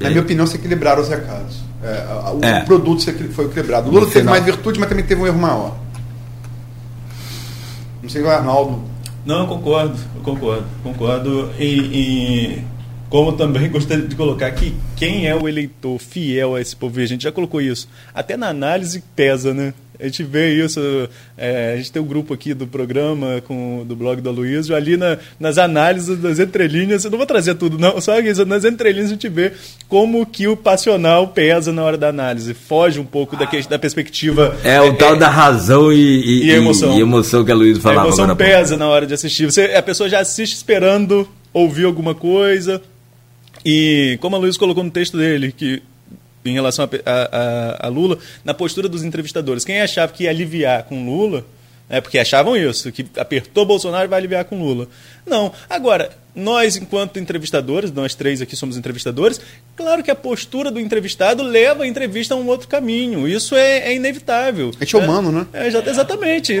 [0.00, 1.58] Na minha opinião, se equilibraram os recados.
[1.84, 2.60] É, o é.
[2.62, 3.88] produto foi equilibrado.
[3.88, 5.85] O Lula teve mais virtude, mas também teve um erro maior.
[8.06, 8.84] Não sei o Arnaldo.
[9.24, 11.50] Não, eu concordo, eu concordo, concordo.
[11.58, 12.64] E, e,
[13.10, 17.04] como também gostaria de colocar que quem é o eleitor fiel a esse povo, a
[17.04, 17.88] gente já colocou isso.
[18.14, 19.74] Até na análise pesa, né?
[19.98, 20.80] A gente vê isso,
[21.36, 24.96] é, a gente tem um grupo aqui do programa, com, do blog do Aloysio, ali
[24.96, 29.06] na, nas análises das entrelinhas, eu não vou trazer tudo não, só isso, nas entrelinhas
[29.06, 29.52] a gente vê
[29.88, 34.56] como que o passional pesa na hora da análise, foge um pouco da, da perspectiva...
[34.62, 36.96] É o é, tal é, da razão e, e, e, emoção.
[36.96, 38.02] e emoção que a Luísa falava.
[38.02, 42.14] A emoção pesa na hora de assistir, Você, a pessoa já assiste esperando ouvir alguma
[42.14, 42.82] coisa,
[43.64, 45.82] e como a Luísa colocou no texto dele, que
[46.48, 49.64] em relação a, a, a, Lula, na postura dos entrevistadores.
[49.64, 51.44] Quem achava que ia aliviar com Lula,
[51.88, 54.88] é porque achavam isso, que apertou Bolsonaro vai aliviar com Lula.
[55.24, 55.52] Não.
[55.68, 59.40] Agora, nós, enquanto entrevistadores, nós três aqui somos entrevistadores,
[59.74, 63.26] claro que a postura do entrevistado leva a entrevista a um outro caminho.
[63.26, 64.70] Isso é, é inevitável.
[64.78, 65.46] É, é humano, né?
[65.54, 66.54] É, exatamente.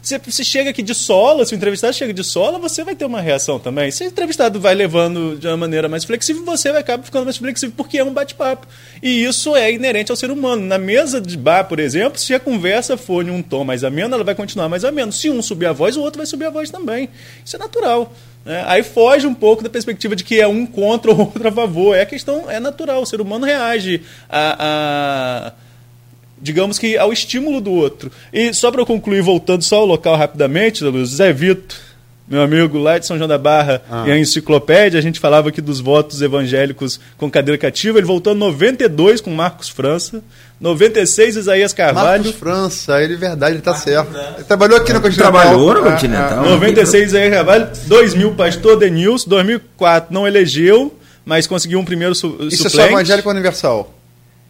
[0.00, 3.04] Se você chega aqui de sola, se o entrevistado chega de sola, você vai ter
[3.04, 3.90] uma reação também.
[3.90, 7.36] Se o entrevistado vai levando de uma maneira mais flexível, você vai acabar ficando mais
[7.36, 8.66] flexível, porque é um bate-papo.
[9.02, 10.64] E isso é inerente ao ser humano.
[10.64, 14.14] Na mesa de bar, por exemplo, se a conversa for em um tom mais ameno,
[14.14, 15.12] ela vai continuar mais ameno.
[15.12, 17.10] Se um subir a voz, o outro vai subir a voz também.
[17.44, 18.10] Isso é natural.
[18.46, 21.52] É, aí foge um pouco da perspectiva de que é um contra ou outro a
[21.52, 21.94] favor.
[21.94, 25.52] É a questão, é natural, o ser humano reage a, a
[26.40, 28.10] digamos que ao estímulo do outro.
[28.32, 31.76] E só para concluir, voltando só ao local rapidamente, Zé Vito,
[32.28, 34.04] meu amigo lá de São João da Barra ah.
[34.06, 38.34] e a enciclopédia, a gente falava aqui dos votos evangélicos com cadeira cativa, ele voltou
[38.34, 40.22] em 92 com Marcos França,
[40.60, 42.24] 96 Isaías Carvalho.
[42.24, 44.10] Marcos França, ele é verdade, ele está certo.
[44.36, 45.32] Ele trabalhou aqui no Continental.
[45.32, 46.44] Trabalhou no Continental.
[46.44, 46.50] É, é.
[46.50, 50.94] 96 Isaías Carvalho, 2000 Pastor Denilson, 2004 não elegeu,
[51.24, 52.66] mas conseguiu um primeiro su Isso suplente.
[52.66, 53.94] é só evangélico universal?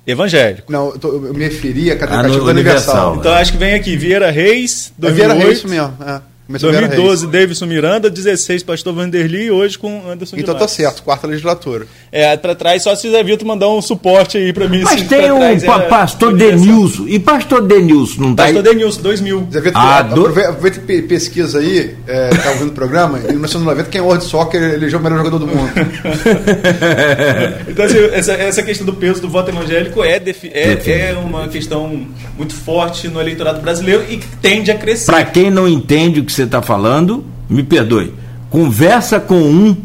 [0.04, 0.72] Evangélico.
[0.72, 2.94] Não, eu, tô, eu me referi a cadeira ah, cativa do universal.
[2.94, 3.16] universal.
[3.18, 5.04] Então acho que vem aqui Vieira Reis, 2008.
[5.06, 6.20] É Vieira Reis mesmo, é.
[6.48, 11.26] Começou 2012, Davidson Miranda, 16, Pastor Vanderly e hoje com Anderson Então tá certo, quarta
[11.26, 11.86] legislatura.
[12.10, 14.80] É, pra trás, só se Zé Vitor mandar um suporte aí pra mim.
[14.82, 15.58] Mas tem o um é,
[15.90, 17.04] pastor Denilson.
[17.06, 18.72] E pastor Denilson, não tá Pastor aí?
[18.72, 19.48] Denilson, 2000.
[19.52, 20.26] Zé Vitor, ah, do...
[20.26, 24.24] aproveita e pesquisa aí, é, tá ouvindo o programa, em 1990, quem é o World
[24.24, 25.70] Soccer elegeu o melhor jogador do mundo.
[27.68, 32.06] então, assim, essa, essa questão do peso do voto evangélico é, é, é uma questão
[32.38, 35.12] muito forte no eleitorado brasileiro e tende a crescer.
[35.12, 38.14] Pra quem não entende o que você está falando, me perdoe,
[38.48, 39.76] conversa com um,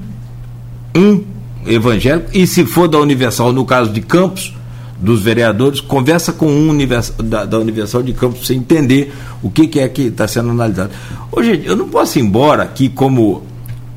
[0.95, 1.23] um
[1.65, 4.53] evangélico, e se for da Universal, no caso de Campos,
[4.99, 9.49] dos vereadores, conversa com um univers, da, da Universal de Campos para você entender o
[9.49, 10.91] que, que é que está sendo analisado.
[11.31, 13.43] Ô, gente, eu não posso ir embora aqui como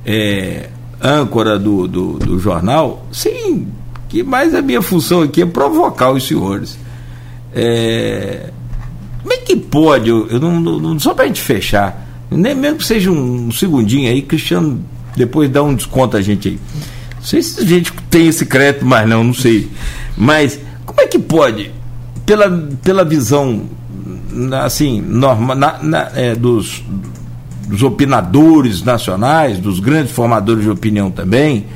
[0.05, 0.71] é,
[1.01, 3.69] âncora do, do, do, jornal, sim,
[4.09, 6.79] que mais a minha função aqui é provocar os senhores.
[7.55, 8.51] É,
[9.23, 12.79] como é que pode, eu, eu não, não, só para a gente fechar, nem mesmo
[12.79, 14.81] que seja um, segundinho aí, Cristiano,
[15.17, 16.61] depois dá um desconto a gente aí.
[17.17, 19.69] Não sei se a gente tem esse crédito, mas não, não sei.
[20.17, 21.73] Mas como é que pode,
[22.25, 22.51] pela,
[22.83, 23.65] pela visão
[24.65, 26.83] assim, norma, na, na, é, dos,
[27.69, 31.67] dos opinadores nacionais, dos grandes formadores de opinião também,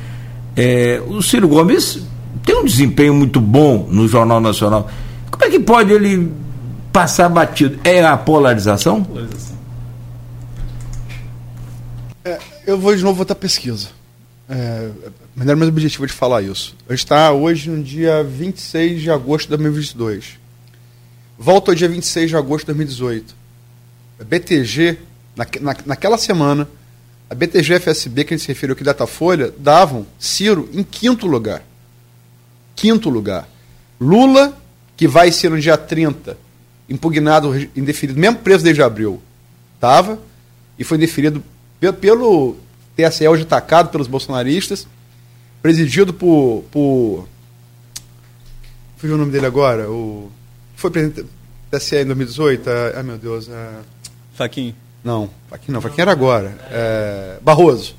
[0.55, 2.01] é, o Ciro Gomes
[2.45, 4.89] tem um desempenho muito bom no Jornal Nacional.
[5.29, 6.31] Como é que pode ele
[6.91, 7.79] passar batido?
[7.83, 9.03] É a polarização?
[9.03, 9.55] Polarização.
[12.23, 13.89] É, eu vou de novo votar pesquisa.
[14.49, 14.89] É,
[15.35, 16.75] mas era mais objetivo de falar isso.
[16.87, 20.39] A gente está hoje no dia 26 de agosto de 2022.
[21.37, 23.35] Volta ao dia 26 de agosto de 2018.
[24.19, 24.97] A BTG,
[25.35, 26.67] na, na, naquela semana,
[27.29, 31.63] a BTG FSB, que a gente se referiu aqui, Datafolha, davam Ciro em quinto lugar.
[32.75, 33.47] Quinto lugar.
[33.99, 34.57] Lula,
[34.97, 36.37] que vai ser no dia 30,
[36.89, 39.21] impugnado, indeferido, mesmo preso desde abril,
[39.75, 40.19] estava,
[40.77, 41.41] e foi indeferido
[41.91, 42.57] pelo
[42.95, 44.85] TSE hoje atacado pelos bolsonaristas,
[45.61, 46.63] presidido por.
[46.69, 47.27] por
[48.97, 49.89] fugiu o nome dele agora?
[49.89, 50.31] O,
[50.75, 51.29] foi presidente do
[51.71, 52.69] TSE em 2018?
[52.69, 53.49] Ah, ai meu Deus.
[53.49, 53.81] Ah,
[54.35, 54.75] Faquin.
[55.03, 56.55] Não, Faquin não, Faquin era agora.
[56.69, 57.95] É, Barroso.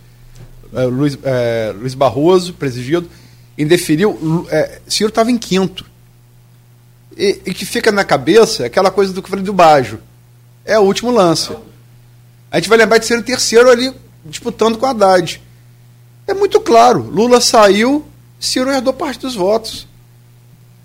[0.73, 3.09] É, Luiz, é, Luiz Barroso, presidido,
[3.59, 4.47] indeferiu.
[4.51, 5.85] É, Ciro estava em quinto.
[7.17, 9.99] E, e, que fica na cabeça aquela coisa do que eu falei do Bajo.
[10.65, 11.55] É o último lance.
[12.53, 13.91] A gente vai lembrar de ser o terceiro ali
[14.27, 15.41] disputando com a Haddad.
[16.27, 17.01] É muito claro.
[17.01, 18.07] Lula saiu,
[18.39, 19.89] Ciro herdou parte dos votos.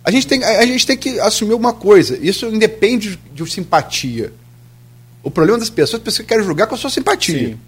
[0.02, 2.18] A gente tem, a gente tem que assumir uma coisa.
[2.22, 4.34] Isso independe de, de simpatia.
[5.22, 7.50] O problema das pessoas, as pessoas querem julgar com a sua simpatia.
[7.50, 7.60] Sim.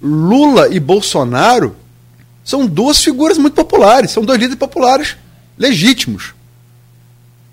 [0.00, 1.74] Lula e Bolsonaro
[2.44, 5.16] são duas figuras muito populares, são dois líderes populares
[5.58, 6.32] legítimos.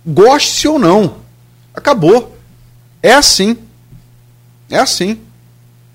[0.06, 1.18] Goste-se ou não.
[1.74, 2.38] Acabou.
[3.02, 3.58] É assim.
[4.70, 5.20] É assim.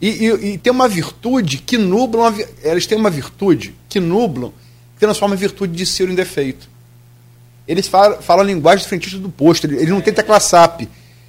[0.00, 2.34] E, e, e, tem uma virtude que nublam.
[2.62, 4.52] Eles têm uma virtude que nublam,
[4.94, 6.68] que transforma a virtude de Ciro em defeito.
[7.66, 10.82] Eles falam, falam a linguagem do frentista do posto, ele, ele não tem tecla SAP.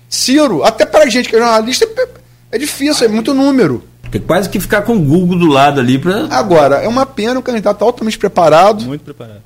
[0.09, 2.07] Ciro, até para a gente que é jornalista, é,
[2.51, 3.83] é difícil, é muito número.
[4.11, 6.27] Tem quase que ficar com o Google do lado ali para.
[6.29, 8.85] Agora, é uma pena, o candidato altamente preparado.
[8.85, 9.41] Muito preparado.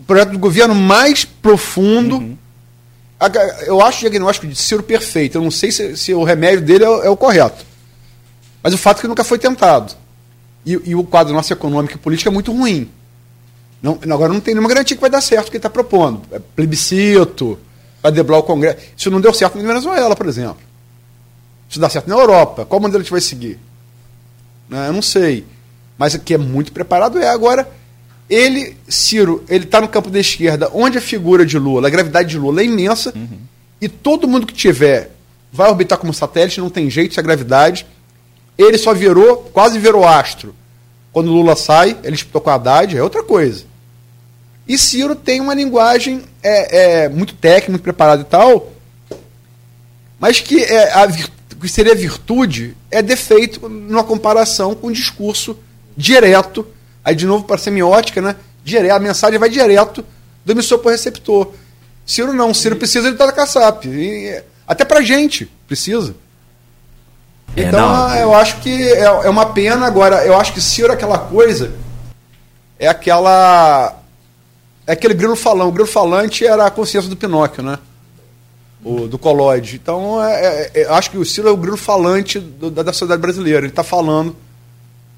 [0.00, 2.16] O projeto do governo mais profundo.
[2.16, 2.36] Uhum.
[3.66, 5.38] Eu acho o diagnóstico de Ciro perfeito.
[5.38, 7.64] Eu não sei se, se o remédio dele é, é, o correto.
[8.62, 9.94] Mas o fato é que nunca foi tentado.
[10.64, 12.90] E, e o quadro nosso econômico e político é muito ruim.
[13.82, 16.22] Não, agora não tem nenhuma garantia que vai dar certo o que ele está propondo.
[16.32, 17.58] É plebiscito,
[18.02, 18.78] vai deblar o Congresso.
[18.96, 20.58] Isso não deu certo na Venezuela, por exemplo.
[21.68, 22.64] Isso dá certo na Europa.
[22.64, 23.58] Qual modelo a gente vai seguir?
[24.68, 24.88] Né?
[24.88, 25.46] Eu não sei.
[25.96, 27.68] Mas o que é muito preparado é agora.
[28.28, 32.28] Ele, Ciro, ele está no campo da esquerda, onde a figura de Lula, a gravidade
[32.28, 33.38] de Lula é imensa, uhum.
[33.80, 35.12] e todo mundo que tiver
[35.50, 37.86] vai orbitar como satélite, não tem jeito, isso é gravidade.
[38.58, 40.54] Ele só virou, quase virou astro.
[41.12, 43.64] Quando Lula sai, ele disputou com a Haddad, é outra coisa.
[44.66, 48.72] E Ciro tem uma linguagem é, é muito técnica, muito preparada e tal,
[50.20, 51.08] mas que é, a,
[51.60, 55.58] que seria virtude é defeito numa comparação com o discurso
[55.96, 56.66] direto,
[57.04, 58.36] aí de novo para semiótica, né?
[58.64, 60.04] Direto, a mensagem vai direto
[60.44, 61.52] do emissor para o receptor.
[62.04, 63.88] Ciro não, Ciro precisa de toda a caçap.
[64.66, 66.14] Até para gente precisa.
[67.56, 69.86] É, então não, eu acho que é, é uma pena.
[69.86, 71.72] Agora, eu acho que Ciro é aquela coisa.
[72.78, 73.96] É aquela.
[74.86, 75.68] É aquele grilo falão.
[75.68, 77.78] O grilo falante era a consciência do Pinóquio, né?
[78.84, 79.76] o, do colóide.
[79.76, 82.92] Então, é, é, é, acho que o Ciro é o grilo falante do, da, da
[82.92, 83.60] sociedade brasileira.
[83.60, 84.34] Ele está falando,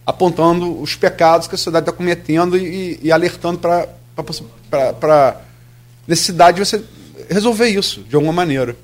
[0.07, 3.89] apontando os pecados que a sociedade está cometendo e, e alertando para
[5.03, 5.37] a
[6.07, 6.83] necessidade de você
[7.29, 8.77] resolver isso, de alguma maneira.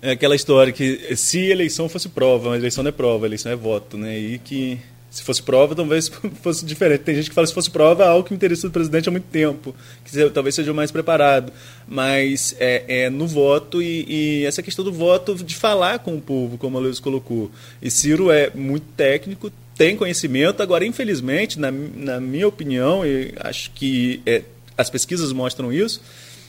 [0.00, 3.56] É aquela história que se eleição fosse prova, mas eleição não é prova, eleição é
[3.56, 4.16] voto, né?
[4.16, 4.78] E que
[5.10, 6.08] se fosse prova, talvez
[6.42, 7.00] fosse diferente.
[7.00, 9.74] Tem gente que fala se fosse prova, algo que interessa do presidente há muito tempo,
[10.04, 11.52] que talvez seja mais preparado.
[11.86, 16.20] Mas é, é no voto e, e, essa questão do voto de falar com o
[16.20, 17.50] povo, como a Luiz colocou.
[17.80, 23.70] E Ciro é muito técnico, tem conhecimento, agora, infelizmente, na, na minha opinião, e acho
[23.72, 24.42] que é,
[24.76, 26.02] as pesquisas mostram isso,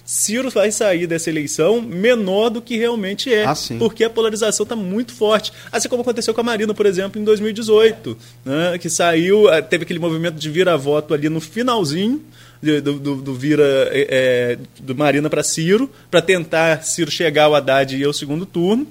[0.10, 3.46] Ciro vai sair dessa eleição menor do que realmente é.
[3.46, 5.54] Ah, porque a polarização está muito forte.
[5.72, 9.84] Assim como aconteceu com a Marina, por exemplo, em 2018, né, que saiu, eh, teve
[9.84, 12.24] aquele movimento de vira-voto ali no finalzinho.
[12.62, 13.64] Do, do, do vira
[13.94, 18.46] é, do Marina para Ciro, para tentar Ciro chegar ao Haddad e ir ao segundo
[18.46, 18.86] turno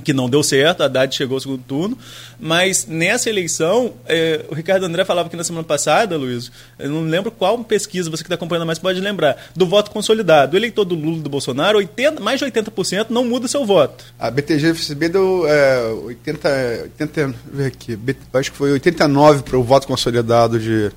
[0.00, 1.98] que não deu certo, a Haddad chegou ao segundo turno,
[2.38, 7.02] mas nessa eleição, é, o Ricardo André falava aqui na semana passada, Luiz, eu não
[7.02, 10.54] lembro qual pesquisa você que está acompanhando mais pode lembrar, do voto consolidado.
[10.54, 14.04] O eleitor do Lula e do Bolsonaro, 80, mais de 80% não muda seu voto.
[14.18, 16.48] A BTG-FCB deu é, 80,
[17.00, 17.98] 80, ver aqui,
[18.32, 20.90] acho que foi 89 para o voto consolidado de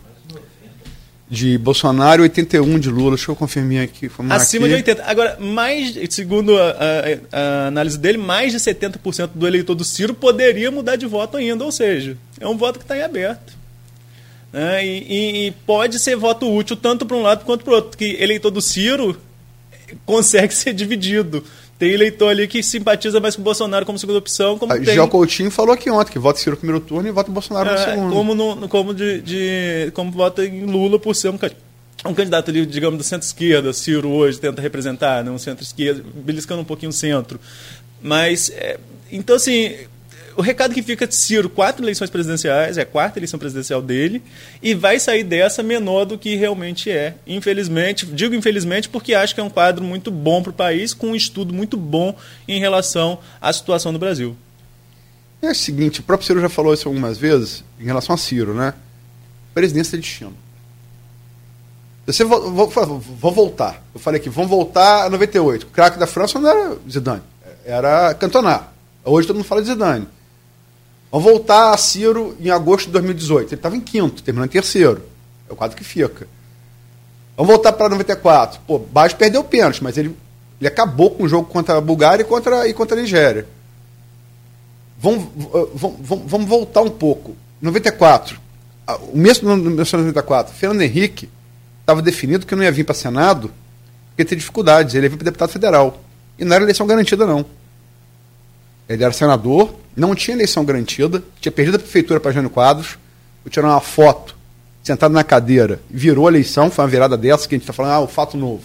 [1.33, 3.15] de Bolsonaro e 81 de Lula.
[3.15, 4.09] Deixa eu confirmar aqui.
[4.29, 4.75] Acima aqui.
[4.75, 5.03] de 80.
[5.03, 10.13] Agora, mais, segundo a, a, a, análise dele, mais de 70% do eleitor do Ciro
[10.13, 11.65] poderia mudar de voto ainda.
[11.65, 13.53] Ou seja, é um voto que está em aberto.
[14.53, 17.97] É, e, e, pode ser voto útil tanto para um lado quanto para o outro.
[17.97, 19.19] Que eleitor do Ciro
[20.05, 21.43] consegue ser dividido.
[21.83, 24.57] Tem eleitor ali que simpatiza mais com o Bolsonaro como segunda opção.
[24.57, 24.85] Como a tem...
[24.85, 27.73] Gel Coutinho falou aqui ontem que vota Ciro no primeiro turno e vota Bolsonaro é,
[27.73, 28.13] no segundo.
[28.13, 31.37] Como, no, como, de, de, como vota em Lula por ser um,
[32.05, 33.73] um candidato ali, digamos, do centro-esquerda.
[33.73, 37.37] Ciro hoje tenta representar, né, um centro-esquerda, beliscando um pouquinho o centro.
[38.01, 38.79] Mas, é,
[39.11, 39.75] então assim,
[40.35, 44.21] o recado que fica de Ciro, quatro eleições presidenciais, é a quarta eleição presidencial dele,
[44.61, 47.15] e vai sair dessa menor do que realmente é.
[47.25, 51.07] Infelizmente, digo infelizmente porque acho que é um quadro muito bom para o país, com
[51.07, 52.15] um estudo muito bom
[52.47, 54.35] em relação à situação do Brasil.
[55.41, 58.53] É o seguinte, o próprio Ciro já falou isso algumas vezes, em relação a Ciro,
[58.53, 58.73] né?
[59.53, 60.33] Presidência de destino.
[62.05, 63.81] Você vou, vou, vou, voltar.
[63.93, 65.63] Eu falei aqui, vamos voltar a 98.
[65.63, 67.21] O craque da França não era Zidane,
[67.65, 68.67] era Cantona.
[69.05, 70.07] Hoje todo mundo fala de Zidane.
[71.13, 73.49] Vamos voltar a Ciro em agosto de 2018.
[73.49, 74.99] Ele estava em quinto, terminou em terceiro.
[75.47, 76.27] É o quadro que fica.
[77.37, 78.59] Vamos voltar para 94.
[78.65, 80.17] Pô, Baixo perdeu o pênalti, mas ele,
[80.59, 83.47] ele acabou com o jogo contra a Bulgária e contra, e contra a Nigéria.
[84.97, 85.27] Vamos,
[85.75, 87.37] vamos, vamos, vamos voltar um pouco.
[87.61, 88.39] 94.
[89.13, 91.29] o mesmo no 1994, Fernando Henrique
[91.81, 93.53] estava definido que não ia vir para Senado
[94.09, 94.95] porque tinha dificuldades.
[94.95, 95.95] Ele ia vir para deputado federal.
[96.39, 97.45] E não era eleição garantida, não.
[98.87, 102.97] Ele era senador, não tinha eleição garantida, tinha perdido a prefeitura para Jânio Quadros,
[103.45, 104.35] eu tirei uma foto,
[104.83, 107.91] sentado na cadeira, virou a eleição, foi uma virada dessa que a gente está falando,
[107.91, 108.63] ah, o fato novo.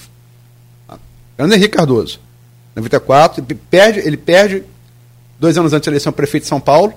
[1.36, 2.20] Fernando Henrique Cardoso,
[2.74, 4.64] 94, ele perde, ele perde
[5.38, 6.92] dois anos antes da eleição prefeito de São Paulo,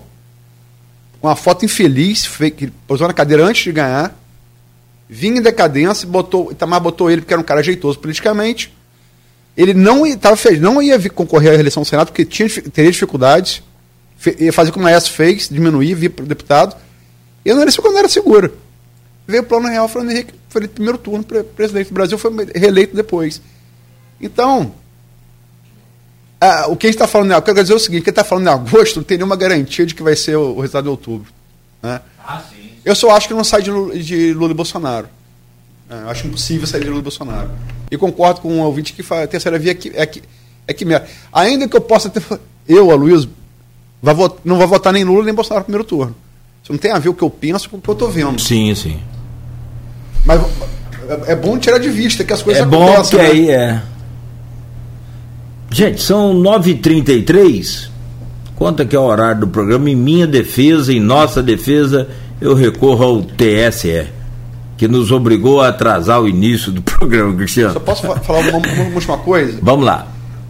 [1.21, 2.27] uma foto infeliz,
[2.57, 4.15] que posou na cadeira antes de ganhar,
[5.07, 8.73] vinha em decadência, botou, Itamar botou ele porque era um cara ajeitoso politicamente.
[9.55, 13.61] Ele não estava não ia concorrer à reeleição do Senado porque tinha, teria dificuldades,
[14.39, 16.75] ia fazer como a S fez, diminuir, vir para o deputado.
[17.43, 18.57] E não era isso quando era seguro.
[19.27, 23.41] Veio o plano real, Fernando Henrique foi primeiro turno presidente do Brasil, foi reeleito depois.
[24.19, 24.73] Então,
[26.67, 28.51] o que a gente está falando, eu quero dizer o seguinte, quem está falando em
[28.51, 31.31] agosto não tem nenhuma garantia de que vai ser o, o resultado de outubro.
[31.81, 32.01] Né?
[32.19, 32.71] Ah, sim.
[32.83, 33.71] Eu só acho que não sai de
[34.03, 35.07] de Lula e Bolsonaro.
[35.91, 37.49] É, eu acho impossível sair de Lula e Bolsonaro.
[37.91, 40.23] E concordo com o ouvinte que a terceira via é que, é que,
[40.65, 41.05] é que mesmo.
[41.33, 42.23] Ainda que eu possa ter.
[42.65, 43.29] Eu, Aloysio,
[44.01, 44.15] vai
[44.45, 46.15] não vai votar nem Lula nem Bolsonaro no primeiro turno.
[46.63, 48.39] Isso não tem a ver o que eu penso com o que eu estou vendo.
[48.39, 48.99] Sim, sim.
[50.23, 50.39] Mas
[51.09, 52.93] é, é bom tirar de vista que as coisas é acontecem.
[52.93, 53.25] É bom que né?
[53.25, 53.81] aí é.
[55.71, 57.89] Gente, são 9h33.
[58.55, 59.89] Conta que é o horário do programa.
[59.89, 62.07] Em minha defesa, em nossa defesa,
[62.39, 64.07] eu recorro ao TSE,
[64.81, 67.73] que nos obrigou a atrasar o início do programa, Cristiano.
[67.73, 69.59] Só posso falar uma, uma última coisa?
[69.61, 70.07] Vamos lá.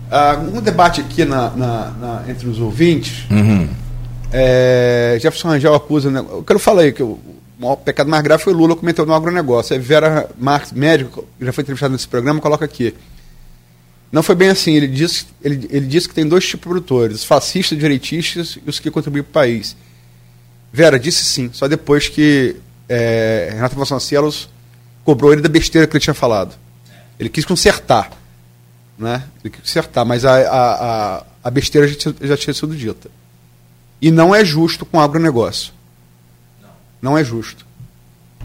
[0.09, 3.25] Uh, um debate aqui na, na, na entre os ouvintes.
[3.29, 3.67] Uhum.
[4.31, 6.09] É, Jefferson Rangel acusa.
[6.09, 7.19] Né, eu quero falar aí que o
[7.83, 9.75] pecado mais grave foi Lula cometeu no agronegócio.
[9.75, 12.95] Aí Vera Marques, médico, já foi entrevistado nesse programa, coloca aqui.
[14.13, 14.71] Não foi bem assim.
[14.71, 18.69] Ele disse, ele, ele disse que tem dois tipos de produtores: os fascistas, direitistas e
[18.69, 19.75] os que contribuem para o país.
[20.71, 22.55] Vera disse sim, só depois que
[22.93, 24.49] é, Renato Vasconcelos
[25.03, 26.55] cobrou ele da besteira que ele tinha falado.
[27.19, 28.11] Ele quis consertar.
[28.97, 29.23] Né?
[29.43, 33.09] Ele quis consertar, mas a, a, a, besteira já tinha, já tinha sido dita.
[34.01, 35.73] E não é justo com o agronegócio.
[37.01, 37.65] Não, é justo.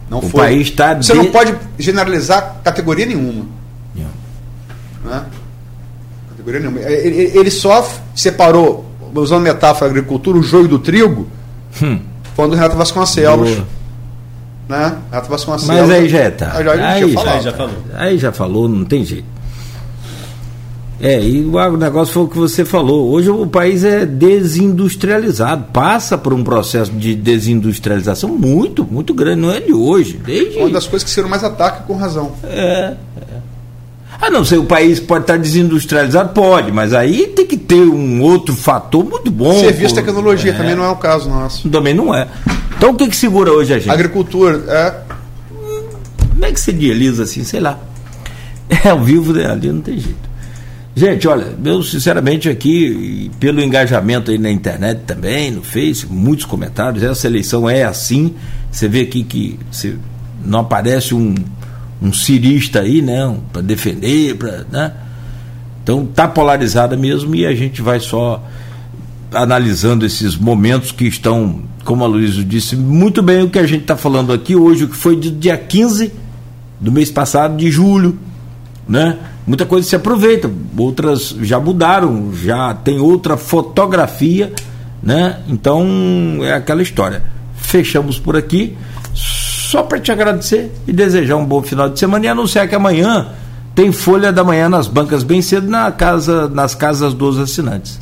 [0.09, 0.41] Não o foi.
[0.41, 0.95] país está.
[0.95, 1.17] Você de...
[1.17, 3.45] não pode generalizar categoria nenhuma.
[5.03, 5.25] Né?
[6.29, 6.79] Categoria nenhuma.
[6.79, 11.29] Ele, ele só separou, usando metáfora agricultura, o joio do trigo.
[11.81, 11.99] Hum
[12.37, 13.49] quando o Renato Vasconcelos.
[13.49, 13.67] Boa.
[14.67, 14.97] Né?
[15.09, 15.81] Renato Vasconcelos.
[15.81, 16.51] Mas aí já é tá.
[16.57, 17.75] Aí, já, aí, já, já falou.
[17.93, 19.37] Aí já falou, não tem jeito.
[20.99, 23.11] É, e o agronegócio foi o que você falou.
[23.11, 29.51] Hoje o país é desindustrializado, passa por um processo de desindustrialização muito, muito grande, não
[29.51, 30.19] é de hoje.
[30.25, 30.57] Desde...
[30.57, 32.31] Uma das coisas que serão mais ataque com razão.
[32.43, 33.37] É, é.
[34.19, 36.33] Ah, não sei, o país pode estar desindustrializado?
[36.33, 39.53] Pode, mas aí tem que ter um outro fator muito bom.
[39.59, 40.55] Serviço e tecnologia é.
[40.55, 41.69] também não é o caso nosso.
[41.69, 42.27] Também não é.
[42.77, 43.89] Então o que, que segura hoje a gente?
[43.89, 45.01] Agricultura, é.
[46.29, 47.43] Como é que se idealiza assim?
[47.43, 47.79] Sei lá.
[48.83, 49.49] É ao vivo né?
[49.49, 50.27] ali, não tem jeito.
[50.93, 57.01] Gente, olha, eu sinceramente aqui, pelo engajamento aí na internet também, no Face, muitos comentários,
[57.01, 58.35] essa eleição é assim.
[58.69, 59.95] Você vê aqui que você,
[60.43, 61.33] não aparece um
[62.01, 63.35] um cirista aí, né?
[63.51, 64.65] Para defender, para.
[64.71, 64.93] Né?
[65.83, 68.43] Então tá polarizada mesmo e a gente vai só
[69.33, 73.83] analisando esses momentos que estão, como a Luísa disse, muito bem o que a gente
[73.83, 76.11] está falando aqui hoje, o que foi do dia 15
[76.81, 78.19] do mês passado, de julho,
[78.85, 79.17] né?
[79.47, 84.51] Muita coisa se aproveita, outras já mudaram, já tem outra fotografia,
[85.01, 85.39] né?
[85.47, 85.87] Então
[86.41, 87.23] é aquela história.
[87.55, 88.75] Fechamos por aqui
[89.13, 93.29] só para te agradecer e desejar um bom final de semana e anunciar que amanhã
[93.73, 97.97] tem folha da manhã nas bancas bem cedo na casa, nas casas dos assinantes.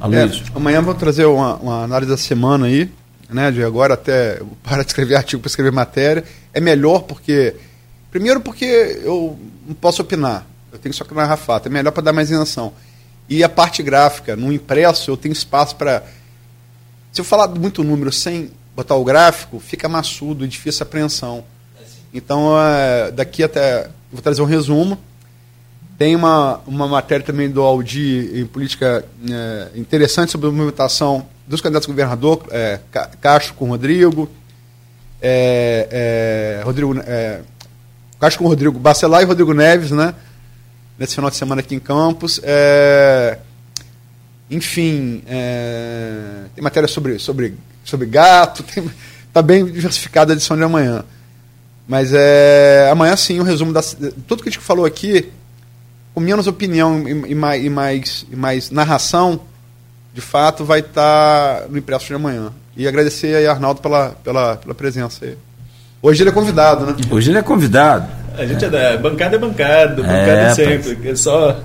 [0.00, 2.88] É, amanhã vou trazer uma, uma, análise da semana aí,
[3.28, 3.50] né?
[3.50, 6.24] De agora até para de escrever artigo para escrever matéria.
[6.52, 7.54] É melhor porque.
[8.10, 8.64] Primeiro porque
[9.04, 10.46] eu não posso opinar.
[10.72, 11.66] Eu tenho só que narrar fato.
[11.66, 12.72] É melhor para dar mais isenção.
[13.28, 16.02] E a parte gráfica, no impresso, eu tenho espaço para.
[17.12, 21.44] Se eu falar muito número sem botar o gráfico, fica maçudo e difícil a apreensão.
[22.12, 23.90] Então, é, daqui até.
[24.10, 24.98] Vou trazer um resumo.
[25.98, 31.88] Tem uma, uma matéria também do Aldi em política é, interessante sobre movimentação dos candidatos
[31.88, 32.78] a governador, é,
[33.20, 34.28] Castro com Rodrigo,
[35.20, 37.40] é, é, Rodrigo é,
[38.20, 40.14] Castro com Rodrigo Bacelar e Rodrigo Neves, né?
[40.98, 42.40] Nesse final de semana aqui em Campos.
[42.42, 43.38] É,
[44.50, 47.56] enfim, é, tem matéria sobre, sobre
[47.88, 48.64] sobre gato.
[49.28, 51.04] Está bem diversificada a edição de amanhã.
[51.86, 53.80] Mas é, amanhã sim o um resumo da.
[54.26, 55.30] Tudo que a gente falou aqui,
[56.14, 59.40] com menos opinião e, e, mais, e, mais, e mais narração,
[60.18, 62.50] de fato, vai estar tá no impresso de amanhã.
[62.76, 65.36] E agradecer aí, Arnaldo, pela, pela, pela presença aí.
[66.02, 66.96] Hoje ele é convidado, né?
[67.08, 68.08] Hoje ele é convidado.
[68.36, 71.08] A gente é da bancada é bancada, bancada é, sempre.
[71.08, 71.60] É só.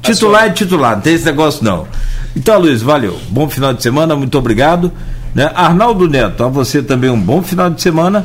[0.00, 1.86] Titular é titular, não tem esse negócio não.
[2.34, 3.18] Então, Luiz, valeu.
[3.28, 4.90] Bom final de semana, muito obrigado.
[5.34, 5.50] Né?
[5.54, 8.24] Arnaldo Neto, a você também um bom final de semana.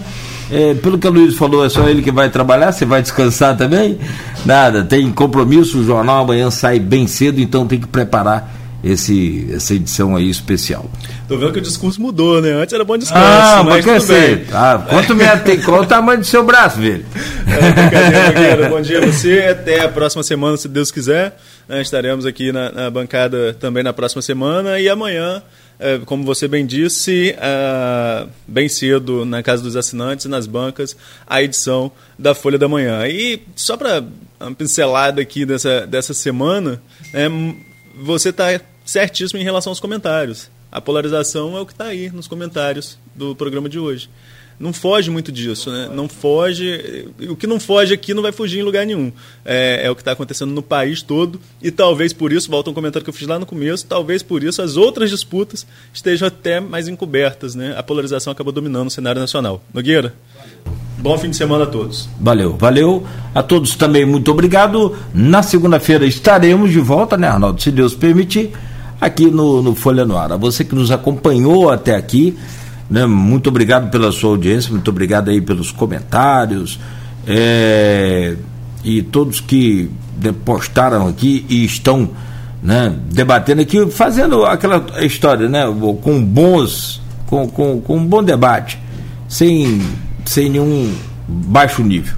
[0.49, 3.57] É, pelo que o Luiz falou, é só ele que vai trabalhar, você vai descansar
[3.57, 3.99] também?
[4.45, 9.73] Nada, tem compromisso, o jornal amanhã sai bem cedo, então tem que preparar esse, essa
[9.73, 10.89] edição aí especial.
[11.27, 12.51] Tô vendo que o discurso mudou, né?
[12.51, 13.21] Antes era bom descanso.
[13.21, 14.45] Ah, mas quer ser.
[14.51, 17.05] Ah, quanto, metro tem, qual o tamanho do seu braço, velho?
[17.47, 19.47] É, bom dia a você.
[19.49, 21.37] Até a próxima semana, se Deus quiser.
[21.67, 24.79] Né, estaremos aqui na, na, bancada também na próxima semana.
[24.79, 25.41] E amanhã,
[25.79, 30.95] é, como você bem disse, é, bem cedo na Casa dos Assinantes, nas bancas,
[31.25, 33.05] a edição da Folha da Manhã.
[33.07, 34.03] E só para
[34.39, 36.81] uma pincelada aqui dessa, dessa semana,
[37.13, 37.27] é,
[37.97, 40.49] você está certíssimo em relação aos comentários.
[40.71, 44.09] A polarização é o que está aí nos comentários do programa de hoje.
[44.59, 45.87] Não foge muito disso, né?
[45.93, 47.07] Não foge.
[47.29, 49.11] O que não foge aqui não vai fugir em lugar nenhum.
[49.45, 51.39] É, é o que está acontecendo no país todo.
[51.61, 54.43] E talvez por isso, volta um comentário que eu fiz lá no começo, talvez por
[54.43, 57.75] isso as outras disputas estejam até mais encobertas, né?
[57.77, 59.63] A polarização acaba dominando o cenário nacional.
[59.71, 60.15] Nogueira?
[60.99, 62.09] Bom fim de semana a todos.
[62.19, 63.03] Valeu, valeu.
[63.33, 64.95] A todos também muito obrigado.
[65.13, 67.61] Na segunda-feira estaremos de volta, né, Arnaldo?
[67.61, 68.51] Se Deus permitir,
[68.99, 70.31] aqui no, no Folha no Ar.
[70.31, 72.35] A você que nos acompanhou até aqui,
[72.89, 76.79] né, muito obrigado pela sua audiência, muito obrigado aí pelos comentários.
[77.27, 78.35] É,
[78.83, 82.09] e todos que né, postaram aqui e estão
[82.63, 85.63] né, debatendo aqui, fazendo aquela história, né?
[86.01, 87.01] Com bons.
[87.27, 88.79] Com, com, com um bom debate.
[89.27, 89.81] Sem
[90.27, 90.93] sem nenhum
[91.27, 92.13] baixo nível.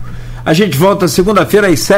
[0.46, 1.98] A gente volta segunda-feira às sete.